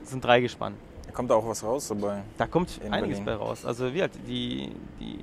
[0.05, 0.75] so ein Dreigespann.
[1.07, 2.23] Da kommt auch was raus dabei.
[2.39, 3.39] Da kommt In einiges Berlin.
[3.41, 3.65] bei raus.
[3.65, 4.71] Also wie halt die,
[5.01, 5.19] die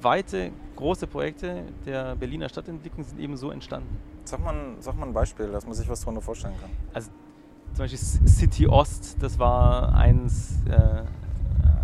[0.00, 3.96] weite, große Projekte der Berliner Stadtentwicklung sind eben so entstanden.
[4.24, 6.70] Sag mal, ein- sag mal ein Beispiel, dass man sich was darunter vorstellen kann.
[7.74, 7.98] Zum Beispiel
[8.28, 11.02] City Ost, das war eins, äh,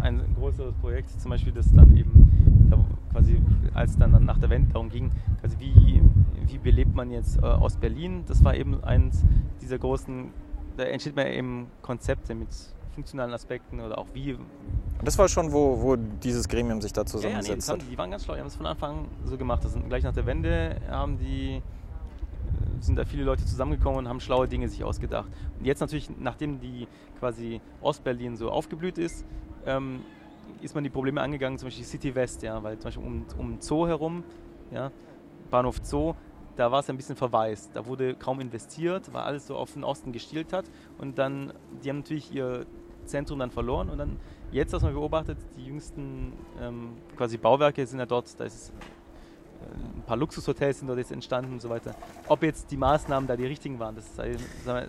[0.02, 3.40] ein größeres Projekt, zum Beispiel, das dann eben da quasi,
[3.74, 5.10] als dann nach der Wende darum ging,
[5.40, 6.02] quasi wie,
[6.46, 9.24] wie belebt man jetzt äh, Ostberlin, das war eben eins
[9.60, 10.30] dieser großen,
[10.76, 12.48] da entsteht man eben Konzepte mit
[12.98, 14.48] funktionalen Aspekten oder auch wie Und
[15.04, 17.82] das war schon, wo, wo dieses Gremium sich da Ja, ja, nee, haben, hat.
[17.88, 19.64] die, waren ganz schlau, die haben es von Anfang an so gemacht.
[19.64, 21.62] Das sind, gleich nach der Wende haben die,
[22.80, 25.28] sind da viele Leute zusammengekommen und haben schlaue Dinge sich ausgedacht.
[25.58, 26.88] Und jetzt natürlich, nachdem die
[27.20, 29.24] quasi Ostberlin so aufgeblüht ist,
[29.64, 30.00] ähm,
[30.62, 33.61] ist man die Probleme angegangen, zum Beispiel City West, ja, weil zum Beispiel um, um
[33.61, 34.24] Zoo herum,
[34.70, 34.90] ja,
[35.50, 36.14] Bahnhof Zoo,
[36.59, 37.70] da war es ein bisschen verwaist.
[37.74, 40.64] Da wurde kaum investiert, weil alles so auf den Osten gestielt hat.
[40.98, 41.52] Und dann,
[41.82, 42.66] die haben natürlich ihr
[43.04, 43.88] Zentrum dann verloren.
[43.88, 44.18] Und dann,
[44.50, 49.98] jetzt, was man beobachtet, die jüngsten ähm, quasi Bauwerke sind ja dort, da ist äh,
[49.98, 51.94] ein paar Luxushotels sind dort jetzt entstanden und so weiter.
[52.26, 54.36] Ob jetzt die Maßnahmen da die richtigen waren, das sei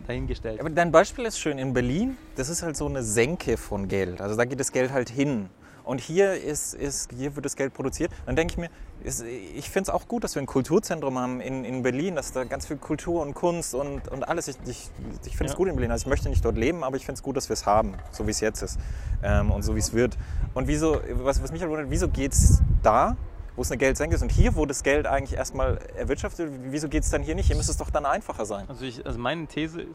[0.07, 0.59] dahingestellt.
[0.59, 1.59] Aber dein Beispiel ist schön.
[1.59, 4.22] In Berlin, das ist halt so eine Senke von Geld.
[4.22, 5.49] Also da geht das Geld halt hin.
[5.89, 8.11] Und hier, ist, ist, hier wird das Geld produziert.
[8.27, 8.69] Dann denke ich mir,
[9.03, 12.31] ist, ich finde es auch gut, dass wir ein Kulturzentrum haben in, in Berlin, dass
[12.31, 14.49] da ganz viel Kultur und Kunst und, und alles.
[14.49, 14.91] Ich, ich,
[15.25, 15.57] ich finde es Ja.
[15.57, 15.89] gut in Berlin.
[15.89, 17.95] Also ich möchte nicht dort leben, aber ich finde es gut, dass wir es haben,
[18.11, 18.77] so wie es jetzt ist
[19.23, 20.15] ähm, und so wie es wird.
[20.53, 23.17] Und wieso, was, was mich halt wundert, wieso geht es da,
[23.55, 26.87] wo es eine Geldsenke ist und hier, wo das Geld eigentlich erstmal erwirtschaftet wird, wieso
[26.87, 27.47] geht es dann hier nicht?
[27.47, 28.65] Hier müsste es doch dann einfacher sein.
[28.69, 29.89] Also, ich, also meine These ist,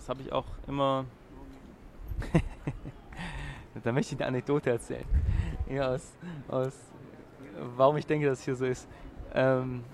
[0.00, 1.04] das habe ich auch immer.
[3.82, 5.04] Da möchte ich eine Anekdote erzählen.
[5.68, 6.12] Ja, aus,
[6.48, 6.72] aus,
[7.76, 8.88] warum ich denke, dass es hier so ist.
[9.34, 9.84] Ähm,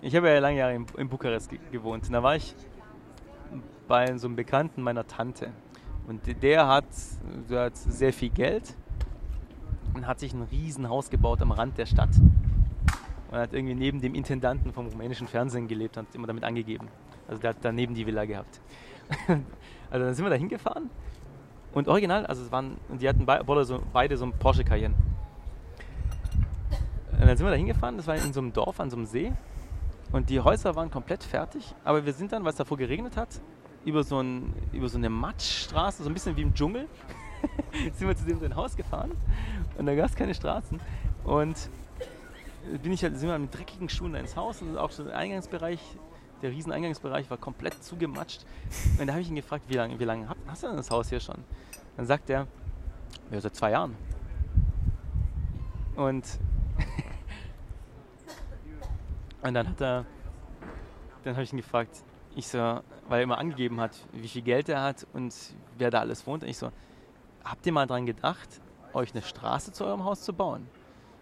[0.00, 2.06] ich habe ja lange Jahre in, in Bukarest ge gewohnt.
[2.06, 2.54] Und da war ich
[3.86, 5.52] bei so einem Bekannten meiner Tante.
[6.06, 6.86] Und der hat,
[7.50, 8.74] der hat sehr viel Geld
[9.94, 12.10] und hat sich ein Riesenhaus gebaut am Rand der Stadt.
[13.30, 16.88] Und hat irgendwie neben dem Intendanten vom rumänischen Fernsehen gelebt und hat immer damit angegeben.
[17.26, 18.60] Also der hat daneben die Villa gehabt.
[19.90, 20.88] also dann sind wir da hingefahren
[21.72, 24.94] Und original, also es waren, die hatten beide so, beide so ein Porsche Cayenne.
[27.12, 29.06] Und dann sind wir da hingefahren, das war in so einem Dorf an so einem
[29.06, 29.32] See.
[30.12, 33.28] Und die Häuser waren komplett fertig, aber wir sind dann, weil es davor geregnet hat,
[33.84, 36.86] über so, ein, über so eine Matschstraße, so ein bisschen wie im Dschungel,
[37.94, 39.12] sind wir zu dem Haus gefahren.
[39.76, 40.80] Und da gab es keine Straßen.
[41.24, 41.70] Und
[42.82, 45.80] bin ich halt, sind wir mit dreckigen Schuhen ins Haus und auch so der Eingangsbereich,
[46.42, 48.44] der riesen Eingangsbereich war komplett zugematscht.
[48.98, 51.08] Und da habe ich ihn gefragt, wie lange wie lang hast du denn das Haus
[51.08, 51.36] hier schon?
[51.96, 52.46] Dann sagt er,
[53.30, 53.96] ja, seit zwei Jahren.
[55.96, 56.24] Und
[59.42, 60.04] und dann hat er,
[61.24, 64.68] dann habe ich ihn gefragt, ich so, weil er immer angegeben hat, wie viel Geld
[64.68, 65.34] er hat und
[65.76, 66.44] wer da alles wohnt.
[66.44, 66.70] Und ich so,
[67.44, 68.48] habt ihr mal dran gedacht,
[68.92, 70.68] euch eine Straße zu eurem Haus zu bauen?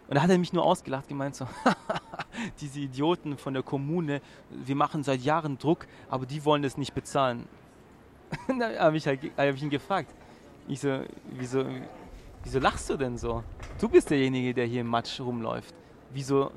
[0.08, 1.46] Und da hat er mich nur ausgelacht, gemeint so,
[2.60, 6.94] diese Idioten von der Kommune, wir machen seit Jahren Druck, aber die wollen das nicht
[6.94, 7.48] bezahlen.
[8.58, 10.12] Da habe ich, halt, hab ich ihn gefragt,
[10.66, 11.00] ich so,
[11.30, 11.64] wieso,
[12.42, 13.44] wieso lachst du denn so?
[13.80, 15.74] Du bist derjenige, der hier im Matsch rumläuft.
[16.12, 16.50] Wieso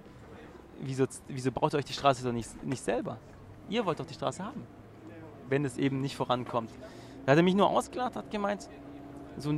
[0.81, 3.17] wieso, wieso baut ihr euch die Straße doch nicht, nicht selber?
[3.69, 4.65] Ihr wollt doch die Straße haben,
[5.47, 6.71] wenn es eben nicht vorankommt.
[7.25, 8.69] Da hat er mich nur ausgelacht, hat gemeint,
[9.37, 9.53] so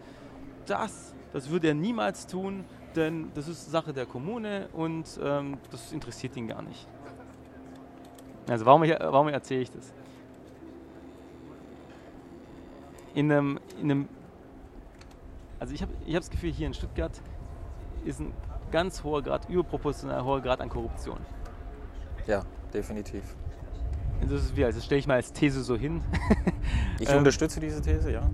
[0.66, 2.64] das, das würde er niemals tun,
[2.96, 6.86] denn das ist Sache der Kommune und ähm, das interessiert ihn gar nicht.
[8.48, 9.92] Also warum, warum erzähle ich das?
[13.14, 14.08] In einem, in einem
[15.58, 17.20] also ich habe ich hab das Gefühl, hier in Stuttgart
[18.04, 18.32] ist ein
[18.70, 21.18] ganz hoher Grad, überproportional hoher Grad an Korruption.
[22.26, 23.22] Ja, definitiv.
[24.20, 26.02] Das ist wie, also das stelle ich mal als These so hin.
[26.98, 28.28] ich ähm, unterstütze diese These, ja.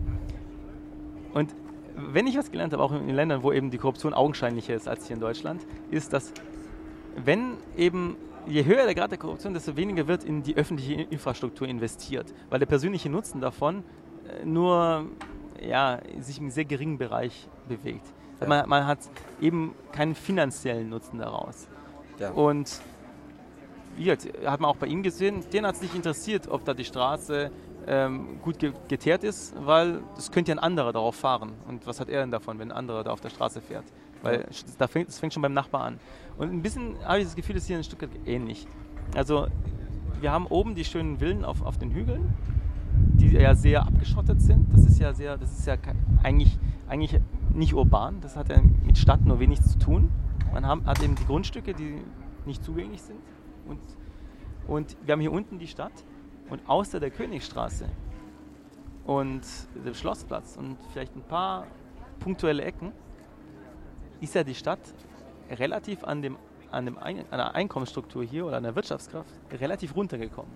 [1.35, 1.55] Und
[1.97, 5.07] wenn ich was gelernt habe, auch in Ländern, wo eben die Korruption augenscheinlicher ist als
[5.07, 6.33] hier in Deutschland, ist, dass
[7.25, 8.17] wenn eben
[8.47, 12.59] je höher der Grad der Korruption, desto weniger wird in die öffentliche Infrastruktur investiert, weil
[12.59, 13.85] der persönliche Nutzen davon
[14.27, 15.07] äh, nur
[15.61, 18.07] ja, sich im sehr geringen Bereich bewegt.
[18.41, 18.49] Ja.
[18.49, 18.99] Man, man, hat
[19.41, 21.69] eben keinen finanziellen Nutzen daraus.
[22.19, 22.31] Ja.
[22.33, 22.81] Und
[23.97, 26.75] wie gesagt, hat man auch bei ihm gesehen, den hat es nicht interessiert, ob da
[26.75, 27.51] die Straße
[27.87, 28.59] ähm, gut
[28.89, 31.53] geteert ist, weil das könnte ja ein anderer darauf fahren.
[31.69, 33.85] Und was hat er denn davon, wenn ein anderer da auf der Straße fährt?
[34.23, 34.47] Weil ja.
[34.79, 35.99] da fängt, das fängt schon beim Nachbar an.
[36.39, 38.67] Und ein bisschen habe ich das Gefühl, ist hier in Stuttgart ähnlich.
[39.15, 39.49] Also
[40.21, 42.33] wir haben oben die schönen Villen auf, auf den Hügeln,
[43.15, 44.73] die ja sehr abgeschottet sind.
[44.73, 45.77] Das ist ja sehr, das ist ja
[46.23, 46.59] eigentlich,
[46.89, 47.21] eigentlich
[47.53, 50.11] nicht urban, das hat ja mit Stadt nur wenig zu tun.
[50.53, 52.03] Man hat eben die Grundstücke, die
[52.47, 53.19] nicht zugänglich sind.
[53.67, 53.81] Und,
[54.69, 55.93] und wir haben hier unten die Stadt
[56.53, 57.87] und außer der Königstraße
[59.05, 59.41] und
[59.75, 61.67] dem Schlossplatz und vielleicht ein paar
[62.21, 62.93] punktuelle Ecken
[64.21, 64.81] ist ja die Stadt
[65.51, 66.37] relativ an, dem,
[66.71, 70.53] an, dem Ein an der Einkommensstruktur hier oder an der Wirtschaftskraft relativ runtergekommen.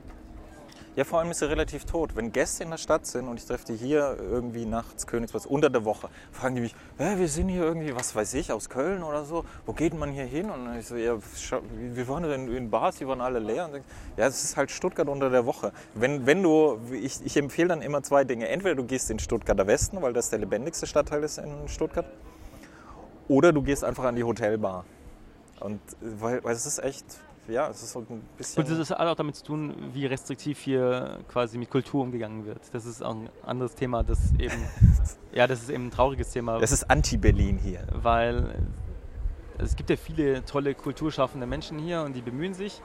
[0.96, 2.16] Ja, vor allem ist sie relativ tot.
[2.16, 5.68] Wenn Gäste in der Stadt sind und ich treffe die hier irgendwie nachts Königsplatz unter
[5.68, 9.02] der Woche, fragen die mich, äh, wir sind hier irgendwie, was weiß ich, aus Köln
[9.02, 10.48] oder so, wo geht man hier hin?
[10.48, 11.18] Und ich so, ja,
[11.70, 13.66] wir waren in, in Bars, die waren alle leer.
[13.66, 13.82] Und ich,
[14.16, 15.72] ja, es ist halt Stuttgart unter der Woche.
[15.94, 18.48] Wenn, wenn du, ich, ich empfehle dann immer zwei Dinge.
[18.48, 22.06] Entweder du gehst in Stuttgarter Westen, weil das der lebendigste Stadtteil ist in Stuttgart,
[23.28, 24.86] oder du gehst einfach an die Hotelbar.
[25.60, 27.04] Und weil, weil es ist echt,
[27.48, 28.62] ja, es ist so ein bisschen.
[28.62, 32.60] Und das hat auch damit zu tun, wie restriktiv hier quasi mit Kultur umgegangen wird.
[32.72, 34.56] Das ist auch ein anderes Thema, das eben,
[35.32, 36.58] ja, das ist eben ein trauriges Thema.
[36.58, 37.86] Das ist Anti-Berlin hier.
[37.92, 38.54] Weil
[39.58, 42.82] es gibt ja viele tolle kulturschaffende Menschen hier und die bemühen sich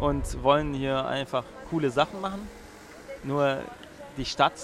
[0.00, 2.40] und wollen hier einfach coole Sachen machen.
[3.22, 3.58] Nur
[4.16, 4.54] die Stadt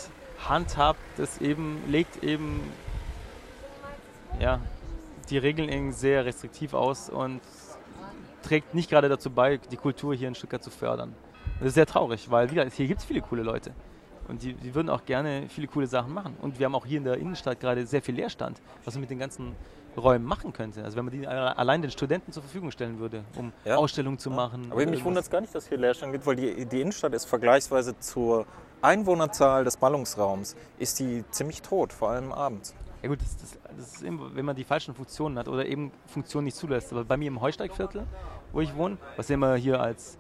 [0.49, 2.61] handhabt das eben, legt eben
[4.41, 4.61] ja,
[5.31, 7.41] die Regeln sehr restriktiv aus und
[8.43, 11.15] trägt nicht gerade dazu bei, die Kultur hier in Stuttgart zu fördern.
[11.59, 13.73] das ist sehr traurig, weil wieder, hier gibt es viele coole Leute.
[14.29, 16.37] Und die, die, würden auch gerne viele coole Sachen machen.
[16.43, 19.11] Und wir haben auch hier in der Innenstadt gerade sehr viel Leerstand, was man mit
[19.11, 19.55] den ganzen
[19.97, 20.83] Räumen machen könnte.
[20.83, 23.77] Also wenn man die allein den Studenten zur Verfügung stellen würde, um ja.
[23.77, 24.37] Ausstellungen zu ja.
[24.37, 24.67] machen.
[24.71, 27.25] Aber mich wundert es gar nicht, dass hier Leerstand gibt, weil die, die Innenstadt ist
[27.27, 28.47] vergleichsweise zur
[28.83, 32.75] Einwohnerzahl des Ballungsraums ist die ziemlich tot, vor allem abends.
[33.07, 35.93] Ja gut, das, das, das ist eben, wenn man die falschen Funktionen hat oder eben
[36.07, 36.93] Funktionen nicht zulässt.
[36.93, 38.05] Aber bei mir im Heusteigviertel
[38.51, 40.19] wo ich wohne, was immer hier als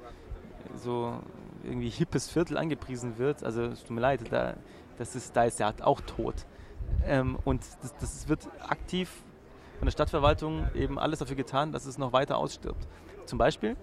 [0.76, 1.18] so
[1.64, 3.42] irgendwie hippes Viertel angepriesen wird.
[3.42, 4.54] Also es tut mir leid, da,
[4.98, 6.46] das ist, da ist ja auch tot.
[7.04, 9.10] Ähm, und das, das wird aktiv
[9.80, 12.86] von der Stadtverwaltung eben alles dafür getan, dass es noch weiter ausstirbt.
[13.24, 13.76] Zum Beispiel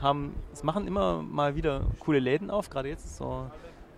[0.00, 3.48] haben, es machen immer mal wieder coole Läden auf, gerade jetzt so,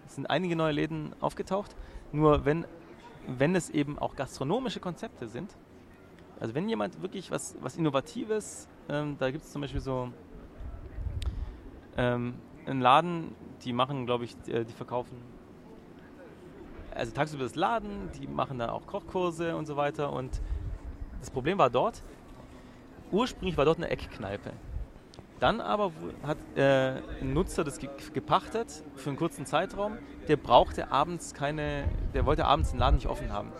[0.08, 1.74] sind einige neue Läden aufgetaucht.
[2.12, 2.66] Nur wenn,
[3.26, 5.56] wenn es eben auch gastronomische Konzepte sind,
[6.40, 10.12] also wenn jemand wirklich was, was Innovatives, ähm, da gibt es zum Beispiel so
[11.96, 12.34] ähm,
[12.66, 15.16] einen Laden, die machen, glaube ich, die, äh, die verkaufen
[16.94, 20.12] also tagsüber das Laden, die machen da auch Kochkurse und so weiter.
[20.12, 20.40] Und
[21.20, 22.02] das Problem war dort,
[23.10, 24.52] ursprünglich war dort eine Eckkneipe.
[25.42, 25.90] Dann aber
[26.22, 27.80] hat äh, ein Nutzer das
[28.14, 29.98] gepachtet für einen kurzen Zeitraum.
[30.28, 33.50] Der brauchte abends keine, der wollte abends den Laden nicht offen haben.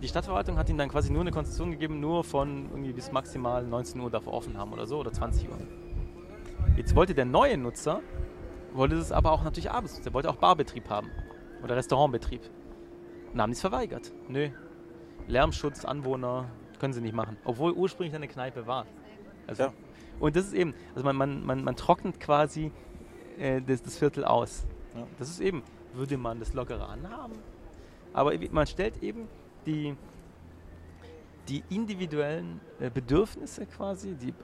[0.00, 3.62] Die Stadtverwaltung hat ihm dann quasi nur eine Konzession gegeben, nur von irgendwie bis maximal
[3.66, 5.58] 19 Uhr darf er offen haben oder so oder 20 Uhr.
[6.78, 8.00] Jetzt wollte der neue Nutzer,
[8.72, 11.10] wollte das aber auch natürlich abends, der wollte auch Barbetrieb haben
[11.62, 12.48] oder Restaurantbetrieb.
[13.34, 14.10] Und haben die es verweigert.
[14.26, 14.48] Nö.
[15.28, 16.46] Lärmschutz, Anwohner,
[16.80, 17.36] können sie nicht machen.
[17.44, 18.86] Obwohl ursprünglich eine Kneipe war.
[19.46, 19.72] Also, ja.
[20.20, 22.70] Und das ist eben, also man, man, man, man trocknet quasi
[23.38, 24.66] äh, das, das Viertel aus.
[24.94, 25.06] Ja.
[25.18, 25.62] Das ist eben,
[25.94, 27.34] würde man das lockere anhaben.
[28.12, 29.28] Aber man stellt eben
[29.66, 29.94] die,
[31.48, 34.34] die individuellen äh, Bedürfnisse quasi, die,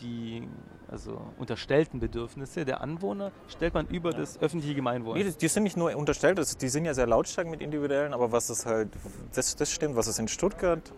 [0.00, 0.48] die
[0.88, 4.18] also unterstellten Bedürfnisse der Anwohner, stellt man über ja.
[4.18, 5.18] das öffentliche Gemeinwohl.
[5.18, 8.50] Nee, die sind nicht nur unterstellt, die sind ja sehr lautstark mit individuellen, aber was
[8.50, 8.90] es halt,
[9.34, 10.92] das, das stimmt, was es in Stuttgart,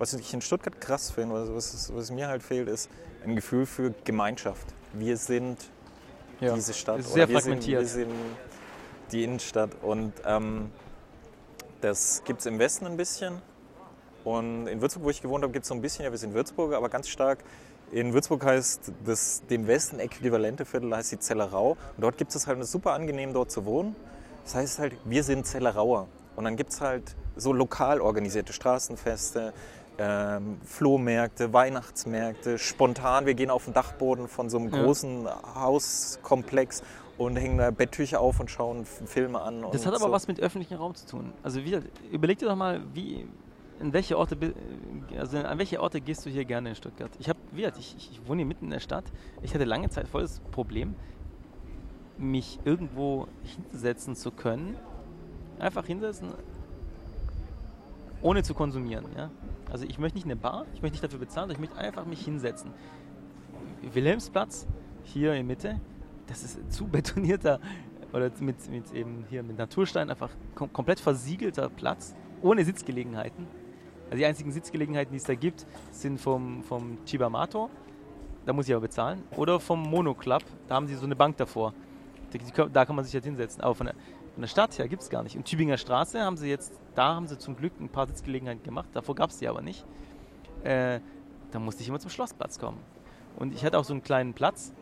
[0.00, 2.88] was ich in Stuttgart krass finde, was, was, was mir halt fehlt, ist
[3.24, 4.66] ein Gefühl für Gemeinschaft.
[4.94, 5.58] Wir sind
[6.40, 6.54] ja.
[6.54, 7.00] diese Stadt.
[7.00, 7.86] Ist sehr fragmentiert.
[7.86, 8.20] Sind, wir sind
[9.12, 10.70] die Innenstadt und ähm,
[11.82, 13.42] das gibt es im Westen ein bisschen.
[14.24, 16.32] Und in Würzburg, wo ich gewohnt habe, gibt es so ein bisschen, ja, wir sind
[16.32, 17.38] Würzburger, aber ganz stark
[17.92, 21.72] in Würzburg heißt das dem Westen äquivalente Viertel heißt die Zellerau.
[21.72, 23.96] Und dort gibt es halt super angenehm, dort zu wohnen.
[24.44, 26.06] Das heißt halt, wir sind Zellerauer.
[26.36, 29.52] Und dann gibt es halt so lokal organisierte Straßenfeste,
[30.00, 33.26] ähm, Flohmärkte, Weihnachtsmärkte, spontan.
[33.26, 36.82] Wir gehen auf den Dachboden von so einem großen Hauskomplex
[37.18, 39.62] und hängen da Betttücher auf und schauen Filme an.
[39.72, 40.12] Das hat aber so.
[40.12, 41.34] was mit öffentlichem Raum zu tun.
[41.42, 43.26] Also wieder, überleg dir doch mal, wie,
[43.78, 44.38] in welche Orte,
[45.18, 47.10] also an welche Orte gehst du hier gerne in Stuttgart?
[47.18, 49.04] Ich habe, wie ich, ich wohne hier mitten in der Stadt.
[49.42, 50.94] Ich hatte lange Zeit voll das Problem,
[52.16, 53.28] mich irgendwo
[53.70, 54.76] hinsetzen zu können.
[55.58, 56.32] Einfach hinsetzen,
[58.22, 59.06] ohne zu konsumieren.
[59.16, 59.30] Ja?
[59.70, 62.24] Also ich möchte nicht eine Bar, ich möchte nicht dafür bezahlen, ich möchte einfach mich
[62.24, 62.70] hinsetzen.
[63.92, 64.66] Wilhelmsplatz,
[65.04, 65.80] hier in Mitte,
[66.26, 67.60] das ist zu betonierter
[68.12, 73.46] oder mit, mit eben hier mit Naturstein einfach kom komplett versiegelter Platz, ohne Sitzgelegenheiten.
[74.06, 77.70] Also die einzigen Sitzgelegenheiten, die es da gibt, sind vom, vom Chibamato,
[78.44, 81.72] da muss ich aber bezahlen, oder vom Monoclub, da haben sie so eine Bank davor.
[82.72, 83.60] Da kann man sich halt hinsetzen.
[83.60, 83.94] Aber von der,
[84.34, 85.36] von der Stadt her gibt es gar nicht.
[85.36, 88.90] Und Tübinger Straße haben sie jetzt, da haben sie zum Glück ein paar Sitzgelegenheiten gemacht,
[88.92, 89.86] davor gab es die aber nicht.
[90.64, 91.00] Äh,
[91.50, 92.76] da musste ich immer zum Schlossplatz kommen.
[93.38, 94.74] Und ich hatte auch so einen kleinen Platz,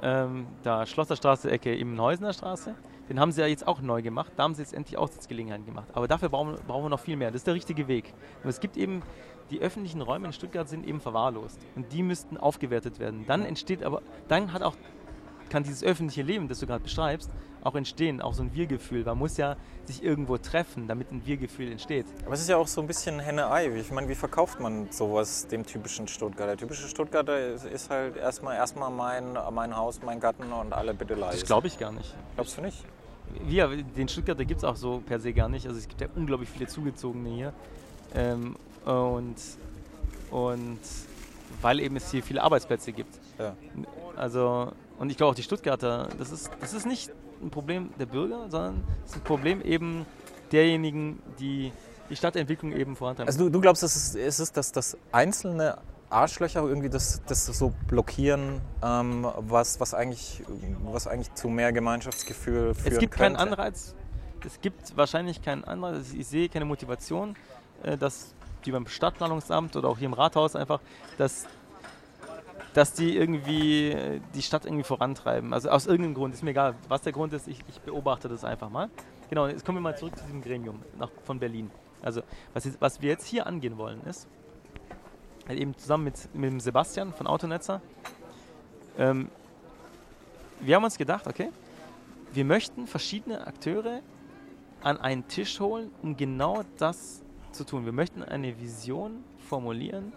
[0.00, 2.74] ähm, da Schlosserstraße, Ecke Immenhäusener Straße.
[3.10, 4.32] Den haben sie ja jetzt auch neu gemacht.
[4.36, 5.88] Da haben sie jetzt endlich Aussichtsgelegenheiten gemacht.
[5.92, 7.30] Aber dafür brauchen, brauchen wir noch viel mehr.
[7.30, 8.14] Das ist der richtige Weg.
[8.42, 9.02] Und es gibt eben,
[9.50, 11.60] die öffentlichen Räume in Stuttgart sind eben verwahrlost.
[11.76, 13.26] Und die müssten aufgewertet werden.
[13.26, 14.76] Dann entsteht aber, dann hat auch,
[15.50, 17.30] kann dieses öffentliche Leben, das du gerade beschreibst,
[17.62, 19.04] auch entstehen, auch so ein Wir-Gefühl.
[19.04, 22.06] Man muss ja sich irgendwo treffen, damit ein Wir-Gefühl entsteht.
[22.24, 23.68] Aber es ist ja auch so ein bisschen Henne-Ei.
[23.76, 26.52] Ich meine, wie verkauft man sowas dem typischen Stuttgarter?
[26.52, 31.14] Der typische Stuttgarter ist halt erstmal erstmal mein, mein Haus, mein Garten und alle bitte
[31.14, 31.38] leise.
[31.38, 32.14] Das glaube ich gar nicht.
[32.34, 32.84] Glaubst du nicht?
[33.48, 35.66] Ja, den Stuttgarter gibt es auch so per se gar nicht.
[35.66, 37.52] Also es gibt ja unglaublich viele Zugezogene hier.
[38.14, 39.36] Ähm, und,
[40.30, 40.80] und
[41.60, 43.14] weil eben es hier viele Arbeitsplätze gibt.
[43.38, 43.54] Ja.
[44.16, 47.10] Also, und ich glaube auch die Stuttgarter, das ist, das ist nicht
[47.42, 50.06] ein Problem der Bürger, sondern es ist ein Problem eben
[50.50, 51.72] derjenigen, die
[52.10, 53.28] die Stadtentwicklung eben vorantreiben.
[53.28, 55.78] Also du, du glaubst, es ist, es ist, dass das einzelne
[56.10, 60.42] Arschlöcher irgendwie das, das so blockieren, ähm, was, was, eigentlich,
[60.84, 63.38] was eigentlich zu mehr Gemeinschaftsgefühl führen Es gibt könnte.
[63.38, 63.94] keinen Anreiz,
[64.44, 67.34] es gibt wahrscheinlich keinen Anreiz, ich sehe keine Motivation,
[67.82, 68.34] äh, dass
[68.66, 70.80] die beim Stadtplanungsamt oder auch hier im Rathaus einfach,
[71.18, 71.46] dass
[72.74, 75.52] dass die irgendwie die Stadt irgendwie vorantreiben.
[75.52, 78.44] Also aus irgendeinem Grund, ist mir egal, was der Grund ist, ich, ich beobachte das
[78.44, 78.88] einfach mal.
[79.28, 81.70] Genau, jetzt kommen wir mal zurück zu diesem Gremium nach, von Berlin.
[82.02, 82.22] Also
[82.54, 84.26] was, jetzt, was wir jetzt hier angehen wollen ist,
[85.46, 87.80] halt eben zusammen mit, mit dem Sebastian von Autonetzer,
[88.98, 89.28] ähm,
[90.60, 91.50] wir haben uns gedacht, okay,
[92.32, 94.00] wir möchten verschiedene Akteure
[94.82, 97.84] an einen Tisch holen, um genau das zu tun.
[97.84, 100.12] Wir möchten eine Vision formulieren,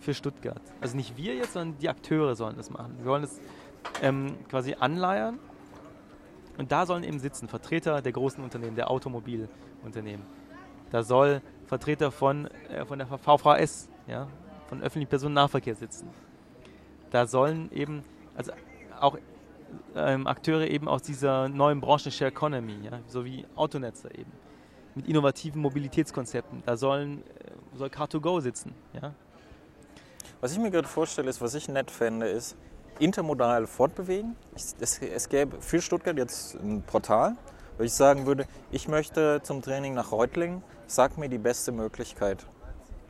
[0.00, 0.62] für Stuttgart.
[0.80, 2.96] Also nicht wir jetzt, sondern die Akteure sollen das machen.
[2.98, 3.40] Wir wollen das
[4.02, 5.38] ähm, quasi anleiern
[6.58, 10.24] und da sollen eben sitzen Vertreter der großen Unternehmen, der Automobilunternehmen.
[10.90, 14.26] Da soll Vertreter von, äh, von der VVS, ja,
[14.68, 16.08] von öffentlichem Personennahverkehr sitzen.
[17.10, 18.52] Da sollen eben, also
[18.98, 19.18] auch
[19.94, 24.32] ähm, Akteure eben aus dieser neuen Branche Share Economy, ja, so wie Autonetzer eben,
[24.94, 26.62] mit innovativen Mobilitätskonzepten.
[26.64, 29.14] Da sollen, äh, soll Car2Go sitzen, ja,
[30.40, 32.56] was ich mir gerade vorstelle, ist, was ich nett fände, ist
[32.98, 34.36] intermodal fortbewegen.
[34.54, 37.36] es, es gäbe für Stuttgart jetzt ein Portal,
[37.76, 42.44] Weil ich sagen würde, ich möchte zum Training nach Reutlingen, sag mir die beste Möglichkeit.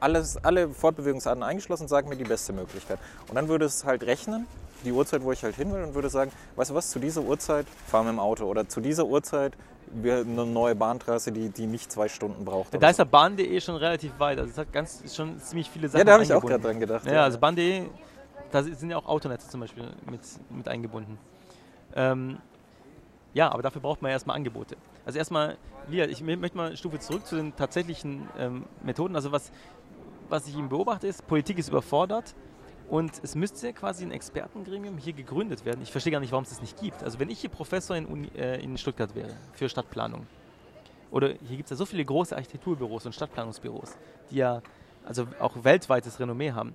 [0.00, 2.98] Alles, alle Fortbewegungsarten eingeschlossen, sag mir die beste Möglichkeit.
[3.28, 4.46] Und dann würde es halt rechnen,
[4.84, 7.22] die Uhrzeit, wo ich halt hin will und würde sagen, weißt du was, zu dieser
[7.22, 9.54] Uhrzeit fahren wir im Auto oder zu dieser Uhrzeit
[10.04, 12.80] eine neue Bahntrasse, die, die nicht zwei Stunden braucht.
[12.80, 14.38] Da ist ja Bahn.de schon relativ weit.
[14.38, 16.00] Also es hat ganz schon ziemlich viele Sachen.
[16.00, 17.06] Ja, da habe ich auch gerade dran gedacht.
[17.06, 17.24] Ja, ja.
[17.24, 17.84] also Bahn.de,
[18.50, 20.20] da sind ja auch Autonetze zum Beispiel mit,
[20.50, 21.18] mit eingebunden.
[21.94, 22.38] Ähm,
[23.34, 24.76] ja, aber dafür braucht man erstmal Angebote.
[25.04, 25.56] Also erstmal,
[25.88, 29.16] Lia, ich möchte mal eine Stufe zurück zu den tatsächlichen ähm, Methoden.
[29.16, 29.50] Also was,
[30.28, 32.34] was ich eben beobachte ist, Politik ist überfordert
[32.88, 35.80] und es müsste quasi ein Expertengremium hier gegründet werden.
[35.82, 37.02] Ich verstehe gar nicht, warum es das nicht gibt.
[37.02, 40.26] Also wenn ich hier Professor in, Uni, äh, in Stuttgart wäre für Stadtplanung,
[41.10, 43.96] oder hier gibt es ja so viele große Architekturbüros und Stadtplanungsbüros,
[44.30, 44.62] die ja
[45.04, 46.74] also auch weltweites Renommee haben.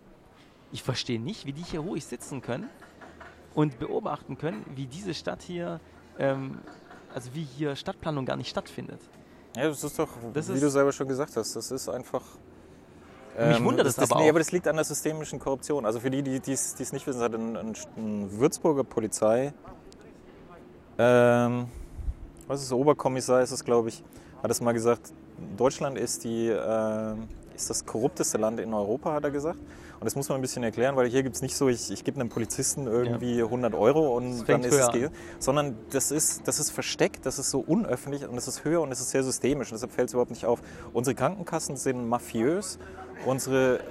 [0.71, 2.67] Ich verstehe nicht, wie die hier ruhig sitzen können
[3.53, 5.79] und beobachten können, wie diese Stadt hier,
[6.17, 6.59] ähm,
[7.13, 8.99] also wie hier Stadtplanung gar nicht stattfindet.
[9.55, 12.23] Ja, das ist doch, das wie ist du selber schon gesagt hast, das ist einfach
[13.37, 14.29] mich ähm, wundert das, aber nee, auch.
[14.29, 15.85] aber das liegt an der systemischen Korruption.
[15.85, 19.53] Also für die, die es nicht wissen, hat eine, eine Würzburger Polizei,
[20.97, 21.67] ähm,
[22.47, 24.03] was ist Oberkommissar ist es, glaube ich,
[24.41, 25.11] hat es mal gesagt,
[25.57, 27.15] Deutschland ist, die, äh,
[27.55, 29.59] ist das korrupteste Land in Europa, hat er gesagt.
[29.59, 32.03] Und das muss man ein bisschen erklären, weil hier gibt es nicht so, ich, ich
[32.03, 33.45] gebe einem Polizisten irgendwie ja.
[33.45, 37.49] 100 Euro und dann ist es geht, sondern das ist, das ist versteckt, das ist
[37.49, 40.13] so unöffentlich und es ist höher und es ist sehr systemisch und deshalb fällt es
[40.13, 40.61] überhaupt nicht auf.
[40.91, 42.79] Unsere Krankenkassen sind mafiös
[43.25, 43.81] Unsere äh,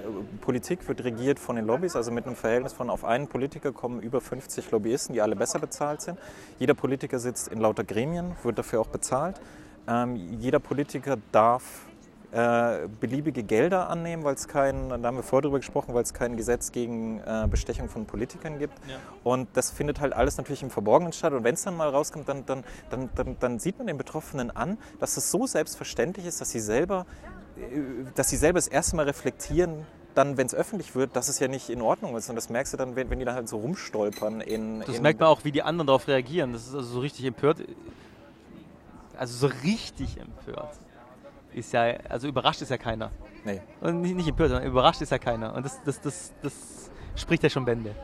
[0.41, 4.01] Politik wird regiert von den Lobbys, also mit einem Verhältnis von auf einen Politiker kommen
[4.01, 6.19] über 50 Lobbyisten, die alle besser bezahlt sind.
[6.59, 9.41] Jeder Politiker sitzt in lauter Gremien, wird dafür auch bezahlt.
[9.87, 11.87] Ähm, jeder Politiker darf
[12.33, 16.13] äh, beliebige Gelder annehmen, weil es kein, da haben wir vorher drüber gesprochen, weil es
[16.13, 18.73] kein Gesetz gegen äh, Bestechung von Politikern gibt.
[18.87, 18.95] Ja.
[19.23, 21.33] Und das findet halt alles natürlich im Verborgenen statt.
[21.33, 24.49] Und wenn es dann mal rauskommt, dann, dann, dann, dann, dann sieht man den Betroffenen
[24.49, 27.05] an, dass es so selbstverständlich ist, dass sie selber
[28.15, 29.85] dass sie selber das erste Mal reflektieren,
[30.15, 32.29] dann, wenn es öffentlich wird, dass es ja nicht in Ordnung ist.
[32.29, 34.41] Und das merkst du dann, wenn, wenn die dann halt so rumstolpern.
[34.41, 36.53] In, das in merkt man auch, wie die anderen darauf reagieren.
[36.53, 37.57] Das ist also so richtig empört.
[39.17, 40.75] Also so richtig empört.
[41.53, 43.11] Ist ja, also überrascht ist ja keiner.
[43.45, 43.61] Nee.
[43.81, 45.53] Und nicht, nicht empört, sondern überrascht ist ja keiner.
[45.53, 46.53] Und das, das, das, das
[47.15, 47.95] spricht ja schon Bände.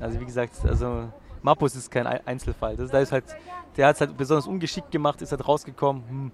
[0.00, 1.08] Also wie gesagt, also
[1.42, 2.76] Mappus ist kein Einzelfall.
[2.76, 3.24] Das, da ist halt,
[3.76, 6.08] der hat es halt besonders ungeschickt gemacht, ist halt rausgekommen.
[6.08, 6.32] Hm,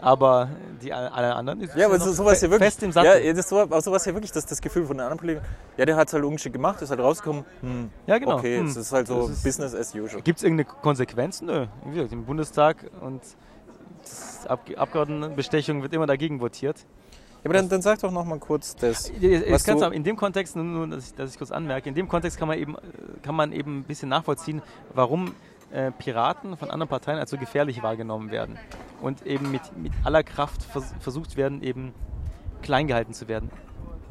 [0.00, 0.48] aber
[0.82, 3.24] die alle anderen ist ja, aber so, sowas hier wirklich, fest im Sattel.
[3.24, 5.40] Ja, das war sowas hier wirklich das, das Gefühl von den anderen Kollegen.
[5.76, 7.44] Ja, der hat es halt ungeschickt gemacht, ist halt rausgekommen.
[7.60, 8.38] Hm, ja, genau.
[8.38, 8.66] Okay, hm.
[8.66, 10.22] es ist halt so ist, Business as usual.
[10.22, 11.42] Gibt es irgendeine Konsequenz?
[11.42, 11.66] Nö.
[11.84, 13.22] Wie gesagt, im Bundestag und
[14.48, 16.78] Ab Abgeordnetenbestechung wird immer dagegen votiert.
[17.42, 19.10] Ja, aber dann, dann sag doch noch mal kurz das.
[19.48, 22.38] Was du in dem Kontext, nur, dass ich, dass ich kurz anmerke, in dem Kontext
[22.38, 22.76] kann man eben,
[23.22, 24.62] kann man eben ein bisschen nachvollziehen,
[24.94, 25.34] warum
[25.74, 28.58] äh, Piraten von anderen Parteien als so gefährlich wahrgenommen werden
[29.00, 31.92] und eben mit, mit aller Kraft vers versucht werden, eben
[32.62, 33.50] klein gehalten zu werden.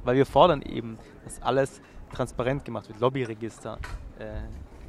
[0.04, 3.00] Weil wir fordern eben, dass alles transparent gemacht wird.
[3.00, 3.80] Lobbyregister,
[4.20, 4.42] äh,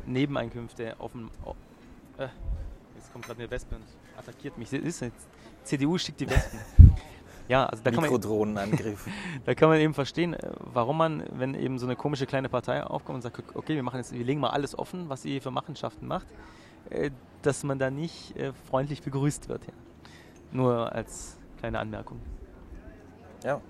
[0.05, 1.31] Nebeneinkünfte offen.
[1.45, 1.55] Oh,
[2.19, 2.27] äh,
[2.97, 3.85] jetzt kommt gerade eine Wespe und
[4.19, 4.69] attackiert mich.
[5.63, 6.61] CDU schickt die Wespen.
[7.47, 8.79] Ja, also da kann, man,
[9.45, 12.83] da kann man eben verstehen, äh, warum man, wenn eben so eine komische kleine Partei
[12.83, 15.51] aufkommt und sagt, okay, wir machen jetzt, wir legen mal alles offen, was sie für
[15.51, 16.27] Machenschaften macht,
[17.43, 19.67] dass man da nicht äh, freundlich begrüßt wird.
[19.67, 19.73] Ja.
[20.53, 22.21] Nur als kleine Anmerkung.
[23.43, 23.61] Ja,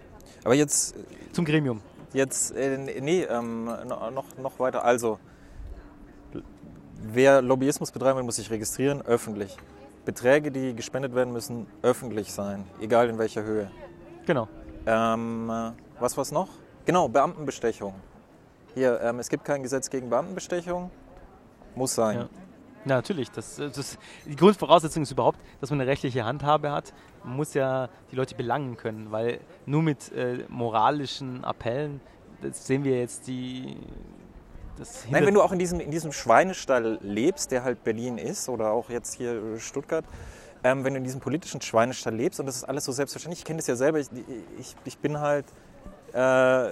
[0.45, 0.95] aber jetzt.
[1.33, 1.81] Zum Gremium.
[2.13, 4.85] Jetzt, äh, nee, ähm, noch, noch weiter.
[4.85, 5.19] Also,
[7.03, 9.57] wer Lobbyismus betreiben will, muss sich registrieren, öffentlich.
[10.05, 13.71] Beträge, die gespendet werden müssen, öffentlich sein, egal in welcher Höhe.
[14.27, 14.49] Genau.
[14.87, 15.49] Ähm,
[15.99, 16.49] was war es noch?
[16.85, 17.95] Genau, Beamtenbestechung.
[18.75, 20.91] Hier, ähm, es gibt kein Gesetz gegen Beamtenbestechung,
[21.75, 22.19] muss sein.
[22.19, 22.29] Ja.
[22.85, 23.31] Ja, natürlich.
[23.31, 26.93] Das, das, die Grundvoraussetzung ist überhaupt, dass man eine rechtliche Handhabe hat.
[27.25, 32.01] Man muss ja die Leute belangen können, weil nur mit äh, moralischen Appellen,
[32.43, 33.77] das sehen wir jetzt die.
[35.09, 38.73] Nein, wenn du auch in diesem, in diesem Schweinestall lebst, der halt Berlin ist oder
[38.73, 40.05] auch jetzt hier Stuttgart,
[40.65, 43.45] ähm, wenn du in diesem politischen Schweinestall lebst und das ist alles so selbstverständlich, ich
[43.45, 44.09] kenne das ja selber, ich,
[44.59, 45.47] ich, ich bin halt.
[46.13, 46.71] Äh,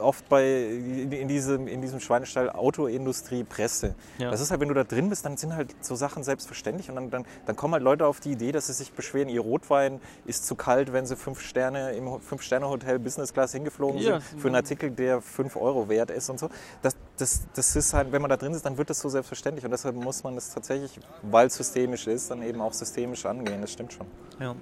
[0.00, 3.94] oft bei, in, diesem, in diesem Schweinestall Autoindustrie, Presse.
[4.18, 4.30] Ja.
[4.30, 6.96] Das ist halt, wenn du da drin bist, dann sind halt so Sachen selbstverständlich und
[6.96, 10.00] dann, dann, dann kommen halt Leute auf die Idee, dass sie sich beschweren, ihr Rotwein
[10.24, 14.20] ist zu kalt, wenn sie fünf Sterne im Fünf-Sterne-Hotel Business Class hingeflogen ja.
[14.20, 16.48] sind für einen Artikel, der fünf Euro wert ist und so.
[16.82, 19.64] Das, das, das ist halt, wenn man da drin ist, dann wird das so selbstverständlich
[19.64, 23.60] und deshalb muss man das tatsächlich, weil es systemisch ist, dann eben auch systemisch angehen.
[23.60, 24.06] Das stimmt schon.
[24.40, 24.54] Ja,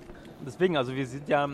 [0.44, 1.48] deswegen, also wir sind ja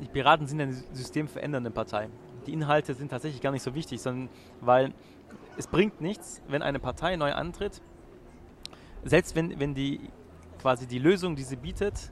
[0.00, 2.08] die Piraten sind eine systemverändernde Partei
[2.46, 4.28] die Inhalte sind tatsächlich gar nicht so wichtig, sondern
[4.60, 4.92] weil
[5.56, 7.80] es bringt nichts, wenn eine Partei neu antritt
[9.04, 10.00] selbst wenn, wenn die
[10.60, 12.10] quasi die Lösung, die sie bietet,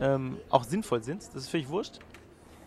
[0.00, 1.98] ähm, auch sinnvoll sind, das ist völlig wurscht.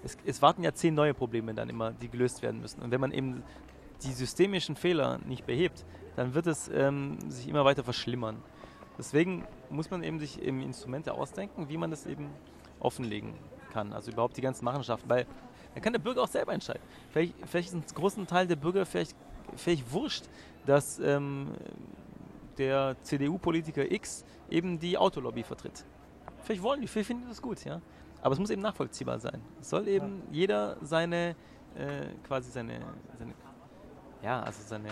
[0.03, 2.81] Es, es, warten ja zehn neue Probleme dann immer, die gelöst werden müssen.
[2.81, 3.43] Und wenn man eben
[4.03, 5.85] die systemischen Fehler nicht behebt,
[6.15, 8.37] dann wird es ähm, sich immer weiter verschlimmern.
[8.97, 12.29] Deswegen muss man eben sich eben Instrumente ausdenken, wie man das eben
[12.79, 13.33] offenlegen
[13.73, 13.91] kann.
[13.91, 15.09] Also überhaupt die ganzen Machenschaften.
[15.09, 15.25] Weil
[15.73, 16.81] dann kann der Bürger auch selber entscheiden.
[17.11, 19.15] Vielleicht, vielleicht ist ein großen Teil der Bürger vielleicht,
[19.55, 20.25] vielleicht wurscht,
[20.65, 21.51] dass ähm,
[22.57, 25.85] der CDU-Politiker X eben die Autolobby vertritt.
[26.43, 27.81] Vielleicht wollen die, vielleicht finden die das gut, ja.
[28.21, 29.41] Aber es muss eben nachvollziehbar sein.
[29.61, 30.33] Es soll eben ja.
[30.33, 31.35] jeder seine,
[31.75, 32.79] äh, quasi seine,
[33.17, 33.33] seine,
[34.23, 34.89] ja, also seine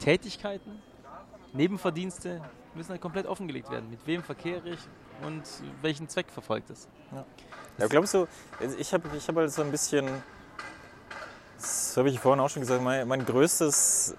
[0.00, 0.82] Tätigkeiten,
[1.52, 2.40] Nebenverdienste
[2.74, 3.90] müssen halt komplett offengelegt werden.
[3.90, 4.78] Mit wem verkehre ich
[5.24, 5.42] und
[5.82, 6.88] welchen Zweck verfolgt es.
[7.12, 7.24] Ja,
[7.78, 8.26] ja glaubst du,
[8.78, 10.08] ich habe ich hab halt so ein bisschen,
[11.56, 14.16] das habe ich vorhin auch schon gesagt, mein, mein größtes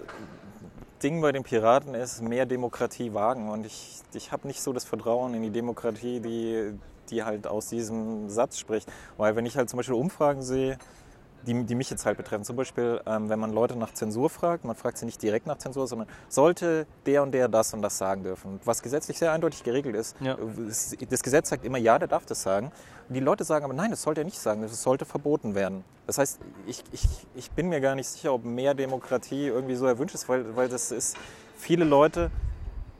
[1.02, 3.50] Ding bei den Piraten ist mehr Demokratie wagen.
[3.50, 6.78] Und ich, ich habe nicht so das Vertrauen in die Demokratie, die,
[7.10, 8.90] die halt aus diesem Satz spricht.
[9.16, 10.78] Weil wenn ich halt zum Beispiel Umfragen sehe,
[11.46, 12.44] die, die mich jetzt halt betreffen.
[12.44, 15.58] Zum Beispiel, ähm, wenn man Leute nach Zensur fragt, man fragt sie nicht direkt nach
[15.58, 18.60] Zensur, sondern sollte der und der das und das sagen dürfen.
[18.64, 20.16] Was gesetzlich sehr eindeutig geregelt ist.
[20.20, 20.36] Ja.
[21.08, 22.72] Das Gesetz sagt immer, ja, der darf das sagen.
[23.08, 25.84] Und die Leute sagen aber, nein, das sollte er nicht sagen, das sollte verboten werden.
[26.06, 29.86] Das heißt, ich, ich, ich bin mir gar nicht sicher, ob mehr Demokratie irgendwie so
[29.86, 31.16] erwünscht ist, weil, weil das ist,
[31.56, 32.30] viele Leute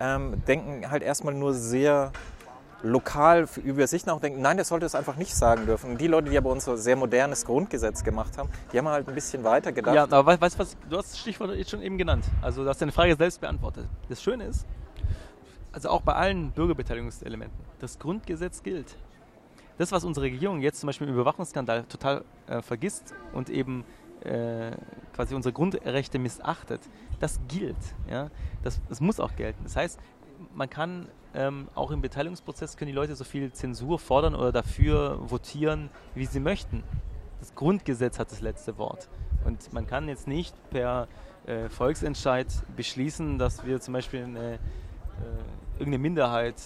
[0.00, 2.12] ähm, denken halt erstmal nur sehr
[2.86, 5.98] lokal über sich nachdenken, nein, der sollte es einfach nicht sagen dürfen.
[5.98, 9.44] Die Leute, die aber unser sehr modernes Grundgesetz gemacht haben, die haben halt ein bisschen
[9.44, 9.94] weiter gedacht.
[9.94, 12.24] Ja, aber weißt du was, du hast das Stichwort jetzt schon eben genannt.
[12.42, 13.86] Also du hast deine Frage selbst beantwortet.
[14.08, 14.66] Das Schöne ist,
[15.72, 18.96] also auch bei allen Bürgerbeteiligungselementen, das Grundgesetz gilt.
[19.78, 23.84] Das, was unsere Regierung jetzt zum Beispiel im Überwachungsskandal total äh, vergisst und eben
[24.20, 24.70] äh,
[25.14, 26.80] quasi unsere Grundrechte missachtet,
[27.20, 27.76] das gilt.
[28.10, 28.30] Ja?
[28.62, 29.62] Das, das muss auch gelten.
[29.64, 30.00] Das heißt,
[30.54, 35.18] man kann ähm, auch im Beteiligungsprozess können die Leute so viel Zensur fordern oder dafür
[35.30, 36.82] votieren, wie sie möchten.
[37.40, 39.08] Das Grundgesetz hat das letzte Wort.
[39.44, 41.08] Und man kann jetzt nicht per
[41.46, 44.58] äh, Volksentscheid beschließen, dass wir zum Beispiel eine, äh,
[45.74, 46.56] irgendeine Minderheit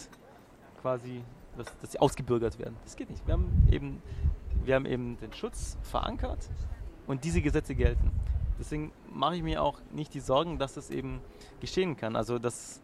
[0.80, 1.22] quasi,
[1.56, 2.76] dass, dass sie ausgebürgert werden.
[2.84, 3.26] Das geht nicht.
[3.26, 4.00] Wir haben, eben,
[4.64, 6.48] wir haben eben den Schutz verankert
[7.08, 8.10] und diese Gesetze gelten.
[8.60, 11.20] Deswegen mache ich mir auch nicht die Sorgen, dass das eben
[11.60, 12.14] geschehen kann.
[12.14, 12.80] Also dass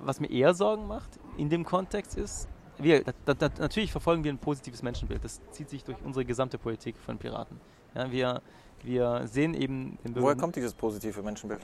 [0.00, 4.32] was mir eher Sorgen macht in dem Kontext ist, wir, da, da, natürlich verfolgen wir
[4.32, 5.24] ein positives Menschenbild.
[5.24, 7.58] Das zieht sich durch unsere gesamte Politik von Piraten.
[7.94, 8.42] Ja, wir,
[8.82, 11.60] wir sehen eben den Woher kommt dieses positive Menschenbild?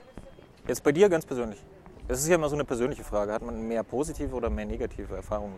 [0.66, 1.62] Jetzt bei dir ganz persönlich.
[2.08, 3.32] Das ist ja immer so eine persönliche Frage.
[3.32, 5.54] Hat man mehr positive oder mehr negative Erfahrungen?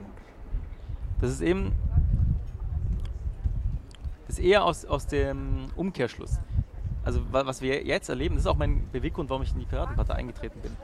[1.20, 1.72] Das ist eben
[4.26, 6.40] das ist eher aus, aus dem Umkehrschluss.
[7.04, 10.14] Also was wir jetzt erleben, das ist auch mein Beweggrund, warum ich in die Piratenpartei
[10.14, 10.76] eingetreten bin.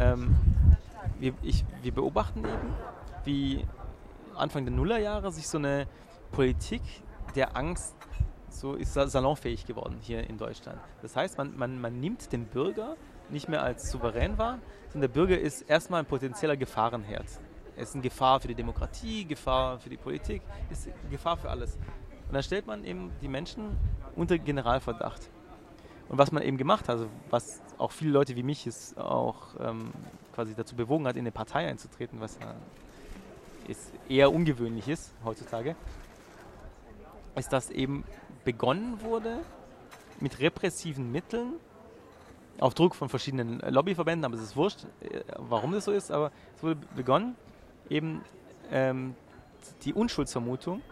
[0.00, 0.36] Ähm,
[1.18, 2.74] wir, ich, wir beobachten eben,
[3.24, 3.66] wie
[4.34, 5.86] Anfang der Nullerjahre sich so eine
[6.30, 6.82] Politik
[7.34, 7.94] der Angst
[8.50, 10.80] so ist salonfähig geworden hier in Deutschland.
[11.02, 12.96] Das heißt, man, man, man nimmt den Bürger
[13.28, 14.58] nicht mehr als souverän wahr,
[14.90, 17.26] sondern der Bürger ist erstmal ein potenzieller Gefahrenherd.
[17.76, 21.76] Er ist eine Gefahr für die Demokratie, Gefahr für die Politik, ist Gefahr für alles.
[22.26, 23.76] Und dann stellt man eben die Menschen
[24.16, 25.30] unter Generalverdacht.
[26.08, 29.36] Und was man eben gemacht hat, also was auch viele Leute wie mich es auch
[29.60, 29.92] ähm,
[30.34, 32.54] quasi dazu bewogen hat, in eine Partei einzutreten, was ja
[33.68, 35.76] ist eher ungewöhnlich ist heutzutage,
[37.36, 38.04] ist, dass eben
[38.44, 39.40] begonnen wurde
[40.20, 41.54] mit repressiven Mitteln,
[42.60, 46.32] auf Druck von verschiedenen Lobbyverbänden, aber es ist wurscht, äh, warum das so ist, aber
[46.56, 47.36] es wurde begonnen,
[47.88, 48.22] eben
[48.70, 49.14] ähm,
[49.84, 50.82] die Unschuldsvermutung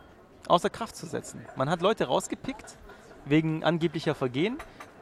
[0.46, 1.44] außer Kraft zu setzen.
[1.56, 2.76] Man hat Leute rausgepickt
[3.24, 4.58] wegen angeblicher Vergehen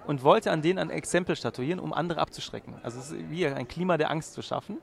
[0.06, 2.74] und wollte an denen ein Exempel statuieren, um andere abzuschrecken.
[2.82, 4.78] Also es ist wie ein Klima der Angst zu schaffen.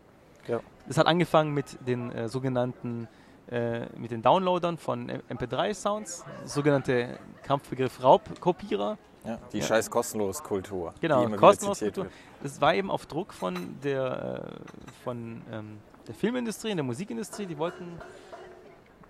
[0.47, 0.59] Ja.
[0.89, 3.07] Es hat angefangen mit den äh, sogenannten
[3.51, 8.97] äh, mit den Downloadern von MP3-Sounds, sogenannte Kampfbegriff Raubkopierer.
[9.25, 9.65] Ja, die ja.
[9.65, 10.93] scheiß kostenlos Kultur.
[11.01, 12.07] Genau, kostenlos Kultur.
[12.41, 17.45] Das war eben auf Druck von der, äh, von, ähm, der Filmindustrie und der Musikindustrie.
[17.45, 17.99] Die wollten,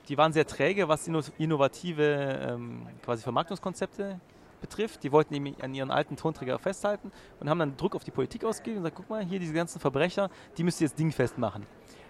[0.10, 1.08] die waren sehr träge, was
[1.38, 2.04] innovative
[2.42, 4.20] ähm, quasi Vermarktungskonzepte
[4.62, 5.04] betrifft.
[5.04, 8.46] Die wollten eben an ihren alten Tonträger festhalten und haben dann Druck auf die Politik
[8.46, 11.66] ausgegeben und gesagt, guck mal, hier diese ganzen Verbrecher, die müsst ihr jetzt dingfest machen.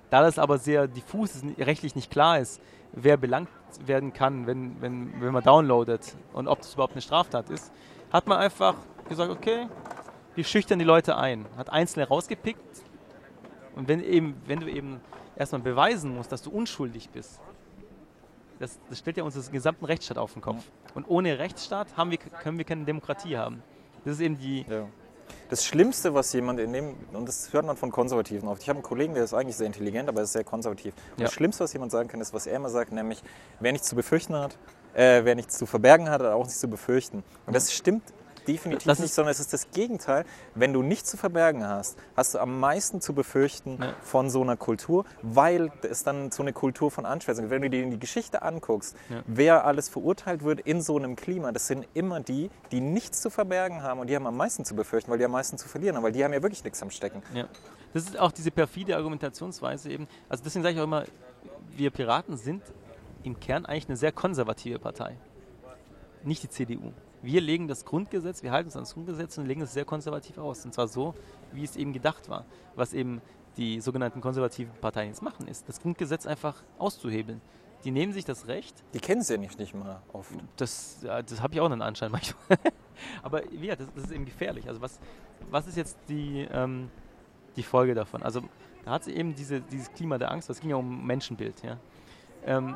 [0.10, 3.50] Da das aber sehr diffus ist, rechtlich nicht klar ist, wer belangt
[3.86, 7.72] werden kann, wenn, wenn, wenn man downloadet und ob das überhaupt eine Straftat ist,
[8.12, 8.76] hat man einfach
[9.08, 9.68] gesagt, okay,
[10.36, 11.46] wir schüchtern die Leute ein.
[11.58, 12.84] Hat Einzelne rausgepickt
[13.76, 15.00] und wenn, eben, wenn du eben
[15.36, 17.40] erstmal beweisen musst, dass du unschuldig bist,
[18.62, 20.64] das, das stellt ja unseren gesamten Rechtsstaat auf den Kopf.
[20.94, 23.64] Und ohne Rechtsstaat haben wir, können wir keine Demokratie haben.
[24.06, 24.66] Das ist eben die.
[24.70, 24.88] Ja.
[25.50, 28.62] das Schlimmste, was jemand in dem, und das hört man von Konservativen oft.
[28.62, 30.94] Ich habe einen Kollegen, der ist eigentlich sehr intelligent, aber ist sehr konservativ.
[31.18, 31.26] Ja.
[31.26, 33.24] Das Schlimmste, was jemand sagen kann, ist, was er immer sagt, nämlich,
[33.60, 34.58] wer nichts zu befürchten hat,
[34.94, 37.24] äh, wer nichts zu verbergen hat, hat auch nichts zu befürchten.
[37.46, 38.04] Und das stimmt
[38.48, 40.26] definitiv das nicht, sondern es ist das Gegenteil.
[40.56, 43.94] Wenn du nichts zu verbergen hast, hast du am meisten zu befürchten ja.
[44.02, 47.90] von so einer Kultur, weil es dann so eine Kultur von Anschwärzung Wenn du dir
[47.90, 49.22] die Geschichte anguckst, ja.
[49.26, 53.30] wer alles verurteilt wird in so einem Klima, das sind immer die, die nichts zu
[53.30, 55.96] verbergen haben und die haben am meisten zu befürchten, weil die am meisten zu verlieren
[55.96, 57.22] haben, weil die haben ja wirklich nichts am Stecken.
[57.34, 57.48] Ja.
[57.94, 60.08] Das ist auch diese perfide Argumentationsweise eben.
[60.30, 61.06] Also deswegen sage ich auch immer,
[61.76, 62.64] wir Piraten sind
[63.24, 65.18] im Kern eigentlich eine sehr konservative Partei.
[66.24, 69.62] Nicht die CDU wir legen das Grundgesetz, wir halten uns an das Grundgesetz und legen
[69.62, 70.66] es sehr konservativ aus.
[70.66, 71.14] Und zwar so,
[71.52, 72.46] wie es eben gedacht war.
[72.76, 73.22] Was eben
[73.58, 77.42] die sogenannten konservativen Parteien jetzt machen, ist, das Grundgesetz einfach auszuhebeln.
[77.84, 78.76] Die nehmen sich das Recht.
[78.94, 80.32] Die kennen es ja nicht, nicht mal oft.
[80.58, 82.58] Das, das habe ich auch einen Anschein manchmal.
[83.24, 84.68] Aber ja, das, das, ist eben gefährlich.
[84.68, 85.00] Also was,
[85.50, 86.90] was ist jetzt die, ähm,
[87.56, 88.22] die Folge davon?
[88.22, 88.44] Also
[88.86, 91.64] da hat sie eben diese, dieses Klima der Angst, das ging ja um Menschenbild.
[91.64, 91.78] Ja?
[92.46, 92.76] Ähm,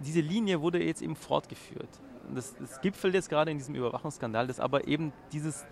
[0.00, 1.88] diese Linie wurde jetzt eben fortgeführt.
[2.34, 5.64] Das, das gipfelt jetzt gerade in diesem Überwachungsskandal, das aber eben dieses,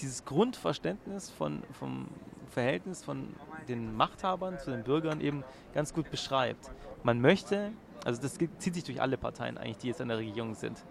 [0.00, 2.08] dieses Grundverständnis von, vom
[2.50, 3.28] Verhältnis von
[3.68, 5.44] den Machthabern zu den Bürgern eben
[5.74, 6.70] ganz gut beschreibt.
[7.02, 7.72] Man möchte,
[8.04, 10.82] also das zieht sich durch alle Parteien eigentlich, die jetzt an der Regierung sind,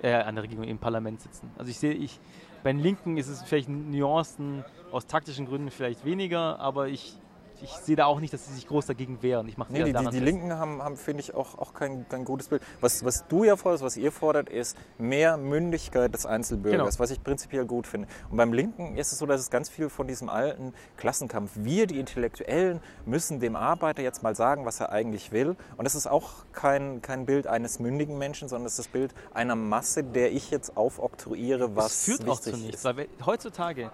[0.00, 1.50] äh, an der Regierung im Parlament sitzen.
[1.58, 2.18] Also ich sehe, ich,
[2.62, 7.18] bei den Linken ist es vielleicht Nuancen aus taktischen Gründen vielleicht weniger, aber ich,
[7.62, 9.48] ich sehe da auch nicht, dass sie sich groß dagegen wehren.
[9.48, 12.24] Ich mache nee, die, die, die Linken haben, haben finde ich, auch, auch kein, kein
[12.24, 12.62] gutes Bild.
[12.80, 16.98] Was, was du ja forderst, was ihr fordert, ist mehr Mündigkeit des Einzelbürgers, genau.
[16.98, 18.08] was ich prinzipiell gut finde.
[18.30, 21.86] Und beim Linken ist es so, dass es ganz viel von diesem alten Klassenkampf, wir,
[21.86, 25.56] die Intellektuellen, müssen dem Arbeiter jetzt mal sagen, was er eigentlich will.
[25.76, 29.14] Und das ist auch kein, kein Bild eines mündigen Menschen, sondern es ist das Bild
[29.32, 32.84] einer Masse, der ich jetzt aufoktroyiere, was das führt auch zu nichts.
[32.84, 33.90] Weil heutzutage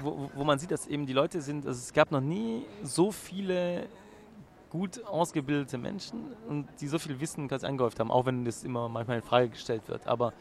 [0.00, 3.12] wo, wo man sieht, dass eben die Leute sind, also es gab noch nie so
[3.12, 3.88] viele
[4.70, 8.88] gut ausgebildete Menschen und die so viel Wissen quasi angehäuft haben, auch wenn das immer
[8.88, 10.06] manchmal in Frage gestellt wird.
[10.06, 10.32] Aber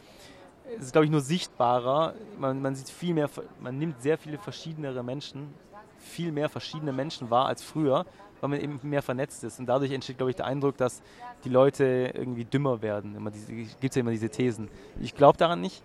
[0.78, 2.14] es ist, glaube ich, nur sichtbarer.
[2.40, 3.30] Man, man sieht viel mehr,
[3.60, 5.54] man nimmt sehr viele verschiedenere Menschen,
[5.98, 8.06] viel mehr verschiedene Menschen wahr als früher,
[8.40, 9.60] weil man eben mehr vernetzt ist.
[9.60, 11.02] Und dadurch entsteht, glaube ich, der Eindruck, dass
[11.44, 13.28] die Leute irgendwie dümmer werden.
[13.28, 13.48] Es
[13.80, 14.70] gibt ja immer diese Thesen.
[15.02, 15.84] Ich glaube daran nicht.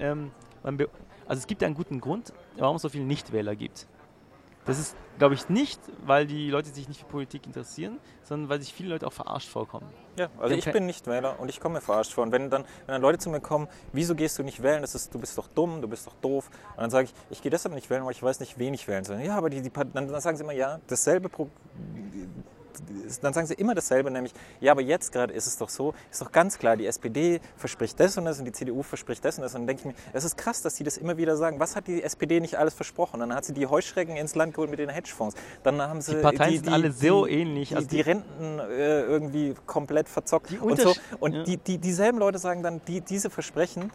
[0.00, 0.32] Ähm,
[0.62, 0.78] man,
[1.28, 3.86] also es gibt einen guten Grund, warum es so viele Nichtwähler gibt.
[4.64, 8.60] Das ist, glaube ich, nicht, weil die Leute sich nicht für Politik interessieren, sondern weil
[8.60, 9.86] sich viele Leute auch verarscht vorkommen.
[10.16, 12.24] Ja, also ich bin Nichtwähler und ich komme mir verarscht vor.
[12.24, 14.82] Und wenn dann, wenn dann Leute zu mir kommen, wieso gehst du nicht wählen?
[14.82, 16.50] Das ist, du bist doch dumm, du bist doch doof.
[16.76, 18.86] Und dann sage ich, ich gehe deshalb nicht wählen, weil ich weiß nicht, wen ich
[18.88, 19.20] wählen soll.
[19.20, 21.48] Ja, aber die, die dann, dann sagen sie immer, ja, dasselbe Pro
[23.22, 26.20] dann sagen sie immer dasselbe, nämlich, ja, aber jetzt gerade ist es doch so, ist
[26.20, 29.42] doch ganz klar, die SPD verspricht das und das und die CDU verspricht das und
[29.42, 29.54] das.
[29.54, 31.60] Und dann denke ich mir, es ist krass, dass die das immer wieder sagen.
[31.60, 33.20] Was hat die SPD nicht alles versprochen?
[33.20, 35.36] Dann hat sie die Heuschrecken ins Land geholt mit den Hedgefonds.
[35.62, 37.70] Dann haben sie die Parteien die, sind alle so ähnlich.
[37.70, 40.94] Die, also die, die Renten äh, irgendwie komplett verzockt und so.
[41.20, 41.42] Und ja.
[41.44, 43.90] die, die, dieselben Leute sagen dann, die, diese Versprechen,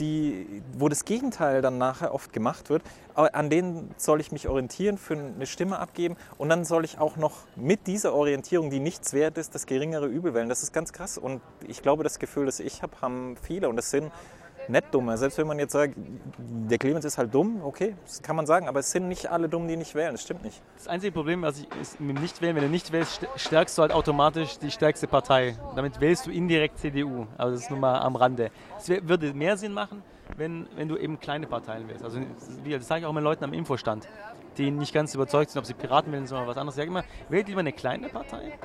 [0.00, 2.82] die, wo das Gegenteil dann nachher oft gemacht wird,
[3.14, 7.16] an denen soll ich mich orientieren, für eine Stimme abgeben und dann soll ich auch
[7.16, 10.48] noch mit dieser Orientierung, die nichts wert ist, das geringere Übel wählen.
[10.48, 13.76] Das ist ganz krass und ich glaube, das Gefühl, das ich habe, haben viele und
[13.76, 14.12] das sind
[14.68, 15.16] nicht dumme.
[15.16, 15.94] Selbst wenn man jetzt sagt,
[16.38, 19.48] der Clemens ist halt dumm, okay, das kann man sagen, aber es sind nicht alle
[19.48, 20.62] dumm, die nicht wählen, das stimmt nicht.
[20.76, 23.82] Das einzige Problem was ich, ist mit dem Nichtwählen, wenn du nicht wählst, stärkst du
[23.82, 25.56] halt automatisch die stärkste Partei.
[25.74, 28.50] Damit wählst du indirekt CDU, aber das ist nur mal am Rande.
[28.78, 30.02] Es würde mehr Sinn machen,
[30.36, 32.04] wenn, wenn du eben kleine Parteien wählst.
[32.04, 32.20] Also
[32.68, 34.08] das sage ich auch meinen Leuten am Infostand,
[34.56, 36.74] die nicht ganz überzeugt sind, ob sie Piraten wählen oder was anderes.
[36.74, 38.58] Ich sage immer, wählt lieber eine kleine Partei,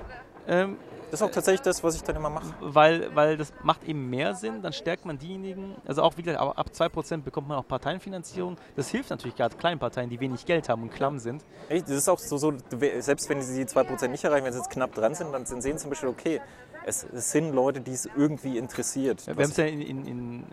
[0.47, 0.77] ähm,
[1.13, 2.55] das ist auch tatsächlich das, was ich dann immer mache.
[2.59, 6.71] Weil, weil das macht eben mehr Sinn, dann stärkt man diejenigen, also auch wieder ab
[6.73, 8.57] 2% bekommt man auch Parteienfinanzierung.
[8.75, 11.45] Das hilft natürlich gerade kleinen Parteien, die wenig Geld haben und klamm sind.
[11.69, 11.87] Echt?
[11.87, 12.53] Das ist auch so, so,
[12.97, 15.61] selbst wenn sie die 2% nicht erreichen, wenn sie jetzt knapp dran sind, dann sehen
[15.61, 16.41] sie zum Beispiel, okay,
[16.83, 19.23] es, es sind Leute, die es irgendwie interessiert.
[19.27, 20.43] Ja, wir haben es ja in, in, in,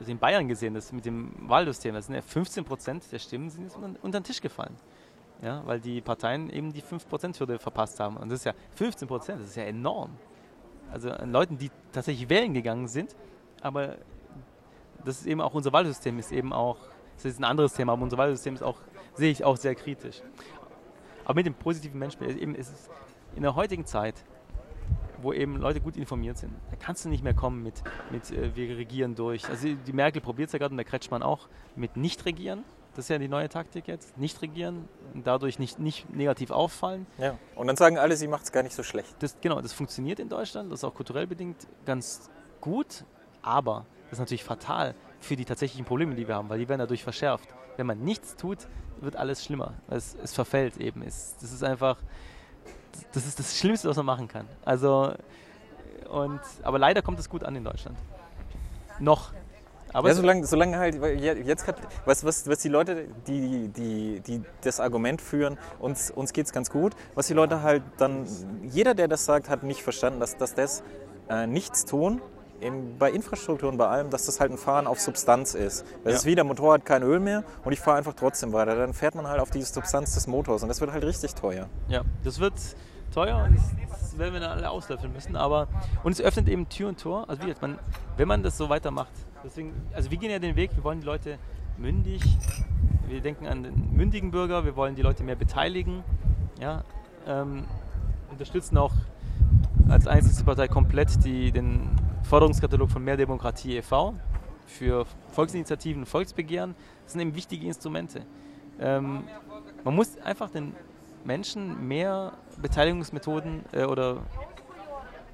[0.00, 3.70] also in Bayern gesehen, das mit dem Wahlsystem, das sind ja 15% der Stimmen sind
[4.02, 4.76] unter den Tisch gefallen
[5.42, 8.16] ja, weil die Parteien eben die 5%-Hürde verpasst haben.
[8.16, 10.10] Und das ist ja 15%, das ist ja enorm.
[10.90, 13.16] Also an Leuten, die tatsächlich wählen gegangen sind,
[13.60, 13.96] aber
[15.04, 16.76] das ist eben auch unser Wahlsystem ist eben auch,
[17.16, 18.78] das ist ein anderes Thema, aber unser Wahlsystem ist auch,
[19.14, 20.22] sehe ich auch sehr kritisch.
[21.24, 22.90] Aber mit dem positiven Menschenbild, eben ist es
[23.34, 24.24] in der heutigen Zeit,
[25.20, 28.54] wo eben Leute gut informiert sind, da kannst du nicht mehr kommen mit, mit äh,
[28.54, 29.48] wir regieren durch.
[29.48, 32.64] Also die Merkel probiert es ja gerade und der Kretschmann auch mit Nicht-Regieren.
[32.94, 34.18] Das ist ja die neue Taktik jetzt.
[34.18, 37.06] Nicht regieren, dadurch nicht, nicht negativ auffallen.
[37.18, 37.38] Ja.
[37.54, 39.14] Und dann sagen alle, sie macht es gar nicht so schlecht.
[39.20, 42.30] Das, genau, das funktioniert in Deutschland, das ist auch kulturell bedingt ganz
[42.60, 43.04] gut,
[43.40, 46.80] aber das ist natürlich fatal, für die tatsächlichen Probleme, die wir haben, weil die werden
[46.80, 47.48] dadurch verschärft.
[47.76, 48.58] Wenn man nichts tut,
[49.00, 49.74] wird alles schlimmer.
[49.88, 51.02] Es, es verfällt eben.
[51.02, 51.96] Es, das ist einfach,
[53.12, 54.46] das ist das Schlimmste, was man machen kann.
[54.64, 55.14] Also,
[56.10, 57.96] und, aber leider kommt es gut an in Deutschland.
[59.00, 59.32] Noch.
[59.92, 64.42] Aber ja, solange, solange halt, jetzt grad, was, was, was die Leute, die, die, die
[64.62, 68.26] das Argument führen, uns, uns geht es ganz gut, was die Leute halt dann,
[68.62, 70.82] jeder, der das sagt, hat nicht verstanden, dass, dass das
[71.28, 72.22] äh, nichts tun
[72.62, 75.84] in, bei Infrastrukturen, bei allem, dass das halt ein Fahren auf Substanz ist.
[76.04, 76.18] Das ja.
[76.18, 78.76] ist wie der Motor hat kein Öl mehr und ich fahre einfach trotzdem weiter.
[78.76, 81.68] Dann fährt man halt auf diese Substanz des Motors und das wird halt richtig teuer.
[81.88, 82.54] Ja, das wird
[83.12, 85.36] teuer und das werden wir dann alle auslöffeln müssen.
[85.36, 85.68] Aber
[86.04, 87.28] und es öffnet eben Tür und Tor.
[87.28, 87.78] Also wie jetzt, man,
[88.16, 89.12] wenn man das so weitermacht.
[89.44, 91.38] Deswegen, also wir gehen ja den Weg, wir wollen die Leute
[91.76, 92.22] mündig,
[93.08, 96.04] wir denken an den mündigen Bürger, wir wollen die Leute mehr beteiligen,
[96.60, 96.84] ja,
[97.26, 97.64] ähm,
[98.30, 98.92] unterstützen auch
[99.88, 101.90] als einzige Partei komplett die, den
[102.22, 104.14] Forderungskatalog von Mehr Demokratie e.V.
[104.66, 106.74] für Volksinitiativen Volksbegehren.
[107.04, 108.22] Das sind eben wichtige Instrumente.
[108.80, 109.24] Ähm,
[109.84, 110.74] man muss einfach den
[111.24, 114.22] Menschen mehr Beteiligungsmethoden äh, oder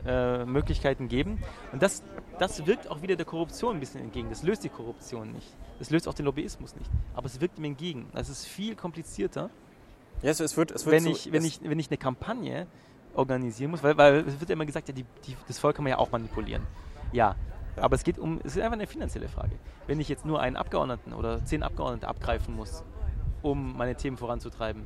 [0.06, 1.42] äh, Möglichkeiten geben.
[1.72, 2.02] Und das,
[2.38, 4.28] das wirkt auch wieder der Korruption ein bisschen entgegen.
[4.28, 5.48] Das löst die Korruption nicht.
[5.78, 6.90] Das löst auch den Lobbyismus nicht.
[7.14, 8.06] Aber es wirkt ihm entgegen.
[8.14, 9.50] Das ist viel komplizierter.
[10.22, 12.66] Ja, es wird, es wird wenn, so, ich, wenn, ich, wenn ich eine Kampagne
[13.14, 15.84] organisieren muss, weil, weil es wird ja immer gesagt, ja, die, die, das Volk kann
[15.84, 16.66] man ja auch manipulieren.
[17.12, 17.36] Ja,
[17.78, 19.52] ja, aber es geht um, es ist einfach eine finanzielle Frage.
[19.86, 22.82] Wenn ich jetzt nur einen Abgeordneten oder zehn Abgeordnete abgreifen muss,
[23.42, 24.84] um meine Themen voranzutreiben,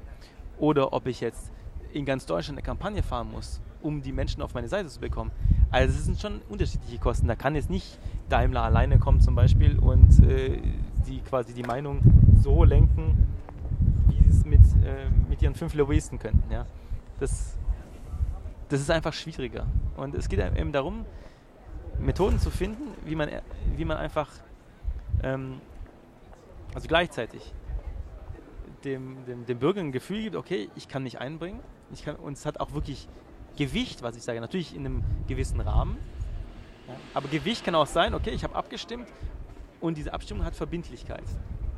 [0.59, 1.51] oder ob ich jetzt
[1.93, 5.31] in ganz Deutschland eine Kampagne fahren muss, um die Menschen auf meine Seite zu bekommen.
[5.71, 7.27] Also es sind schon unterschiedliche Kosten.
[7.27, 10.61] Da kann jetzt nicht Daimler alleine kommen zum Beispiel und äh,
[11.07, 12.01] die quasi die Meinung
[12.41, 13.27] so lenken,
[14.09, 16.51] wie sie es mit, äh, mit ihren fünf Lobbyisten könnten.
[16.51, 16.67] Ja?
[17.21, 17.57] Das,
[18.69, 19.67] das ist einfach schwieriger.
[19.97, 21.05] Und es geht eben darum,
[21.99, 23.29] Methoden zu finden, wie man,
[23.77, 24.29] wie man einfach,
[25.23, 25.61] ähm,
[26.75, 27.53] also gleichzeitig
[28.85, 31.61] dem, dem, dem Bürger ein Gefühl gibt, okay, ich kann mich einbringen.
[31.93, 33.09] Ich kann, und es hat auch wirklich
[33.57, 34.41] Gewicht, was ich sage.
[34.41, 35.99] Natürlich in einem gewissen Rahmen.
[36.89, 39.09] Ja, aber Gewicht kann auch sein, okay, ich habe abgestimmt
[39.81, 41.25] und diese Abstimmung hat Verbindlichkeit.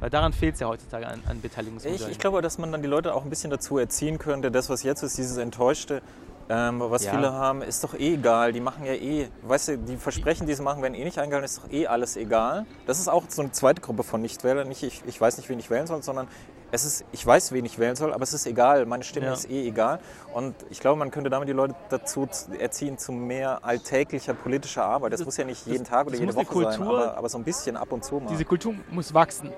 [0.01, 2.07] Weil daran fehlt es ja heutzutage an, an Beteiligungsmodellen.
[2.07, 4.69] Ich, ich glaube, dass man dann die Leute auch ein bisschen dazu erziehen könnte, das,
[4.69, 6.03] was jetzt ist, dieses enttäuschte,
[6.49, 7.13] ähm, was ja.
[7.13, 8.53] viele haben, ist doch eh egal.
[8.53, 11.45] Die machen ja eh, weißt du, die Versprechen, die sie machen, werden eh nicht eingehalten,
[11.45, 12.67] ist doch eh alles egal.
[12.87, 14.69] Das ist auch so eine zweite Gruppe von Nichtwählern.
[14.69, 16.29] Nicht, ich, ich weiß nicht, wen ich wählen soll, sondern
[16.71, 18.85] es ist, ich weiß, wen ich wählen soll, aber es ist egal.
[18.85, 19.33] Meine Stimme ja.
[19.33, 20.01] ist eh egal.
[20.35, 22.29] Und ich glaube, man könnte damit die Leute dazu
[22.59, 25.13] erziehen, zu mehr alltäglicher politischer Arbeit.
[25.13, 27.39] Das, das muss ja nicht jeden Tag oder jede Woche Kultur, sein, aber, aber, so
[27.39, 28.29] ein bisschen ab und zu mal.
[28.29, 29.51] Diese Kultur muss wachsen.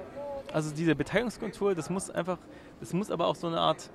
[0.53, 2.39] Also diese Beteiligungskultur, das muss einfach,
[2.81, 3.91] das muss aber auch so eine Art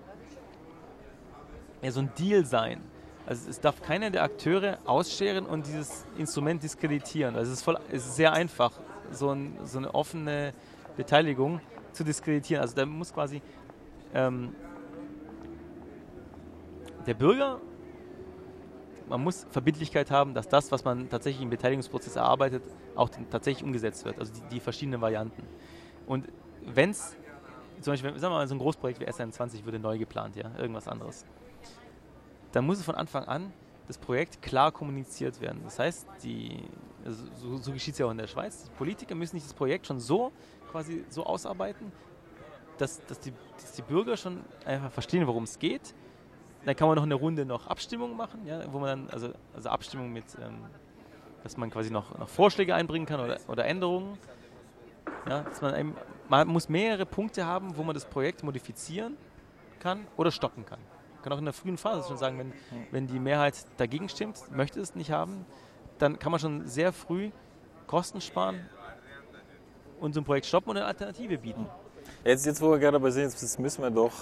[1.82, 2.82] ja, so ein Deal sein.
[3.26, 7.36] Also es darf keiner der Akteure ausscheren und dieses Instrument diskreditieren.
[7.36, 8.72] Also es ist, voll, es ist sehr einfach,
[9.12, 10.54] so, ein, so eine offene
[10.98, 11.62] Beteiligung
[11.92, 12.62] zu diskreditieren.
[12.62, 13.42] Also da muss quasi
[14.14, 14.56] ähm,
[17.06, 17.60] der Bürger,
[19.08, 22.64] man muss Verbindlichkeit haben, dass das, was man tatsächlich im Beteiligungsprozess erarbeitet,
[22.96, 24.20] auch tatsächlich umgesetzt wird.
[24.20, 25.44] Also die, die verschiedenen Varianten.
[26.08, 26.28] Und
[26.66, 27.16] wenn es,
[27.82, 30.88] zum Beispiel, sagen wir mal, so ein Großprojekt wie SN20 würde neu geplant, ja, irgendwas
[30.88, 31.26] anderes
[32.52, 33.54] dann muss von Anfang an
[33.88, 35.62] das Projekt klar kommuniziert werden.
[35.64, 36.64] Das heißt, die,
[37.06, 39.88] also so, so geschieht es ja auch in der Schweiz, Politiker müssen sich das Projekt
[39.88, 40.32] schon so
[40.72, 41.92] quasi so ausarbeiten,
[42.78, 45.94] dass, dass, die, dass die Bürger schon einfach verstehen, worum es geht.
[46.64, 49.70] Dann kann man noch eine Runde noch Abstimmung machen, ja, wo man dann, also, also
[49.70, 50.60] Abstimmung mit, ähm,
[51.44, 54.18] dass man quasi noch, noch Vorschläge einbringen kann oder, oder Änderungen.
[55.28, 55.96] Ja, dass man, eben,
[56.30, 59.18] man muss mehrere Punkte haben, wo man das Projekt modifizieren
[59.80, 60.80] kann oder stoppen kann
[61.22, 62.54] kann auch in der frühen Phase schon sagen, wenn,
[62.92, 65.46] wenn die Mehrheit dagegen stimmt, möchte es nicht haben,
[65.98, 67.32] dann kann man schon sehr früh
[67.88, 68.60] Kosten sparen
[70.00, 71.66] und so ein Projekt stoppen und eine Alternative bieten.
[72.24, 74.14] Jetzt, jetzt wo wir gerade dabei sind, jetzt müssen wir doch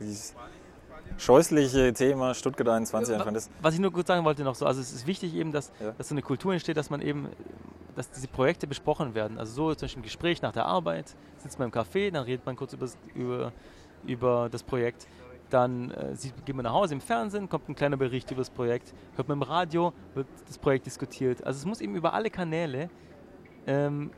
[0.00, 0.34] dieses
[1.18, 4.80] scheußliche Thema Stuttgart 21 einfach das Was ich nur kurz sagen wollte noch so, also
[4.80, 5.92] es ist wichtig eben, dass, ja.
[5.92, 7.28] dass so eine Kultur entsteht, dass man eben,
[7.96, 9.38] dass diese Projekte besprochen werden.
[9.38, 12.46] Also so zum Beispiel im Gespräch nach der Arbeit, sitzt man im Café, dann redet
[12.46, 13.52] man kurz über, über,
[14.06, 15.06] über das Projekt
[15.50, 16.14] dann äh,
[16.44, 19.38] geht man nach Hause im Fernsehen, kommt ein kleiner Bericht über das Projekt, hört man
[19.38, 21.44] im Radio, wird das Projekt diskutiert.
[21.44, 22.90] Also es muss eben über alle Kanäle
[23.66, 24.10] ähm,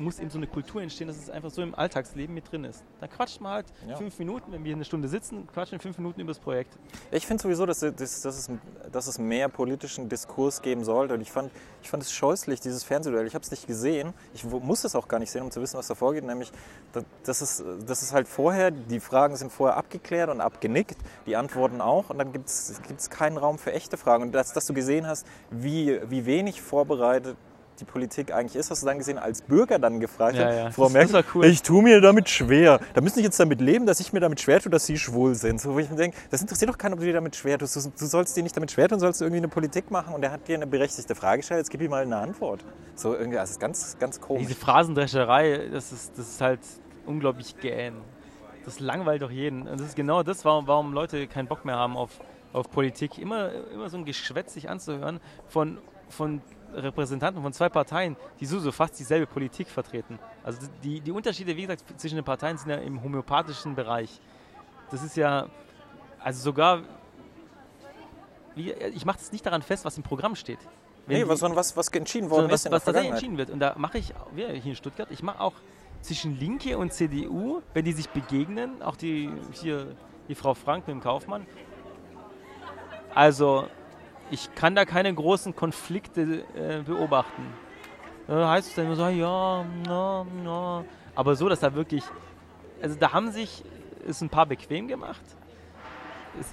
[0.00, 2.84] muss eben so eine Kultur entstehen, dass es einfach so im Alltagsleben mit drin ist.
[3.00, 3.96] Da quatscht man halt ja.
[3.96, 6.78] fünf Minuten, wenn wir eine Stunde sitzen, quatschen fünf Minuten über das Projekt.
[7.10, 8.50] Ich finde sowieso, dass, dass, dass, es,
[8.90, 11.14] dass es mehr politischen Diskurs geben sollte.
[11.14, 11.50] Und ich fand,
[11.82, 13.26] ich fand es scheußlich, dieses Fernsehduell.
[13.26, 14.14] Ich habe es nicht gesehen.
[14.34, 16.24] Ich muss es auch gar nicht sehen, um zu wissen, was da vorgeht.
[16.24, 16.50] Nämlich,
[17.24, 20.96] dass es, dass es halt vorher, die Fragen sind vorher abgeklärt und abgenickt,
[21.26, 22.10] die Antworten auch.
[22.10, 24.24] Und dann gibt es keinen Raum für echte Fragen.
[24.24, 27.36] Und dass, dass du gesehen hast, wie, wie wenig vorbereitet
[27.80, 30.70] die Politik eigentlich ist, hast du dann gesehen, als Bürger dann gefragt Ja, hat, ja.
[30.70, 31.44] Frau Das- Merkel, cool.
[31.46, 32.78] ich tue mir damit schwer.
[32.94, 35.34] Da müssen Sie jetzt damit leben, dass ich mir damit schwer tue, dass Sie schwul
[35.34, 35.60] sind.
[35.60, 37.74] So, wo ich mir denke, das interessiert doch keinen, ob du dir damit schwer tust.
[37.76, 40.22] Du, du sollst dir nicht damit schwer tun, sollst du irgendwie eine Politik machen und
[40.22, 42.64] er hat dir eine berechtigte Frage gestellt, jetzt gib ihm mal eine Antwort.
[42.94, 44.46] So irgendwie, das ist ganz, ganz komisch.
[44.46, 46.60] Diese Phrasendrescherei, das ist, das ist halt
[47.06, 47.94] unglaublich gähn.
[48.64, 49.62] Das langweilt doch jeden.
[49.66, 52.10] Und das ist genau das, warum, warum Leute keinen Bock mehr haben auf,
[52.52, 53.16] auf Politik.
[53.18, 55.78] Immer, immer so ein Geschwätz sich anzuhören von,
[56.10, 56.42] von
[56.74, 60.18] Repräsentanten von zwei Parteien, die so, so fast dieselbe Politik vertreten.
[60.42, 64.20] Also die, die Unterschiede, wie gesagt, zwischen den Parteien sind ja im homöopathischen Bereich.
[64.90, 65.46] Das ist ja,
[66.18, 66.82] also sogar,
[68.54, 70.58] wie, ich mache das nicht daran fest, was im Programm steht.
[71.06, 73.50] Wenn Nee, die- sondern was, was entschieden worden was, ist was tatsächlich entschieden wird.
[73.50, 75.54] Und da mache ich, wir hier in Stuttgart, ich mache auch
[76.02, 79.94] zwischen Linke und CDU, wenn die sich begegnen, auch die hier
[80.28, 81.46] die Frau Frank mit dem Kaufmann.
[83.14, 83.66] Also
[84.30, 87.46] ich kann da keine großen Konflikte äh, beobachten.
[88.26, 90.84] Da heißt es dann immer so, ja, na, na.
[91.14, 92.04] Aber so, dass da wirklich,
[92.80, 93.64] also da haben sich
[94.06, 95.22] es ein paar bequem gemacht.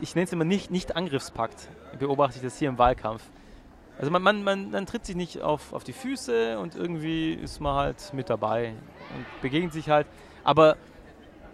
[0.01, 3.23] Ich nenne es immer nicht, nicht Angriffspakt, beobachte ich das hier im Wahlkampf.
[3.99, 7.59] Also man, man, man, man tritt sich nicht auf, auf die Füße und irgendwie ist
[7.59, 8.73] man halt mit dabei
[9.15, 10.07] und begegnet sich halt.
[10.43, 10.77] Aber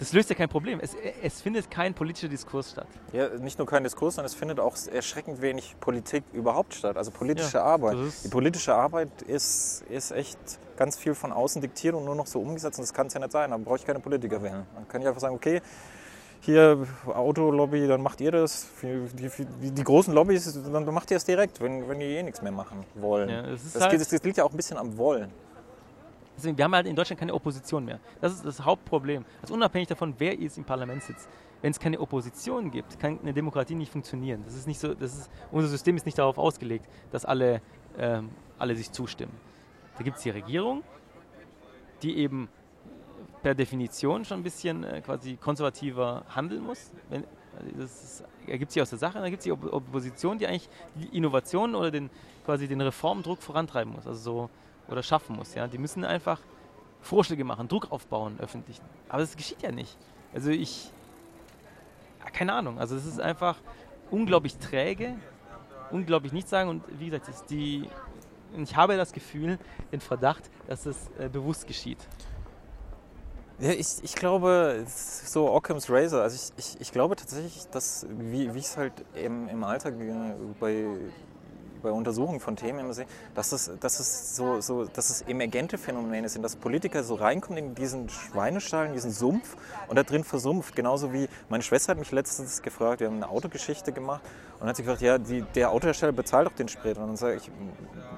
[0.04, 0.80] das löst ja kein Problem.
[0.82, 2.88] Es, es findet kein politischer Diskurs statt.
[3.12, 6.98] Ja, nicht nur kein Diskurs, sondern es findet auch erschreckend wenig Politik überhaupt statt.
[6.98, 7.98] Also politische Ja, Arbeit.
[7.98, 10.38] das Die politische Arbeit ist, ist echt
[10.78, 12.80] ganz viel von außen diktiert und nur noch so umgesetzt.
[12.80, 13.52] Und das kann es ja nicht sein.
[13.52, 14.66] Dann brauche ich keine Politiker wählen.
[14.76, 15.62] Dann kann ich einfach sagen, okay,
[16.42, 18.68] hier Autolobby, dann macht ihr das.
[18.82, 19.30] Die,
[19.62, 22.52] die, die großen Lobbys, dann macht ihr es direkt, wenn, wenn die eh nichts mehr
[22.52, 23.30] machen wollen.
[23.30, 25.32] Ja, ist das, halt- geht, das liegt ja auch ein bisschen am Wollen.
[26.36, 28.00] Deswegen, wir haben halt in Deutschland keine Opposition mehr.
[28.22, 29.26] Das ist das Hauptproblem.
[29.42, 31.30] Also unabhängig davon, wer jetzt im Parlament sitzt.
[31.62, 34.44] Wenn es keine Opposition gibt, kann eine Demokratie nicht funktionieren.
[34.46, 37.62] Das ist nicht so, das ist, unser System ist nicht darauf ausgelegt, dass alle,
[37.98, 39.34] ähm, alle sich zustimmen.
[39.98, 40.84] Da gibt es die Regierung,
[42.02, 42.50] die eben
[43.42, 46.92] per Definition schon ein bisschen äh, quasi konservativer handeln muss.
[47.10, 47.24] Wenn,
[47.58, 49.20] also das ergibt sich aus der Sache.
[49.20, 52.10] Dann gibt es die Op Opposition, die eigentlich die Innovation oder den,
[52.46, 54.08] quasi den Reformdruck vorantreiben muss.
[54.08, 54.50] Also so,
[54.88, 55.54] oder schaffen muss.
[55.56, 55.68] Ja?
[55.68, 56.40] Die müssen einfach
[57.02, 58.84] Vorschläge machen, Druck aufbauen, öffentlichen.
[59.10, 59.98] Aber das geschieht ja nicht.
[60.34, 60.92] Also ich,
[62.34, 62.80] keine Ahnung.
[62.80, 63.58] Also es ist einfach
[64.10, 65.16] unglaublich träge,
[65.92, 67.90] unglaublich nichtssagend und wie gesagt, ist die,
[68.58, 69.60] ich habe das Gefühl,
[69.92, 72.00] den Verdacht, dass es äh, bewusst geschieht.
[73.60, 76.22] Ja, ich, ich glaube, so Occam's Razor.
[76.22, 79.94] Also ich, ich, ich glaube tatsächlich, dass, wie, wie ich es halt im, im Alltag
[80.00, 80.86] äh, bei,
[81.84, 83.06] bei Untersuchungen von Themen immer sehe,
[83.36, 87.58] dass es, dass es so, so dass es emergente Phänomene sind, dass Politiker so reinkommen
[87.58, 89.56] in diesen Schweinestall, in diesen Sumpf
[89.88, 90.76] und da drin versumpft.
[90.76, 94.22] Genauso wie meine Schwester hat mich letztens gefragt, wir haben eine Autogeschichte gemacht
[94.60, 96.98] und hat sie gefragt, ja, die, der Autohersteller bezahlt doch den Sprit.
[96.98, 97.52] Und dann sage ich,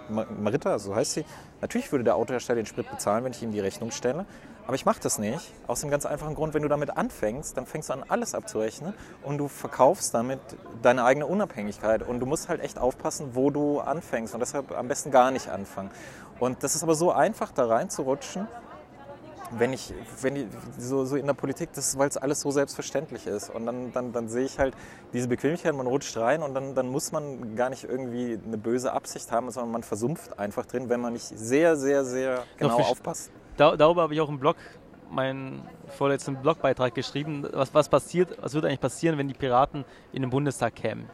[0.08, 1.26] Ma- Marita, so heißt sie,
[1.62, 4.26] natürlich würde der Autohersteller den Sprit bezahlen, wenn ich ihm die Rechnung stelle.
[4.68, 5.54] Aber ich mache das nicht.
[5.68, 8.94] Aus dem ganz einfachen Grund, wenn du damit anfängst, dann fängst du an, alles abzurechnen
[9.24, 10.40] und du verkaufst damit
[10.82, 12.02] deine eigene Unabhängigkeit.
[12.02, 14.34] Und du musst halt echt aufpassen, wo du anfängst.
[14.34, 15.92] Und deshalb am besten gar nicht anfangen.
[16.40, 18.48] Und das ist aber so einfach, da reinzurutschen,
[19.52, 20.48] wenn ich, wenn ich
[20.80, 23.52] so, so in der Politik, das weil es alles so selbstverständlich ist.
[23.52, 24.74] Und dann, dann, dann sehe ich halt
[25.14, 28.94] diese Bequemlichkeit, man rutscht rein und dann, dann muss man gar nicht irgendwie eine böse
[28.94, 33.30] Absicht haben, sondern man versumpft einfach drin, wenn man nicht sehr, sehr, sehr genau aufpasst.
[33.58, 34.58] Da, darüber habe ich auch im Blog,
[35.10, 40.22] meinen vorletzten Blogbeitrag geschrieben, was, was passiert, was würde eigentlich passieren, wenn die Piraten in
[40.22, 41.10] den Bundestag kämen.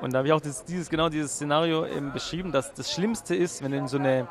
[0.00, 3.34] Und da habe ich auch dieses, dieses, genau dieses Szenario eben beschrieben, dass das Schlimmste
[3.34, 4.26] ist, wenn in so eine,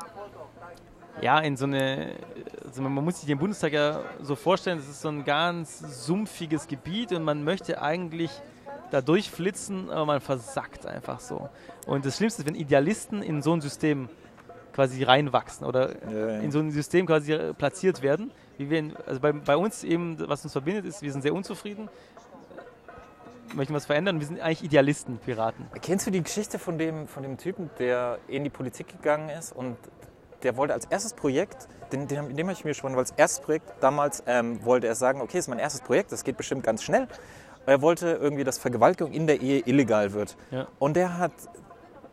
[1.20, 2.14] ja, in so eine,
[2.64, 6.66] also man muss sich den Bundestag ja so vorstellen, das ist so ein ganz sumpfiges
[6.66, 8.30] Gebiet und man möchte eigentlich
[8.90, 11.48] da durchflitzen, aber man versackt einfach so.
[11.86, 14.08] Und das Schlimmste ist, wenn Idealisten in so ein System
[14.72, 16.38] quasi reinwachsen oder Ja, ja.
[16.40, 18.30] in so ein System quasi äh, platziert werden.
[18.58, 21.34] Wie wir in, also bei, bei uns eben, was uns verbindet, ist, wir sind sehr
[21.34, 21.88] unzufrieden,
[23.54, 24.20] möchten was verändern.
[24.20, 25.66] Wir sind eigentlich Idealisten, Piraten.
[25.80, 29.52] Kennst du die Geschichte von dem, von dem Typen, der in die Politik gegangen ist
[29.54, 29.76] und
[30.42, 33.44] der wollte als erstes Projekt, den, den, dem habe ich mir schon, weil als erstes
[33.44, 36.64] Projekt damals ähm, wollte er sagen, okay, das ist mein erstes Projekt, das geht bestimmt
[36.64, 37.06] ganz schnell.
[37.64, 40.36] Er wollte irgendwie, dass Vergewaltigung in der Ehe illegal wird.
[40.50, 40.66] Ja.
[40.80, 41.32] Und der hat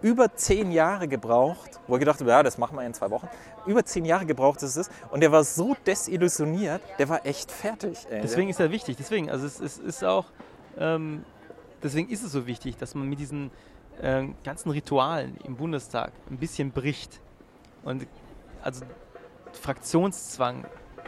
[0.02, 3.28] über zehn Jahre gebraucht, wo er gedacht hat, ja, das machen wir in zwei Wochen.
[3.66, 4.90] Über zehn Jahre gebraucht ist es.
[5.12, 8.08] Und der war so desillusioniert, der war echt fertig.
[8.10, 8.22] Ey.
[8.22, 8.98] Deswegen ist er wichtig.
[8.98, 10.26] Deswegen, also es, es ist auch,
[10.78, 11.26] ähm,
[11.84, 13.52] deswegen ist es so wichtig, dass man mit diesen
[14.02, 17.20] äh, ganzen Ritualen im Bundestag ein bisschen bricht.
[17.84, 18.08] Und
[18.62, 18.86] also
[19.52, 20.66] Fraktionszwang,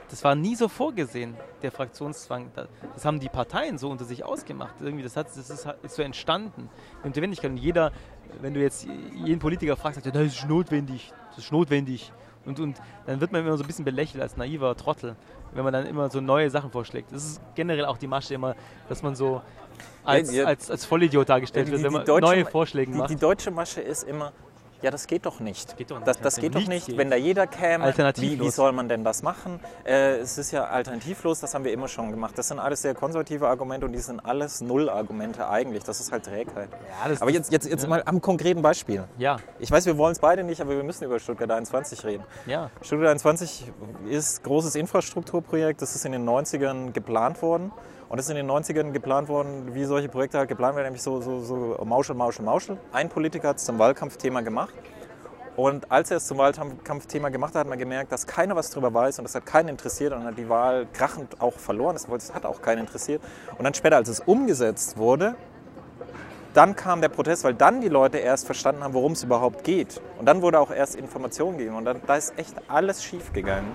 [0.10, 2.52] das war nie so vorgesehen, der Fraktionszwang.
[2.94, 4.76] Das haben die Parteien so unter sich ausgemacht.
[4.82, 6.70] Irgendwie, das, hat, das ist, ist so entstanden.
[7.04, 7.94] Und jeder,
[8.40, 8.88] wenn du jetzt
[9.26, 12.12] jeden Politiker fragst, sagt, ja, das ist notwendig, das ist notwendig.
[12.46, 15.16] Und, und dann wird man immer so ein bisschen belächelt als naiver Trottel,
[15.54, 17.12] wenn man dann immer so neue Sachen vorschlägt.
[17.12, 18.56] Das ist generell auch die Masche immer,
[18.90, 19.42] dass man so
[20.04, 23.10] als, als, als Vollidiot dargestellt die, wird, wenn man neue Vorschläge macht.
[23.10, 24.32] Die deutsche Masche ist immer,
[24.82, 25.78] ja, das geht doch nicht.
[25.78, 26.08] Geht doch nicht.
[26.08, 26.98] Das, das geht doch nicht, geht.
[26.98, 27.94] wenn da jeder käme.
[28.18, 29.60] Wie, wie soll man denn das machen?
[29.86, 32.38] Äh, es ist ja alternativlos, das haben wir immer schon gemacht.
[32.38, 35.84] Das sind alles sehr konservative Argumente und die sind alles Null-Argumente eigentlich.
[35.84, 36.70] Das ist halt Trägheit.
[36.72, 37.90] Ja, aber jetzt, jetzt, jetzt ja.
[37.90, 39.04] mal am konkreten Beispiel.
[39.18, 39.38] Ja.
[39.60, 42.24] Ich weiß, wir wollen es beide nicht, aber wir müssen über Stuttgart 21 reden.
[42.46, 42.70] Ja.
[42.82, 43.72] Stuttgart 21
[44.10, 45.82] ist ein großes Infrastrukturprojekt.
[45.82, 47.72] Das ist in den 90ern geplant worden.
[48.12, 51.02] Und es ist in den 90ern geplant worden, wie solche Projekte halt geplant werden, nämlich
[51.02, 52.78] so, so, so Mauschel, Mauschel, Mauschel.
[52.92, 54.74] Ein Politiker hat es zum Wahlkampfthema gemacht.
[55.56, 58.94] Und als er es zum Wahlkampfthema gemacht hat, hat man gemerkt, dass keiner was darüber
[58.94, 61.98] weiß und das hat keinen interessiert und hat die Wahl krachend auch verloren.
[62.10, 63.22] Das hat auch keinen interessiert.
[63.58, 65.36] Und dann später, als es umgesetzt wurde,
[66.54, 70.02] dann kam der Protest, weil dann die Leute erst verstanden haben, worum es überhaupt geht.
[70.20, 71.78] Und dann wurde auch erst Information gegeben.
[71.78, 73.74] Und dann, da ist echt alles schief gegangen.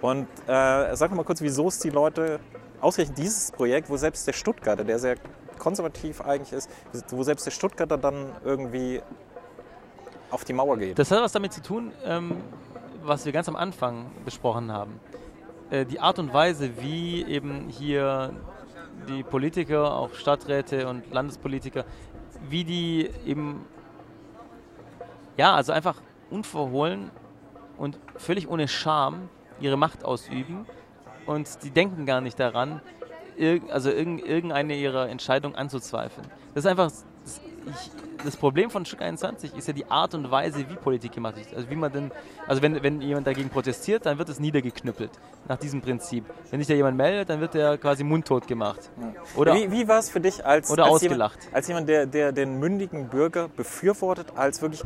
[0.00, 2.40] Und äh, sag mal kurz, wieso es die Leute
[2.82, 5.16] ausgerechnet dieses Projekt, wo selbst der Stuttgarter, der sehr
[5.58, 6.68] konservativ eigentlich ist,
[7.10, 9.00] wo selbst der Stuttgarter dann irgendwie
[10.30, 10.98] auf die Mauer geht.
[10.98, 12.36] Das hat was damit zu tun, ähm,
[13.02, 14.98] was wir ganz am Anfang besprochen haben.
[15.70, 18.34] Äh, die Art und Weise, wie eben hier
[19.08, 21.84] die Politiker, auch Stadträte und Landespolitiker,
[22.48, 23.64] wie die eben,
[25.36, 26.00] ja, also einfach
[26.30, 27.10] unverhohlen
[27.76, 29.28] und völlig ohne Scham
[29.60, 30.66] ihre Macht ausüben
[31.26, 32.80] und die denken gar nicht daran,
[33.70, 36.26] also irgendeine ihrer Entscheidungen anzuzweifeln.
[36.54, 37.90] Das ist einfach, das, ich,
[38.24, 41.54] das Problem von Stück 21 ist ja die Art und Weise, wie Politik gemacht wird.
[41.54, 42.10] Also wie man denn,
[42.46, 45.10] also wenn, wenn jemand dagegen protestiert, dann wird es niedergeknüppelt,
[45.48, 46.24] nach diesem Prinzip.
[46.50, 48.90] Wenn sich da jemand meldet, dann wird er quasi mundtot gemacht.
[49.36, 51.40] Oder, wie wie war es für dich als, oder als ausgelacht.
[51.40, 54.82] Jemand, als jemand, der, der den mündigen Bürger befürwortet, als wirklich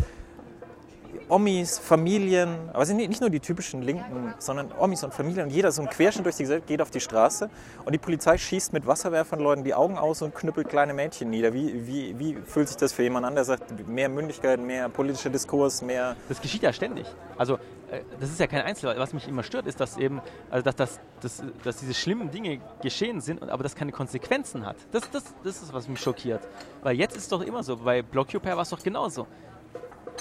[1.28, 5.50] Omis, Familien, aber es sind nicht nur die typischen Linken, sondern Omis und Familien und
[5.50, 7.50] jeder, so ein Querschnitt durch die Gesellschaft geht auf die Straße
[7.84, 11.52] und die Polizei schießt mit Wasserwerfern Leuten die Augen aus und knüppelt kleine Mädchen nieder.
[11.52, 15.30] Wie, wie, wie fühlt sich das für jemanden an, der sagt, mehr Mündigkeit, mehr politischer
[15.30, 16.14] Diskurs, mehr...
[16.28, 17.06] Das geschieht ja ständig.
[17.36, 17.54] Also
[17.90, 18.96] äh, das ist ja kein Einzelfall.
[18.98, 22.60] Was mich immer stört, ist, dass eben, also dass, dass, dass, dass diese schlimmen Dinge
[22.82, 24.76] geschehen sind, aber das keine Konsequenzen hat.
[24.92, 26.46] Das, das, das ist, was mich schockiert.
[26.82, 29.26] Weil jetzt ist es doch immer so, bei Blockupy war es doch genauso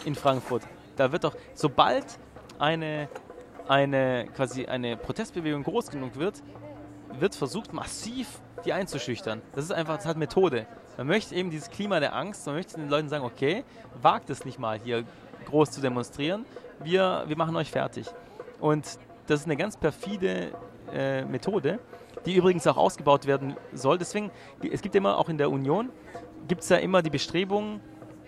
[0.03, 0.63] in Frankfurt.
[0.95, 2.05] Da wird doch, sobald
[2.59, 3.09] eine,
[3.67, 6.41] eine, quasi eine Protestbewegung groß genug wird,
[7.19, 9.41] wird versucht, massiv die einzuschüchtern.
[9.53, 10.65] Das ist einfach, das hat Methode.
[10.97, 13.63] Man möchte eben dieses Klima der Angst, man möchte den Leuten sagen, okay,
[14.01, 15.03] wagt es nicht mal hier
[15.45, 16.45] groß zu demonstrieren,
[16.83, 18.07] wir, wir machen euch fertig.
[18.59, 18.85] Und
[19.27, 20.51] das ist eine ganz perfide
[20.93, 21.79] äh, Methode,
[22.25, 23.97] die übrigens auch ausgebaut werden soll.
[23.97, 24.31] Deswegen,
[24.71, 25.89] es gibt immer auch in der Union,
[26.47, 27.81] gibt es ja immer die Bestrebungen,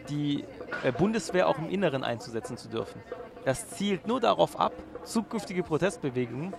[0.10, 0.44] die
[0.84, 3.02] äh, Bundeswehr auch im Inneren einzusetzen zu dürfen.
[3.46, 4.74] Das zielt nur darauf ab,
[5.04, 6.54] zukünftige Protestbewegungen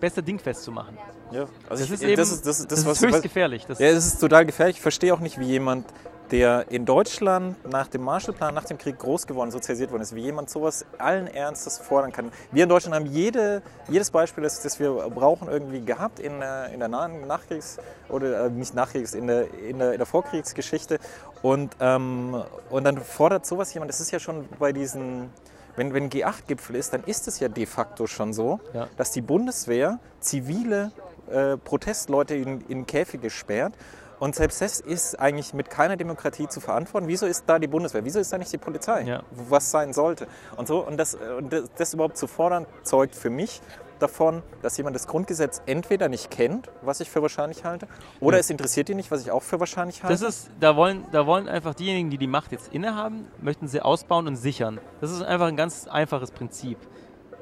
[0.00, 0.98] besser dingfest zu machen.
[1.30, 3.66] Ja, also das, ich, ist eben, das, ist, das, das, das ist höchst was, gefährlich.
[3.66, 4.76] Das ja, das ist total gefährlich.
[4.76, 5.86] Ich verstehe auch nicht, wie jemand
[6.30, 10.22] der in Deutschland nach dem Marshallplan, nach dem Krieg groß geworden, sozialisiert worden ist, wie
[10.22, 12.32] jemand sowas allen Ernstes fordern kann.
[12.50, 16.70] Wir in Deutschland haben jede, jedes Beispiel, das, das wir brauchen, irgendwie gehabt in der,
[16.70, 17.78] in der nahen Nachkriegs-
[18.08, 20.98] oder äh, nicht Nachkriegs-, in der, in der, in der Vorkriegsgeschichte.
[21.42, 25.30] Und, ähm, und dann fordert sowas jemand, das ist ja schon bei diesen
[25.76, 28.86] wenn, wenn G8-Gipfel ist, dann ist es ja de facto schon so, ja.
[28.96, 30.92] dass die Bundeswehr zivile
[31.30, 33.74] äh, Protestleute in, in Käfige sperrt
[34.20, 37.08] und selbst das ist eigentlich mit keiner Demokratie zu verantworten.
[37.08, 38.04] Wieso ist da die Bundeswehr?
[38.04, 39.02] Wieso ist da nicht die Polizei?
[39.02, 39.22] Ja.
[39.30, 40.26] Was sein sollte?
[40.56, 43.60] Und so und das, und das, das überhaupt zu fordern, zeugt für mich
[43.98, 47.86] davon, dass jemand das Grundgesetz entweder nicht kennt, was ich für wahrscheinlich halte,
[48.20, 48.40] oder ja.
[48.40, 50.12] es interessiert ihn nicht, was ich auch für wahrscheinlich halte.
[50.12, 53.80] Das ist, da wollen, da wollen einfach diejenigen, die die Macht jetzt innehaben, möchten sie
[53.80, 54.80] ausbauen und sichern.
[55.00, 56.78] Das ist einfach ein ganz einfaches Prinzip.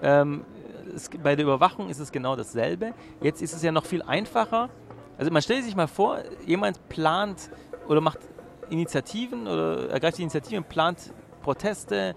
[0.03, 0.45] Ähm,
[0.95, 2.93] es, bei der Überwachung ist es genau dasselbe.
[3.21, 4.69] Jetzt ist es ja noch viel einfacher,
[5.23, 7.49] also man stellt sich mal vor, jemand plant
[7.87, 8.19] oder macht
[8.71, 11.13] Initiativen oder ergreift Initiativen, plant
[11.43, 12.17] Proteste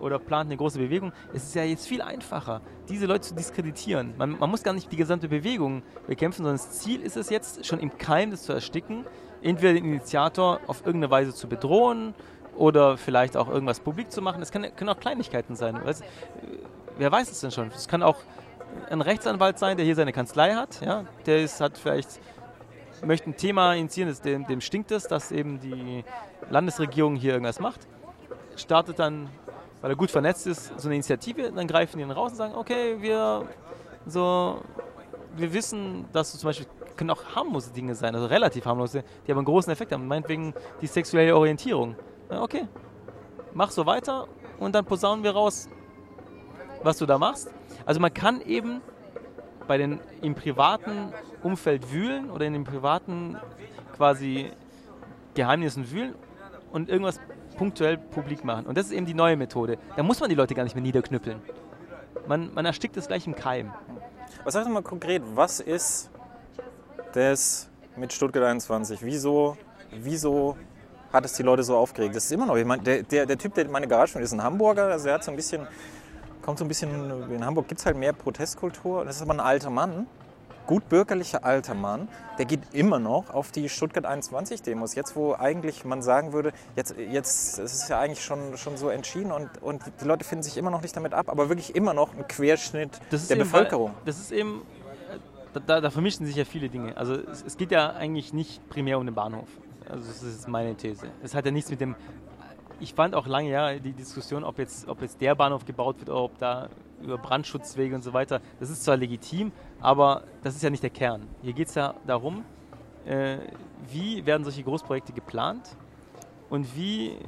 [0.00, 1.14] oder plant eine große Bewegung.
[1.32, 2.60] Es ist ja jetzt viel einfacher,
[2.90, 4.12] diese Leute zu diskreditieren.
[4.18, 7.64] Man, man muss gar nicht die gesamte Bewegung bekämpfen, sondern das Ziel ist es jetzt,
[7.64, 9.06] schon im Keim das zu ersticken,
[9.40, 12.12] entweder den Initiator auf irgendeine Weise zu bedrohen
[12.54, 14.44] oder vielleicht auch irgendwas publik zu machen.
[14.52, 15.80] Kann, können auch Kleinigkeiten sein.
[16.98, 17.68] wer weiß es denn schon?
[17.68, 18.18] Es kann auch
[18.90, 20.80] ein Rechtsanwalt sein, der hier seine Kanzlei hat.
[20.80, 21.04] Ja?
[21.26, 22.20] Der ist, hat vielleicht
[23.04, 26.04] möchte ein Thema initiieren, dem, dem stinkt es, dass eben die
[26.50, 27.80] Landesregierung hier irgendwas macht.
[28.56, 29.28] Startet dann,
[29.80, 32.54] weil er gut vernetzt ist, so eine Initiative, dann greifen die ihn raus und sagen,
[32.54, 33.48] okay, wir
[34.06, 34.60] so,
[35.36, 36.66] wir wissen, dass zum Beispiel
[36.96, 40.06] können auch harmlose Dinge sein, also relativ harmlose, die aber einen großen Effekt haben.
[40.06, 41.96] Meinetwegen die sexuelle Orientierung.
[42.28, 42.68] Okay,
[43.54, 45.68] mach so weiter und dann posaunen wir raus,
[46.82, 47.50] was du da machst.
[47.86, 48.80] Also man kann eben
[49.66, 51.12] bei den im privaten
[51.42, 53.36] Umfeld wühlen oder in den privaten
[53.96, 54.50] quasi
[55.34, 56.14] Geheimnissen wühlen
[56.72, 57.20] und irgendwas
[57.56, 58.66] punktuell publik machen.
[58.66, 59.78] Und das ist eben die neue Methode.
[59.96, 61.40] Da muss man die Leute gar nicht mehr niederknüppeln.
[62.26, 63.72] Man, man erstickt es gleich im Keim.
[64.44, 66.10] Was sagst du mal konkret, was ist
[67.12, 69.00] das mit Stuttgart 21?
[69.02, 69.56] Wieso,
[69.90, 70.56] wieso
[71.12, 72.16] hat es die Leute so aufgeregt?
[72.16, 74.86] Das ist immer noch, meine, der, der, der Typ, der meine Garage ist ein Hamburger,
[74.86, 75.66] also er hat so ein bisschen,
[76.42, 79.04] kommt so ein bisschen, in Hamburg gibt es halt mehr Protestkultur.
[79.04, 80.06] Das ist aber ein alter Mann,
[80.66, 82.08] gut bürgerlicher alter Mann,
[82.38, 84.94] der geht immer noch auf die Stuttgart 21 Demos.
[84.94, 88.88] Jetzt, wo eigentlich man sagen würde, jetzt, jetzt es ist ja eigentlich schon, schon so
[88.88, 91.94] entschieden und, und die Leute finden sich immer noch nicht damit ab, aber wirklich immer
[91.94, 93.94] noch ein Querschnitt der Bevölkerung.
[94.04, 94.62] das ist eben,
[95.66, 96.96] da, da, vermischen sich ja viele Dinge.
[96.96, 99.48] Also es, es, geht ja eigentlich nicht primär um den Bahnhof.
[99.88, 101.08] Also das ist meine These.
[101.22, 101.94] Es hat ja nichts mit dem
[102.82, 106.10] ich fand auch lange ja die Diskussion, ob jetzt, ob jetzt der Bahnhof gebaut wird
[106.10, 106.68] oder ob da
[107.00, 110.90] über Brandschutzwege und so weiter, das ist zwar legitim, aber das ist ja nicht der
[110.90, 111.22] Kern.
[111.42, 112.44] Hier geht es ja darum,
[113.06, 113.38] äh,
[113.88, 115.76] wie werden solche Großprojekte geplant
[116.50, 117.18] und wie, äh,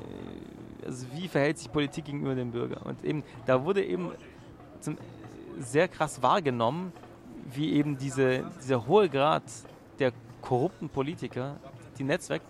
[0.85, 2.85] also wie verhält sich Politik gegenüber dem Bürger.
[2.85, 4.11] Und eben, da wurde eben
[4.81, 4.99] zum,
[5.61, 6.93] sehr krass wahrgenommen,
[7.53, 9.45] wie eben diese, dieser hohe Grad
[10.01, 10.13] der
[10.43, 11.57] korrupten Politiker,
[11.97, 12.45] die Netzwerke,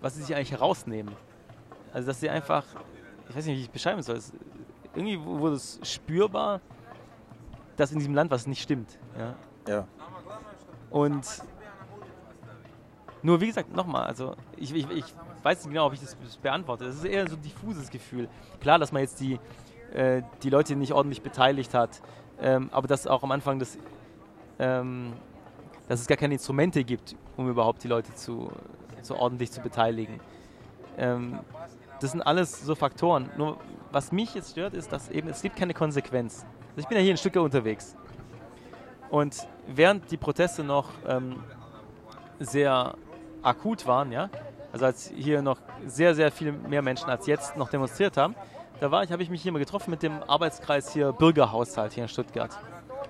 [0.00, 1.14] was sie sich eigentlich herausnehmen.
[1.92, 2.64] Also dass sie einfach,
[3.28, 4.32] ich weiß nicht, wie ich beschreiben soll, es,
[4.94, 6.60] irgendwie wurde es spürbar,
[7.76, 8.98] dass in diesem Land was nicht stimmt.
[9.18, 9.34] Ja.
[9.66, 9.88] ja.
[10.90, 11.26] Und
[13.22, 15.04] nur wie gesagt, nochmal, also ich, ich, ich,
[15.42, 16.84] weiß nicht genau, ob ich das beantworte.
[16.84, 18.28] Das ist eher so ein diffuses Gefühl.
[18.60, 19.38] Klar, dass man jetzt die,
[19.94, 22.02] äh, die Leute nicht ordentlich beteiligt hat,
[22.40, 23.78] ähm, aber dass auch am Anfang das,
[24.58, 25.12] ähm,
[25.88, 28.50] dass es gar keine Instrumente gibt, um überhaupt die Leute zu,
[29.02, 30.20] so ordentlich zu beteiligen.
[30.96, 31.38] Ähm,
[32.00, 33.30] das sind alles so Faktoren.
[33.36, 33.58] Nur
[33.90, 36.44] was mich jetzt stört, ist, dass eben es gibt keine Konsequenz.
[36.70, 37.96] Also ich bin ja hier ein Stück unterwegs.
[39.10, 41.36] Und während die Proteste noch ähm,
[42.38, 42.94] sehr
[43.42, 44.28] akut waren, ja,
[44.72, 48.34] also als hier noch sehr, sehr viele mehr Menschen als jetzt noch demonstriert haben,
[48.80, 52.04] da war ich, habe ich mich hier mal getroffen mit dem Arbeitskreis hier Bürgerhaushalt hier
[52.04, 52.56] in Stuttgart.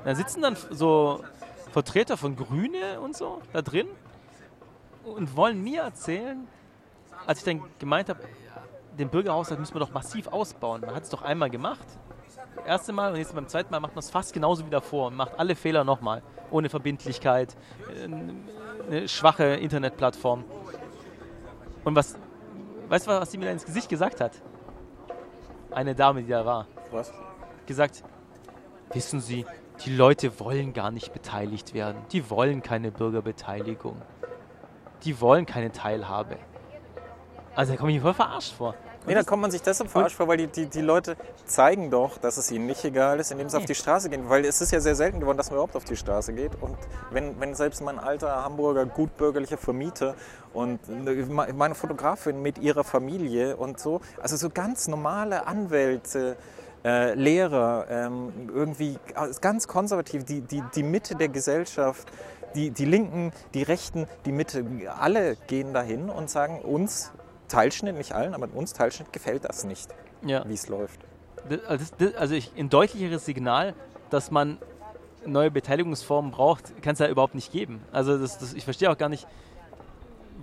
[0.04, 1.22] Da sitzen dann so
[1.72, 3.88] Vertreter von Grüne und so da drin
[5.04, 6.46] und wollen mir erzählen,
[7.26, 8.20] als ich dann gemeint habe,
[8.98, 10.82] den Bürgerhaushalt müssen wir doch massiv ausbauen.
[10.82, 11.86] Man hat es doch einmal gemacht,
[12.56, 15.08] das erste Mal, und jetzt beim zweiten Mal macht man es fast genauso wie davor
[15.08, 16.22] und macht alle Fehler nochmal.
[16.50, 17.56] Ohne Verbindlichkeit,
[18.02, 20.44] eine schwache Internetplattform.
[21.84, 22.16] Und was,
[22.88, 24.32] weißt du, was sie mir da ins Gesicht gesagt hat?
[25.70, 26.66] Eine Dame, die da war.
[26.90, 27.12] Was?
[27.66, 28.02] Gesagt,
[28.92, 29.44] wissen Sie,
[29.84, 31.98] die Leute wollen gar nicht beteiligt werden.
[32.12, 34.00] Die wollen keine Bürgerbeteiligung.
[35.04, 36.38] Die wollen keine Teilhabe.
[37.54, 38.74] Also da komme ich mir voll verarscht vor.
[39.06, 41.16] Nee, da kommt man sich deshalb verarscht vor, weil die, die, die Leute
[41.46, 44.28] zeigen doch, dass es ihnen nicht egal ist, indem sie auf die Straße gehen.
[44.28, 46.52] Weil es ist ja sehr selten geworden, dass man überhaupt auf die Straße geht.
[46.60, 46.76] Und
[47.10, 50.14] wenn, wenn selbst mein alter Hamburger gutbürgerlicher Vermieter
[50.52, 50.80] und
[51.56, 56.36] meine Fotografin mit ihrer Familie und so, also so ganz normale Anwälte,
[56.84, 58.98] äh, Lehrer, ähm, irgendwie
[59.40, 62.08] ganz konservativ, die, die, die Mitte der Gesellschaft,
[62.54, 64.64] die, die Linken, die Rechten, die Mitte,
[64.98, 67.12] alle gehen dahin und sagen uns,
[67.48, 69.88] Teilschnitt, nicht allen, aber uns Teilschnitt gefällt das nicht,
[70.22, 70.46] ja.
[70.48, 71.00] wie es läuft.
[71.48, 73.74] Das, das, also ich, ein deutlicheres Signal,
[74.10, 74.58] dass man
[75.26, 77.80] neue Beteiligungsformen braucht, kann es ja überhaupt nicht geben.
[77.92, 79.26] Also das, ich verstehe auch gar nicht,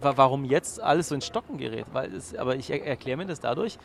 [0.02, 1.86] warum jetzt alles so in Stocken gerät.
[2.16, 3.78] Es, aber ich er, erkläre mir das dadurch,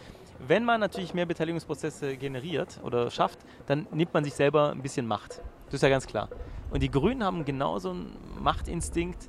[0.46, 5.06] wenn man natürlich mehr Beteiligungsprozesse generiert oder schafft, dann nimmt man sich selber ein bisschen
[5.06, 5.42] Macht.
[5.66, 6.28] Das ist ja ganz klar.
[6.70, 9.28] Und die Grünen haben genauso einen Machtinstinkt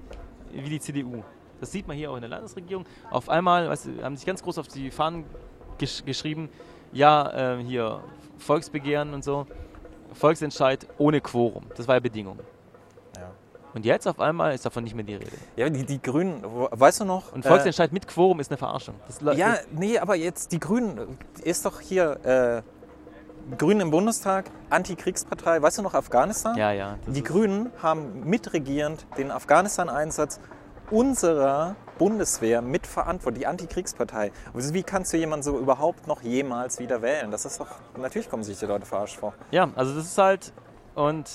[0.54, 1.24] wie die CDU.
[1.62, 2.86] Das sieht man hier auch in der Landesregierung.
[3.12, 5.24] Auf einmal weißt du, haben sich ganz groß auf die Fahnen
[5.78, 6.50] gesch geschrieben,
[6.92, 8.02] ja, äh, hier
[8.40, 9.46] Volksbegehren und so,
[10.14, 11.64] Volksentscheid ohne Quorum.
[11.78, 12.40] Das war ja Bedingung.
[13.16, 13.30] Ja.
[13.74, 15.38] Und jetzt auf einmal ist davon nicht mehr die Rede.
[15.56, 17.32] Ja, die, die Grünen, weißt du noch?
[17.32, 18.96] Und Volksentscheid äh, mit Quorum ist eine Verarschung.
[19.08, 22.64] Das ja, nee, aber jetzt die Grünen, ist doch hier
[23.54, 26.58] äh, Grünen im Bundestag, Antikriegspartei, weißt du noch, Afghanistan?
[26.58, 26.98] Ja, ja.
[27.06, 30.40] Die Grünen haben mitregierend den Afghanistan-Einsatz
[30.92, 34.32] unserer Bundeswehr mitverantwortlich, die Antikriegspartei.
[34.54, 37.32] Also wie kannst du jemanden so überhaupt noch jemals wieder wählen?
[37.32, 39.34] Das ist doch, natürlich kommen sich die Leute verarscht vor.
[39.52, 40.54] Ja, also das ist halt,
[40.96, 41.30] und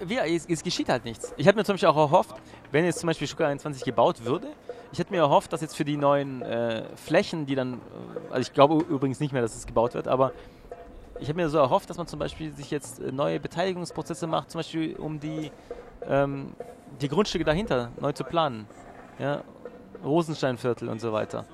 [0.00, 1.32] wie, es, es, geschieht halt nichts.
[1.36, 2.34] Ich hätte mir zum Beispiel auch erhofft,
[2.70, 4.48] wenn jetzt zum Beispiel Stuttgart 21 gebaut würde,
[4.92, 7.80] ich hätte mir erhofft, dass jetzt für die neuen äh, Flächen, die dann,
[8.30, 10.32] also ich glaube übrigens nicht mehr, dass es gebaut wird, aber
[11.22, 14.50] ich habe mir so erhofft, dass man zum Beispiel sich jetzt äh, neue Beteiligungsprozesse macht,
[14.50, 15.50] zum Beispiel um die,
[16.06, 16.52] ähm,
[17.00, 18.66] die Grundstücke dahinter neu zu planen.
[19.18, 19.42] Ja?
[20.04, 21.46] Rosensteinviertel und so weiter.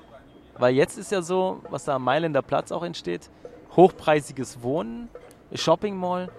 [0.57, 3.29] Weil jetzt ist ja so, was da am Mailänder Platz auch entsteht,
[3.75, 5.07] hochpreisiges Wohnen,
[5.53, 6.29] Shopping Mall,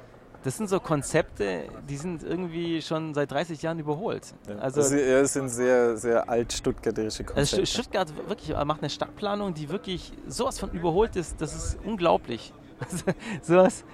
[0.43, 4.35] das sind so Konzepte, die sind irgendwie schon seit 30 Jahren überholt.
[4.48, 4.57] Ja.
[4.57, 7.61] Also, das, das sind sehr, sehr alt-stuttgarterische Konzepte.
[7.61, 12.52] Also Stuttgart wirklich macht eine Stadtplanung, die wirklich sowas von überholt ist, das ist unglaublich.
[13.43, 13.85] sowas,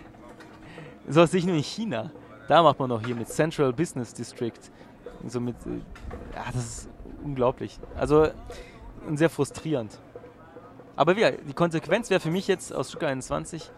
[1.08, 2.10] sowas sehe ich nur in China.
[2.48, 4.52] Da macht man noch hier mit Central Business District.
[5.26, 5.70] So mit, äh,
[6.34, 6.88] ja, das ist
[7.24, 7.78] unglaublich.
[7.96, 8.28] Also
[9.14, 9.98] sehr frustrierend.
[10.94, 13.70] Aber wie, die Konsequenz wäre für mich jetzt aus Stuttgart 21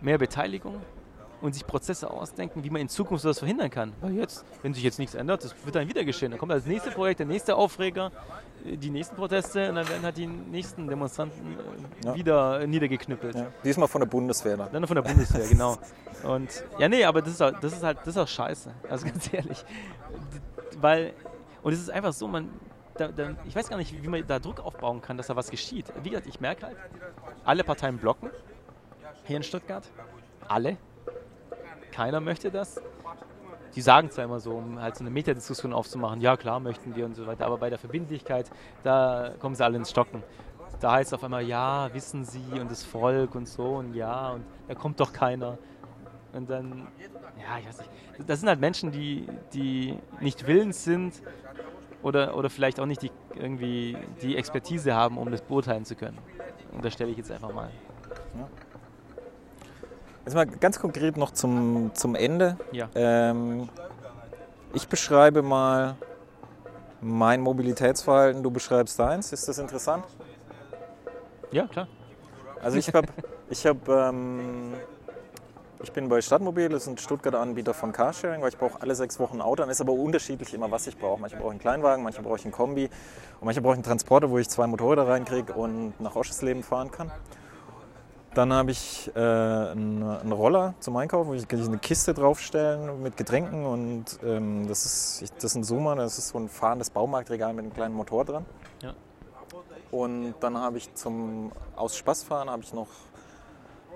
[0.00, 0.76] mehr Beteiligung,
[1.42, 3.92] und sich Prozesse ausdenken, wie man in Zukunft sowas verhindern kann.
[4.00, 6.30] Weil jetzt, wenn sich jetzt nichts ändert, das wird dann wieder geschehen.
[6.30, 8.12] Dann kommt das nächste Projekt, der nächste Aufreger,
[8.64, 11.58] äh, die nächsten Proteste und dann werden halt die nächsten Demonstranten
[12.04, 12.14] äh, ja.
[12.14, 13.34] wieder niedergeknüppelt.
[13.34, 13.46] Ja.
[13.64, 14.72] Diesmal von der Bundeswehr dann.
[14.72, 15.76] Dann von der Bundeswehr, genau.
[16.22, 18.70] Und ja, nee, aber das ist, auch, das ist halt, das ist auch scheiße.
[18.88, 19.64] Also ganz ehrlich.
[20.80, 21.12] Weil,
[21.62, 22.48] und es ist einfach so, man,
[22.94, 25.50] da, da, ich weiß gar nicht, wie man da Druck aufbauen kann, dass da was
[25.50, 25.86] geschieht.
[26.04, 26.76] Wie gesagt, ich merke halt,
[27.44, 28.30] alle Parteien blocken
[29.24, 29.90] hier in Stuttgart.
[30.46, 30.76] Alle
[31.92, 32.80] keiner möchte das.
[33.74, 37.06] Die sagen zwar immer so, um halt so eine Metadiskussion aufzumachen, ja klar möchten wir
[37.06, 38.50] und so weiter, aber bei der Verbindlichkeit,
[38.82, 40.22] da kommen sie alle ins Stocken.
[40.80, 44.30] Da heißt es auf einmal, ja, wissen Sie und das Volk und so und ja
[44.30, 45.56] und da kommt doch keiner.
[46.32, 46.88] Und dann,
[47.38, 47.90] ja, ich weiß nicht.
[48.26, 51.22] Das sind halt Menschen, die, die nicht willens sind
[52.02, 56.18] oder, oder vielleicht auch nicht die, irgendwie die Expertise haben, um das beurteilen zu können.
[56.72, 57.70] Und das stelle ich jetzt einfach mal.
[58.36, 58.48] Ja.
[60.24, 62.56] Jetzt mal ganz konkret noch zum, zum Ende.
[62.70, 62.88] Ja.
[62.94, 63.68] Ähm,
[64.72, 65.96] ich beschreibe mal
[67.00, 69.32] mein Mobilitätsverhalten, du beschreibst deins.
[69.32, 70.04] Ist das interessant?
[71.50, 71.88] Ja, klar.
[72.62, 73.08] Also ich habe,
[73.50, 74.74] ich hab, ähm,
[75.82, 78.94] ich bin bei Stadtmobil, das ist ein Stuttgarter Anbieter von Carsharing, weil ich brauche alle
[78.94, 79.56] sechs Wochen ein Auto.
[79.56, 81.20] Dann ist aber unterschiedlich immer, was ich brauche.
[81.20, 83.82] Manchmal brauche ich einen Kleinwagen, manchmal brauche ich einen Kombi und manchmal brauche ich einen
[83.82, 87.10] Transporter, wo ich zwei Motorräder reinkriege und nach Oschersleben fahren kann.
[88.34, 93.18] Dann habe ich äh, einen, einen, Roller zum Einkaufen, wo ich eine Kiste draufstellen mit
[93.18, 97.52] Getränken und ähm, das, ist, das ist ein Zoomer, das ist so ein fahrendes Baumarktregal
[97.52, 98.46] mit einem kleinen Motor dran.
[98.82, 98.94] Ja.
[99.90, 102.88] Und dann habe ich zum aus Spaßfahren habe ich noch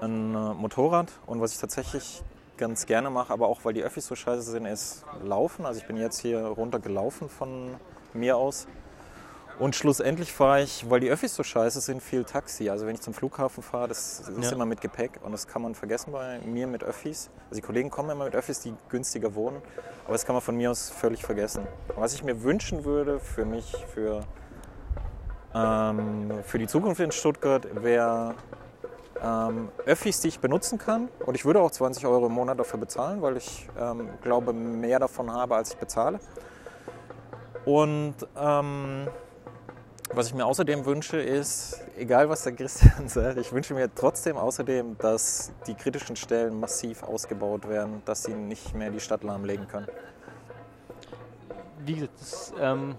[0.03, 2.23] ein äh, Motorrad und was ich tatsächlich
[2.59, 5.65] ganz gerne mache, aber auch weil die Öffis so scheiße sind, ist Laufen.
[5.65, 7.75] Also ich bin jetzt hier runter gelaufen von
[8.13, 8.67] mir aus
[9.59, 12.69] und schlussendlich fahre ich, weil die Öffis so scheiße sind, viel Taxi.
[12.69, 14.53] Also wenn ich zum Flughafen fahre, das ist ja.
[14.53, 17.31] immer mit Gepäck und das kann man vergessen bei mir mit Öffis.
[17.49, 19.63] Also die Kollegen kommen immer mit Öffis, die günstiger wohnen,
[20.05, 21.67] aber das kann man von mir aus völlig vergessen.
[21.97, 24.25] Was ich mir wünschen würde für mich, für,
[25.55, 28.35] ähm, für die Zukunft in Stuttgart, wäre
[29.23, 31.09] ähm, Öffis, die ich benutzen kann.
[31.25, 34.99] Und ich würde auch 20 Euro im Monat dafür bezahlen, weil ich ähm, glaube, mehr
[34.99, 36.21] davon habe, als ich bezahle.
[37.65, 39.09] Und ähm,
[40.13, 44.37] was ich mir außerdem wünsche, ist, egal was der Christian sagt, ich wünsche mir trotzdem
[44.37, 49.67] außerdem, dass die kritischen Stellen massiv ausgebaut werden, dass sie nicht mehr die Stadt lahmlegen
[49.69, 49.89] können.
[51.85, 52.97] Wie gesagt, das, ähm,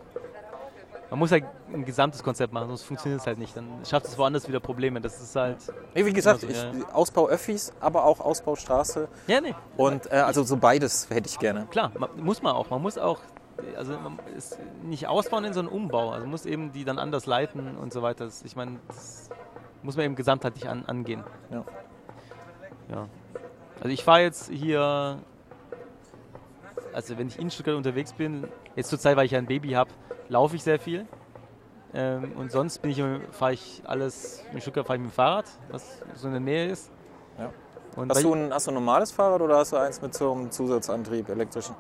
[1.10, 3.56] man muss halt ein gesamtes Konzept machen, sonst funktioniert es halt nicht.
[3.56, 5.00] Dann schafft es woanders wieder Probleme.
[5.00, 5.58] Das ist halt.
[5.94, 6.72] Wie gesagt, so, ich, ja.
[6.92, 9.08] Ausbau Öffis, aber auch Ausbau Straße.
[9.28, 9.56] Ja, nee.
[9.78, 11.68] Und äh, also so beides hätte ich gerne.
[11.72, 12.70] Klar, man, muss man auch.
[12.70, 13.20] Man muss auch
[13.76, 13.98] also
[14.36, 16.12] ist nicht ausbauen, sondern Umbau.
[16.12, 18.30] Also muss eben die dann anders leiten und so weiter.
[18.44, 19.30] Ich meine, das
[19.84, 21.24] muss man eben gesamtheitlich an, angehen.
[21.50, 21.66] Ja.
[22.90, 23.08] ja.
[23.78, 25.20] Also ich fahre jetzt hier,
[26.94, 29.92] also wenn ich in Stuttgart unterwegs bin, jetzt zur Zeit, weil ich ein Baby habe,
[30.30, 31.08] laufe ich sehr viel.
[31.94, 33.02] Ähm, und sonst bin ich
[33.32, 36.70] fahre ich alles, in Stuttgart fahre ich mit dem Fahrrad, was so in der Nähe
[36.70, 36.92] ist.
[37.38, 37.52] Ja.
[38.10, 40.52] hast, du ein, hast du ein normales Fahrrad oder hast du eins mit so einem
[40.52, 41.76] Zusatzantrieb, elektrischen?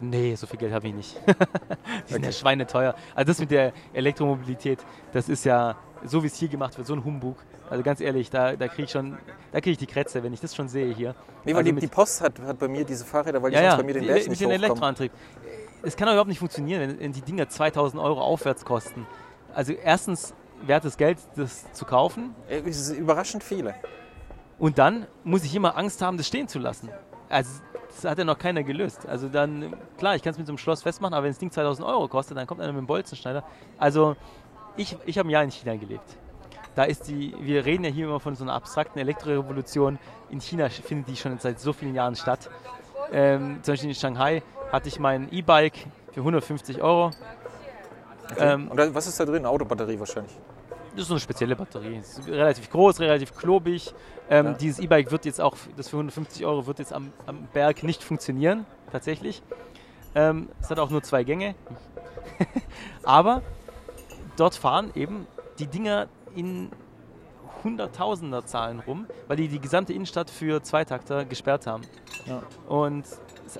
[0.00, 1.16] Nee, so viel Geld habe ich nicht.
[1.26, 2.26] die sind okay.
[2.26, 2.94] ja schweineteuer.
[3.14, 4.78] Also das mit der Elektromobilität,
[5.12, 7.36] das ist ja, so wie es hier gemacht wird, so ein Humbug.
[7.70, 9.18] Also ganz ehrlich, da, da kriege ich schon,
[9.52, 11.14] da kriege ich die Krätze, wenn ich das schon sehe hier.
[11.44, 13.62] Nee, weil also die, die, Post hat, hat bei mir diese Fahrräder, weil die ja,
[13.62, 15.12] sonst ja, bei mir den Berg nicht mit dem Elektroantrieb.
[15.82, 19.06] Es kann doch überhaupt nicht funktionieren, wenn, wenn die Dinger 2000 Euro aufwärts kosten.
[19.54, 22.34] Also erstens wertes Geld, das zu kaufen.
[22.48, 23.74] Äh, es ist überraschend viele.
[24.58, 26.88] Und dann muss ich immer Angst haben, das stehen zu lassen.
[27.28, 29.06] Also das hat ja noch keiner gelöst.
[29.06, 31.50] Also dann, klar, ich kann es mit so einem Schloss festmachen, aber wenn das Ding
[31.50, 33.44] 2000 Euro kostet, dann kommt einer mit dem Bolzenschneider.
[33.78, 34.16] Also
[34.76, 36.16] ich, ich habe ein Jahr in China gelebt.
[36.74, 39.98] Da ist die, wir reden ja hier immer von so einer abstrakten Elektrorevolution.
[40.30, 42.48] In China findet die schon seit so vielen Jahren statt.
[43.10, 47.10] Ähm, zum Beispiel in Shanghai hatte ich mein E-Bike für 150 Euro.
[48.30, 48.52] Okay.
[48.54, 49.46] Ähm, Und was ist da drin?
[49.46, 50.36] Autobatterie wahrscheinlich.
[50.98, 51.98] Das ist so eine spezielle Batterie.
[51.98, 53.94] Ist relativ groß, relativ klobig.
[54.28, 54.52] Ähm, ja.
[54.54, 58.02] Dieses E-Bike wird jetzt auch, das für 150 Euro wird jetzt am, am Berg nicht
[58.02, 59.40] funktionieren, tatsächlich.
[60.16, 61.54] Ähm, es hat auch nur zwei Gänge.
[63.04, 63.42] Aber
[64.36, 65.28] dort fahren eben
[65.60, 66.68] die Dinger in
[67.62, 71.84] Hunderttausender Zahlen rum, weil die die gesamte Innenstadt für Zweitakter gesperrt haben.
[72.26, 72.42] Ja.
[72.68, 73.04] Und,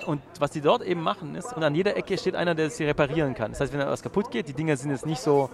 [0.05, 2.83] und was die dort eben machen ist, und an jeder Ecke steht einer, der sie
[2.83, 3.51] reparieren kann.
[3.51, 5.49] Das heißt, wenn da was kaputt geht, die Dinger sind jetzt nicht so,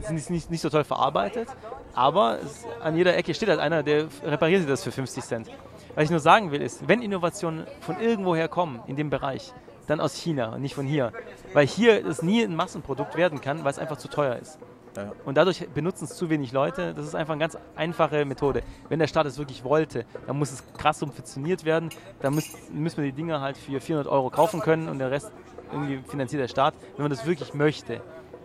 [0.00, 1.48] sind nicht, nicht so toll verarbeitet,
[1.94, 5.50] aber es, an jeder Ecke steht halt einer, der repariert das für 50 Cent.
[5.94, 9.52] Was ich nur sagen will, ist, wenn Innovationen von irgendwoher kommen in dem Bereich,
[9.86, 11.12] dann aus China und nicht von hier.
[11.52, 14.58] Weil hier es nie ein Massenprodukt werden kann, weil es einfach zu teuer ist.
[14.96, 15.12] Ja.
[15.24, 16.94] Und dadurch benutzen es zu wenig Leute.
[16.94, 18.62] Das ist einfach eine ganz einfache Methode.
[18.88, 21.90] Wenn der Staat es wirklich wollte, dann muss es krass subventioniert werden.
[22.20, 25.32] Dann müssen, müssen wir die Dinger halt für 400 Euro kaufen können und der Rest
[25.72, 28.02] irgendwie finanziert der Staat, wenn man das wirklich möchte.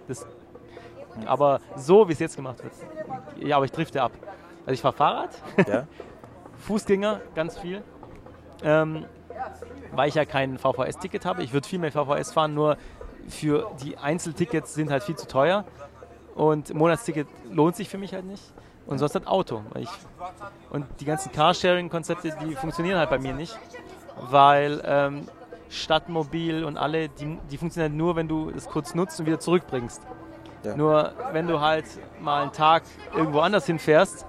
[0.07, 0.25] Das,
[1.25, 2.73] aber so, wie es jetzt gemacht wird,
[3.39, 4.11] ja, aber ich drifte ab.
[4.61, 5.29] Also ich fahre Fahrrad,
[5.67, 5.87] ja.
[6.67, 7.83] Fußgänger, ganz viel.
[8.63, 9.05] Ähm,
[9.91, 11.43] weil ich ja kein VVS-Ticket habe.
[11.43, 12.77] Ich würde viel mehr VVS fahren, nur
[13.27, 15.65] für die Einzeltickets sind halt viel zu teuer.
[16.35, 18.43] Und Monatsticket lohnt sich für mich halt nicht.
[18.85, 19.63] Und sonst halt Auto.
[19.75, 19.89] Ich,
[20.69, 23.57] und die ganzen Carsharing-Konzepte, die funktionieren halt bei mir nicht,
[24.29, 25.27] weil ähm,
[25.69, 29.39] Stadtmobil und alle, die, die funktionieren halt nur, wenn du es kurz nutzt und wieder
[29.39, 30.01] zurückbringst.
[30.63, 30.75] Ja.
[30.75, 31.85] Nur wenn du halt
[32.19, 32.83] mal einen Tag
[33.15, 34.25] irgendwo anders hinfährst,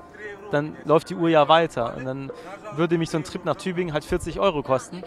[0.50, 1.96] dann läuft die Uhr ja weiter.
[1.96, 2.32] Und dann
[2.74, 5.02] würde mich so ein Trip nach Tübingen halt 40 Euro kosten.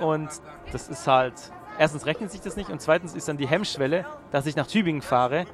[0.00, 0.28] Und
[0.72, 1.34] das ist halt
[1.78, 5.02] erstens rechnet sich das nicht und zweitens ist dann die Hemmschwelle, dass ich nach Tübingen
[5.02, 5.46] fahre,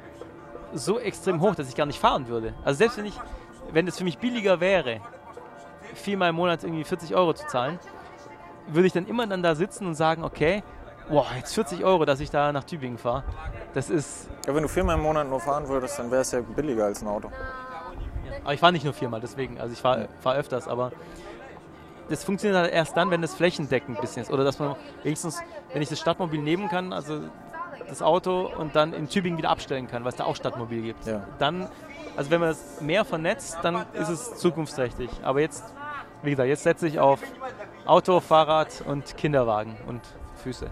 [0.73, 2.55] so extrem hoch, dass ich gar nicht fahren würde.
[2.65, 3.19] Also selbst wenn ich,
[3.73, 5.01] wenn es für mich billiger wäre,
[5.95, 7.79] viermal im Monat irgendwie 40 Euro zu zahlen,
[8.67, 10.63] würde ich dann immer dann da sitzen und sagen, okay,
[11.09, 13.25] wow, jetzt 40 Euro, dass ich da nach Tübingen fahre.
[13.75, 14.29] Das ist.
[14.47, 17.03] Ja, wenn du viermal im Monat nur fahren würdest, dann wäre es ja billiger als
[17.03, 17.31] ein Auto.
[18.45, 19.61] Aber ich fahre nicht nur viermal, deswegen.
[19.61, 20.93] Also ich fahre fahr öfters, aber
[22.09, 24.31] das funktioniert halt erst dann, wenn das flächendeckend ein bisschen ist.
[24.31, 27.21] Oder dass man wenigstens, wenn ich das Stadtmobil nehmen kann, also
[27.89, 31.07] das Auto und dann in Tübingen wieder abstellen kann, weil es da auch Stadtmobil gibt.
[31.07, 31.23] Ja.
[31.39, 31.69] Dann,
[32.17, 35.11] also wenn man das mehr vernetzt, dann ist es zukunftsträchtig.
[35.23, 35.65] Aber jetzt,
[36.23, 37.21] wie gesagt, jetzt setze ich auf
[37.87, 40.03] Auto, Fahrrad und Kinderwagen und
[40.43, 40.71] Füße.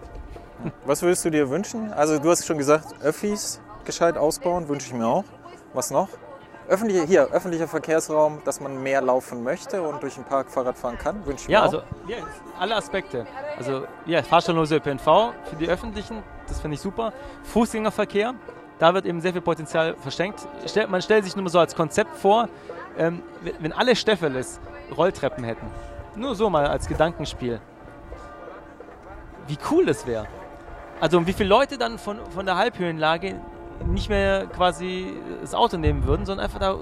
[0.85, 1.93] Was würdest du dir wünschen?
[1.93, 5.25] Also du hast schon gesagt, Öffis gescheit ausbauen, wünsche ich mir auch.
[5.73, 6.09] Was noch?
[6.69, 10.99] Öffentliche, hier, öffentlicher Verkehrsraum, dass man mehr laufen möchte und durch den Park Fahrrad fahren
[10.99, 11.79] kann, wünsche ich ja, mir also,
[12.09, 12.17] ja,
[12.59, 13.25] alle Aspekte.
[13.57, 15.05] Also ja, fahrstelllose ÖPNV
[15.45, 17.13] für die Öffentlichen, das finde ich super.
[17.45, 18.35] Fußgängerverkehr,
[18.81, 20.47] da wird eben sehr viel Potenzial verschenkt.
[20.89, 22.49] Man stellt sich nur mal so als Konzept vor,
[22.99, 23.23] ähm,
[23.61, 24.59] wenn alle Steffeles
[24.97, 25.67] Rolltreppen hätten,
[26.17, 27.61] nur so mal als Gedankenspiel,
[29.47, 30.27] wie cool das wäre.
[31.01, 33.41] Also wie viele Leute dann von, von der Halbhöhenlage
[33.87, 36.79] nicht mehr quasi das Auto nehmen würden, sondern einfach da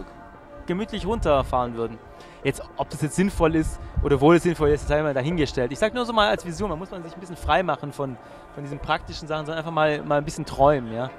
[0.66, 1.98] gemütlich runterfahren würden.
[2.44, 5.72] Jetzt, ob das jetzt sinnvoll ist oder wohl es sinnvoll ist, sei mal dahingestellt.
[5.72, 7.92] Ich sage nur so mal als Vision, man muss man sich ein bisschen frei machen
[7.92, 8.16] von,
[8.54, 10.92] von diesen praktischen Sachen, sondern einfach mal, mal ein bisschen träumen.
[10.92, 11.10] Ja?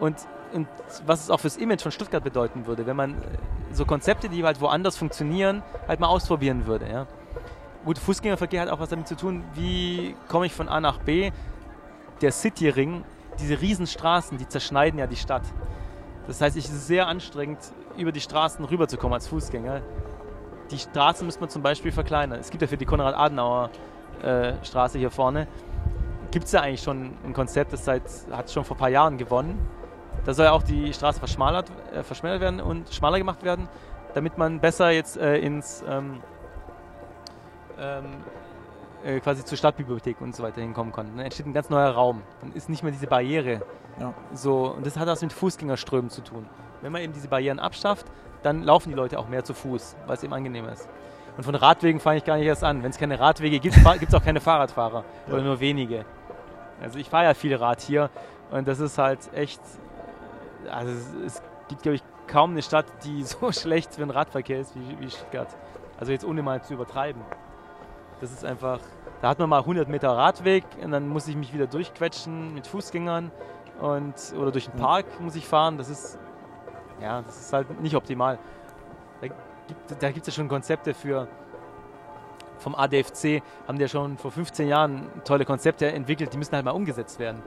[0.00, 0.16] Und,
[0.52, 0.66] und
[1.04, 3.16] was es auch fürs Image von Stuttgart bedeuten würde, wenn man
[3.72, 6.88] so Konzepte, die halt woanders funktionieren, halt mal ausprobieren würde.
[6.90, 7.06] Ja?
[7.84, 11.30] Gut, Fußgängerverkehr hat auch was damit zu tun, wie komme ich von A nach B.
[12.20, 13.04] Der City-Ring
[13.38, 15.42] diese Riesenstraßen, die zerschneiden ja die Stadt.
[16.26, 17.58] Das heißt, es ist sehr anstrengend,
[17.96, 19.82] über die Straßen rüberzukommen als Fußgänger.
[20.70, 22.40] Die Straßen müsste man zum Beispiel verkleinern.
[22.40, 25.46] Es gibt ja für die Konrad-Adenauer-Straße äh, hier vorne,
[26.32, 28.02] gibt es ja eigentlich schon ein Konzept, das seit,
[28.32, 29.64] hat schon vor ein paar Jahren gewonnen.
[30.24, 33.68] Da soll ja auch die Straße verschmalert, äh, verschmälert werden und schmaler gemacht werden,
[34.14, 36.20] damit man besser jetzt äh, ins ähm,
[37.78, 38.06] ähm,
[39.06, 41.16] äh, quasi zur Stadtbibliothek und so weiter hinkommen konnten.
[41.16, 42.22] Dann entsteht ein ganz neuer Raum.
[42.40, 43.62] Dann ist nicht mehr diese Barriere.
[44.00, 44.12] Ja.
[44.34, 46.46] So, und das hat was mit Fußgängerströmen zu tun.
[46.82, 48.06] Wenn man eben diese Barrieren abschafft,
[48.42, 50.88] dann laufen die Leute auch mehr zu Fuß, weil es eben angenehmer ist.
[51.36, 52.82] Und von Radwegen fange ich gar nicht erst an.
[52.82, 55.32] Wenn es keine Radwege gibt, gibt es auch keine Fahrradfahrer ja.
[55.32, 56.04] oder nur wenige.
[56.82, 58.10] Also ich fahre ja viel Rad hier
[58.50, 59.60] und das ist halt echt,
[60.70, 60.92] also
[61.24, 65.00] es, gibt glaube ich kaum eine Stadt, die so schlecht für den Radverkehr ist wie,
[65.00, 65.48] wie Stuttgart.
[65.98, 67.22] Also jetzt ohne mal zu übertreiben.
[68.20, 68.80] Das ist einfach,
[69.20, 72.66] da hat man mal 100 Meter Radweg und dann muss ich mich wieder durchquetschen mit
[72.66, 73.30] Fußgängern
[73.80, 75.78] und, oder durch den Park muss ich fahren.
[75.78, 76.18] Das ist,
[77.00, 78.38] ja, das ist halt nicht optimal.
[79.20, 81.28] Da gibt es ja schon Konzepte für,
[82.58, 86.64] vom ADFC haben die ja schon vor 15 Jahren tolle Konzepte entwickelt, die müssen halt
[86.64, 87.42] mal umgesetzt werden.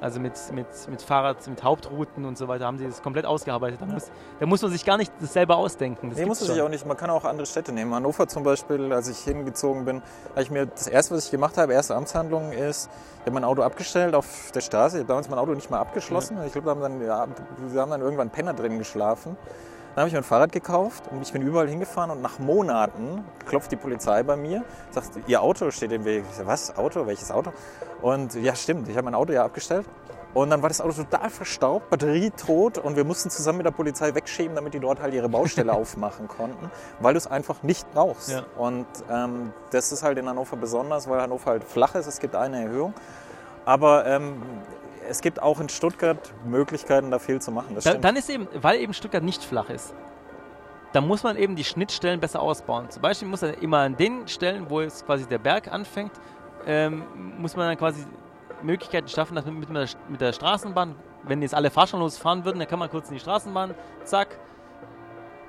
[0.00, 3.80] Also mit, mit, mit Fahrrad, mit Hauptrouten und so weiter haben sie das komplett ausgearbeitet.
[3.82, 6.10] Da muss, da muss man sich gar nicht das selber ausdenken.
[6.10, 6.86] Das nee, muss man sich auch nicht.
[6.86, 7.94] Man kann auch andere Städte nehmen.
[7.94, 11.58] Hannover zum Beispiel, als ich hingezogen bin, habe ich mir das erste, was ich gemacht
[11.58, 12.88] habe, erste Amtshandlung ist,
[13.20, 14.96] ich habe mein Auto abgestellt auf der Straße.
[14.96, 16.38] Ich habe damals mein Auto nicht mal abgeschlossen.
[16.38, 16.46] Ja.
[16.46, 17.26] Ich glaube, da haben dann, ja,
[17.68, 19.36] wir haben dann irgendwann Penner drin geschlafen.
[19.94, 23.24] Dann habe ich mir ein Fahrrad gekauft und ich bin überall hingefahren und nach Monaten
[23.46, 26.24] klopft die Polizei bei mir, sagt, ihr Auto steht im Weg.
[26.30, 27.52] Ich sage, was, Auto, welches Auto?
[28.00, 29.86] Und ja, stimmt, ich habe mein Auto ja abgestellt.
[30.32, 33.72] Und dann war das Auto total verstaubt, Batterie tot und wir mussten zusammen mit der
[33.72, 37.90] Polizei wegschieben, damit die dort halt ihre Baustelle aufmachen konnten, weil du es einfach nicht
[37.90, 38.30] brauchst.
[38.30, 38.44] Ja.
[38.56, 42.36] Und ähm, das ist halt in Hannover besonders, weil Hannover halt flach ist, es gibt
[42.36, 42.94] eine Erhöhung.
[43.64, 44.40] Aber ähm,
[45.10, 47.76] es gibt auch in Stuttgart Möglichkeiten, da viel zu machen.
[47.82, 49.92] Da, dann ist eben, weil eben Stuttgart nicht flach ist,
[50.92, 52.90] da muss man eben die Schnittstellen besser ausbauen.
[52.90, 56.12] Zum Beispiel muss man immer an den Stellen, wo jetzt quasi der Berg anfängt,
[56.66, 57.04] ähm,
[57.38, 58.04] muss man dann quasi
[58.62, 62.58] Möglichkeiten schaffen, dass man mit, der, mit der Straßenbahn, wenn jetzt alle fahrscheinlos fahren würden,
[62.58, 63.74] dann kann man kurz in die Straßenbahn,
[64.04, 64.38] zack,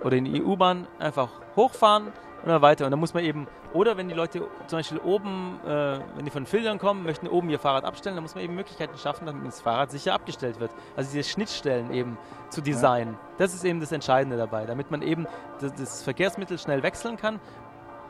[0.04, 2.12] oder in die U-Bahn einfach hochfahren
[2.44, 2.86] und dann weiter.
[2.86, 6.32] Und dann muss man eben, oder wenn die Leute zum Beispiel oben, äh, wenn die
[6.32, 9.46] von Filtern kommen, möchten oben ihr Fahrrad abstellen, dann muss man eben Möglichkeiten schaffen, damit
[9.46, 10.72] das Fahrrad sicher abgestellt wird.
[10.96, 12.18] Also diese Schnittstellen eben
[12.50, 13.14] zu designen.
[13.14, 13.20] Ja.
[13.38, 15.28] Das ist eben das Entscheidende dabei, damit man eben
[15.60, 17.40] das, das Verkehrsmittel schnell wechseln kann.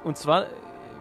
[0.03, 0.45] Und zwar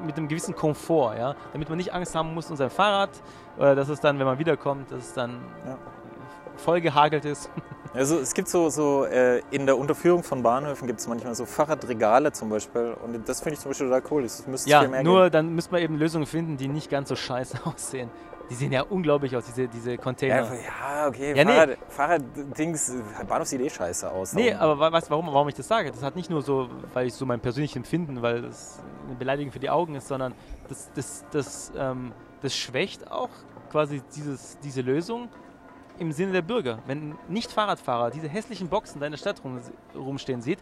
[0.05, 3.11] mit einem gewissen Komfort, ja, damit man nicht Angst haben muss um sein Fahrrad,
[3.57, 5.77] oder dass es dann, wenn man wiederkommt, dass es dann ja.
[6.61, 7.51] Voll gehagelt ist.
[7.93, 11.45] Also es gibt so, so äh, in der Unterführung von Bahnhöfen gibt es manchmal so
[11.45, 14.23] Fahrradregale zum Beispiel und das finde ich zum Beispiel total cool.
[14.23, 15.33] Das müsste ja, nur geben.
[15.33, 18.09] dann müsste man eben Lösungen finden, die nicht ganz so scheiße aussehen.
[18.49, 20.43] Die sehen ja unglaublich aus, diese, diese Container.
[20.43, 21.77] Ja, ja okay, ja, Fahrrad, nee.
[21.89, 22.93] Fahrraddings,
[23.29, 24.33] Bahnhof sieht eh scheiße aus.
[24.33, 25.91] Nee, aber weißt du, warum, warum ich das sage?
[25.93, 29.53] Das hat nicht nur so, weil ich so mein persönliches Empfinden, weil das eine Beleidigung
[29.53, 30.35] für die Augen ist, sondern
[30.69, 32.13] das, das, das, ähm,
[32.43, 33.31] das schwächt auch
[33.71, 35.29] quasi dieses, diese Lösung
[36.01, 36.79] im Sinne der Bürger.
[36.87, 39.61] Wenn ein Nicht-Fahrradfahrer diese hässlichen Boxen in deiner Stadt rum,
[39.95, 40.59] rumstehen sieht,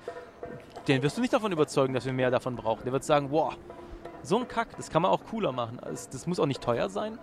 [0.88, 2.82] den wirst du nicht davon überzeugen, dass wir mehr davon brauchen.
[2.84, 3.56] Der wird sagen, wow,
[4.22, 5.78] so ein Kack, das kann man auch cooler machen.
[5.84, 7.18] Das, muss auch nicht teuer sein,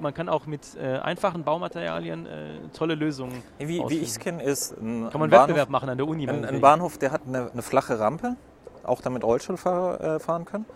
[0.00, 3.42] man kann auch mit äh, einfachen Baumaterialien äh, tolle Lösungen.
[3.58, 6.28] Wie, wie ich es kenne, ist ein, kann man ein Wettbewerb machen an der Uni.
[6.28, 8.36] Ein, ein Bahnhof, der hat eine, eine, flache Rampe,
[8.84, 10.66] auch damit Rollstuhlfahrer äh, fahren können.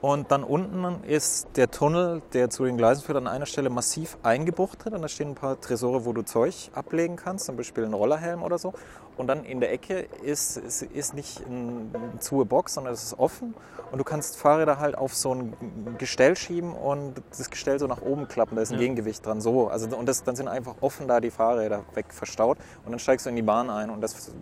[0.00, 4.16] Und dann unten ist der Tunnel, der zu den Gleisen führt, an einer Stelle massiv
[4.22, 4.94] eingebuchtet.
[4.94, 8.42] Und da stehen ein paar Tresore, wo du Zeug ablegen kannst, zum Beispiel einen Rollerhelm
[8.42, 8.72] oder so.
[9.18, 13.18] Und dann in der Ecke ist, ist, ist nicht eine zu Box, sondern es ist
[13.18, 13.54] offen.
[13.92, 15.52] Und du kannst Fahrräder halt auf so ein
[15.98, 18.56] Gestell schieben und das Gestell so nach oben klappen.
[18.56, 18.80] Da ist ein ja.
[18.80, 19.42] Gegengewicht dran.
[19.42, 19.68] So.
[19.68, 22.56] Also, und das, dann sind einfach offen da die Fahrräder weg verstaut.
[22.86, 23.90] Und dann steigst du in die Bahn ein.
[23.90, 24.32] Und das,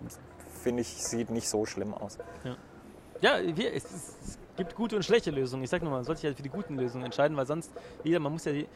[0.62, 2.18] finde ich, sieht nicht so schlimm aus.
[2.44, 5.62] Ja, ja wir, es, es gibt gute und schlechte Lösungen.
[5.62, 7.72] Ich sage nur, man sollte sich halt für die guten Lösungen entscheiden, weil sonst
[8.04, 8.66] jeder, man muss ja, die,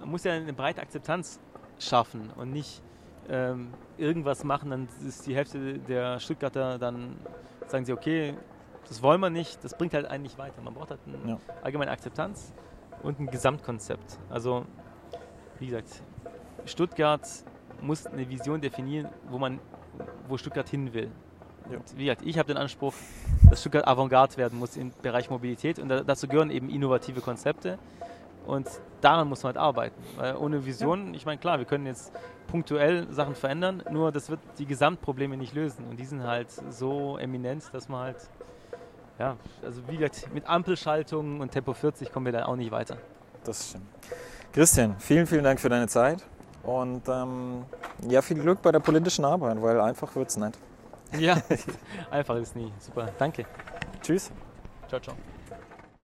[0.00, 1.38] man muss ja eine breite Akzeptanz
[1.78, 2.82] schaffen und nicht
[3.28, 7.16] ähm, irgendwas machen, dann ist die Hälfte der Stuttgarter dann
[7.66, 8.34] sagen sie, okay,
[8.88, 10.62] das wollen wir nicht, das bringt halt einen nicht weiter.
[10.62, 11.38] Man braucht halt eine ja.
[11.62, 12.54] allgemeine Akzeptanz
[13.02, 14.18] und ein Gesamtkonzept.
[14.30, 14.64] Also,
[15.58, 16.02] wie gesagt,
[16.64, 17.28] Stuttgart
[17.82, 19.60] muss eine Vision definieren, wo man,
[20.26, 21.10] wo Stuttgart hin will.
[21.70, 21.78] Ja.
[21.96, 22.94] wie gesagt, ich habe den Anspruch,
[23.50, 27.78] dass Stuttgart Avantgarde werden muss im Bereich Mobilität und dazu gehören eben innovative Konzepte
[28.46, 28.66] und
[29.02, 30.02] daran muss man halt arbeiten.
[30.16, 31.14] Weil ohne Vision, ja.
[31.14, 32.12] ich meine, klar, wir können jetzt
[32.46, 37.18] punktuell Sachen verändern, nur das wird die Gesamtprobleme nicht lösen und die sind halt so
[37.18, 38.16] eminent, dass man halt,
[39.18, 42.96] ja, also wie gesagt, mit Ampelschaltungen und Tempo 40 kommen wir dann auch nicht weiter.
[43.44, 43.84] Das stimmt.
[44.52, 46.24] Christian, vielen, vielen Dank für deine Zeit
[46.62, 47.64] und ähm,
[48.08, 50.58] ja, viel Glück bei der politischen Arbeit, weil einfach wird es nicht.
[51.18, 51.42] Ja,
[52.10, 52.72] einfach ist nie.
[52.78, 53.10] Super.
[53.18, 53.46] Danke.
[54.02, 54.30] Tschüss.
[54.88, 55.16] Ciao, ciao.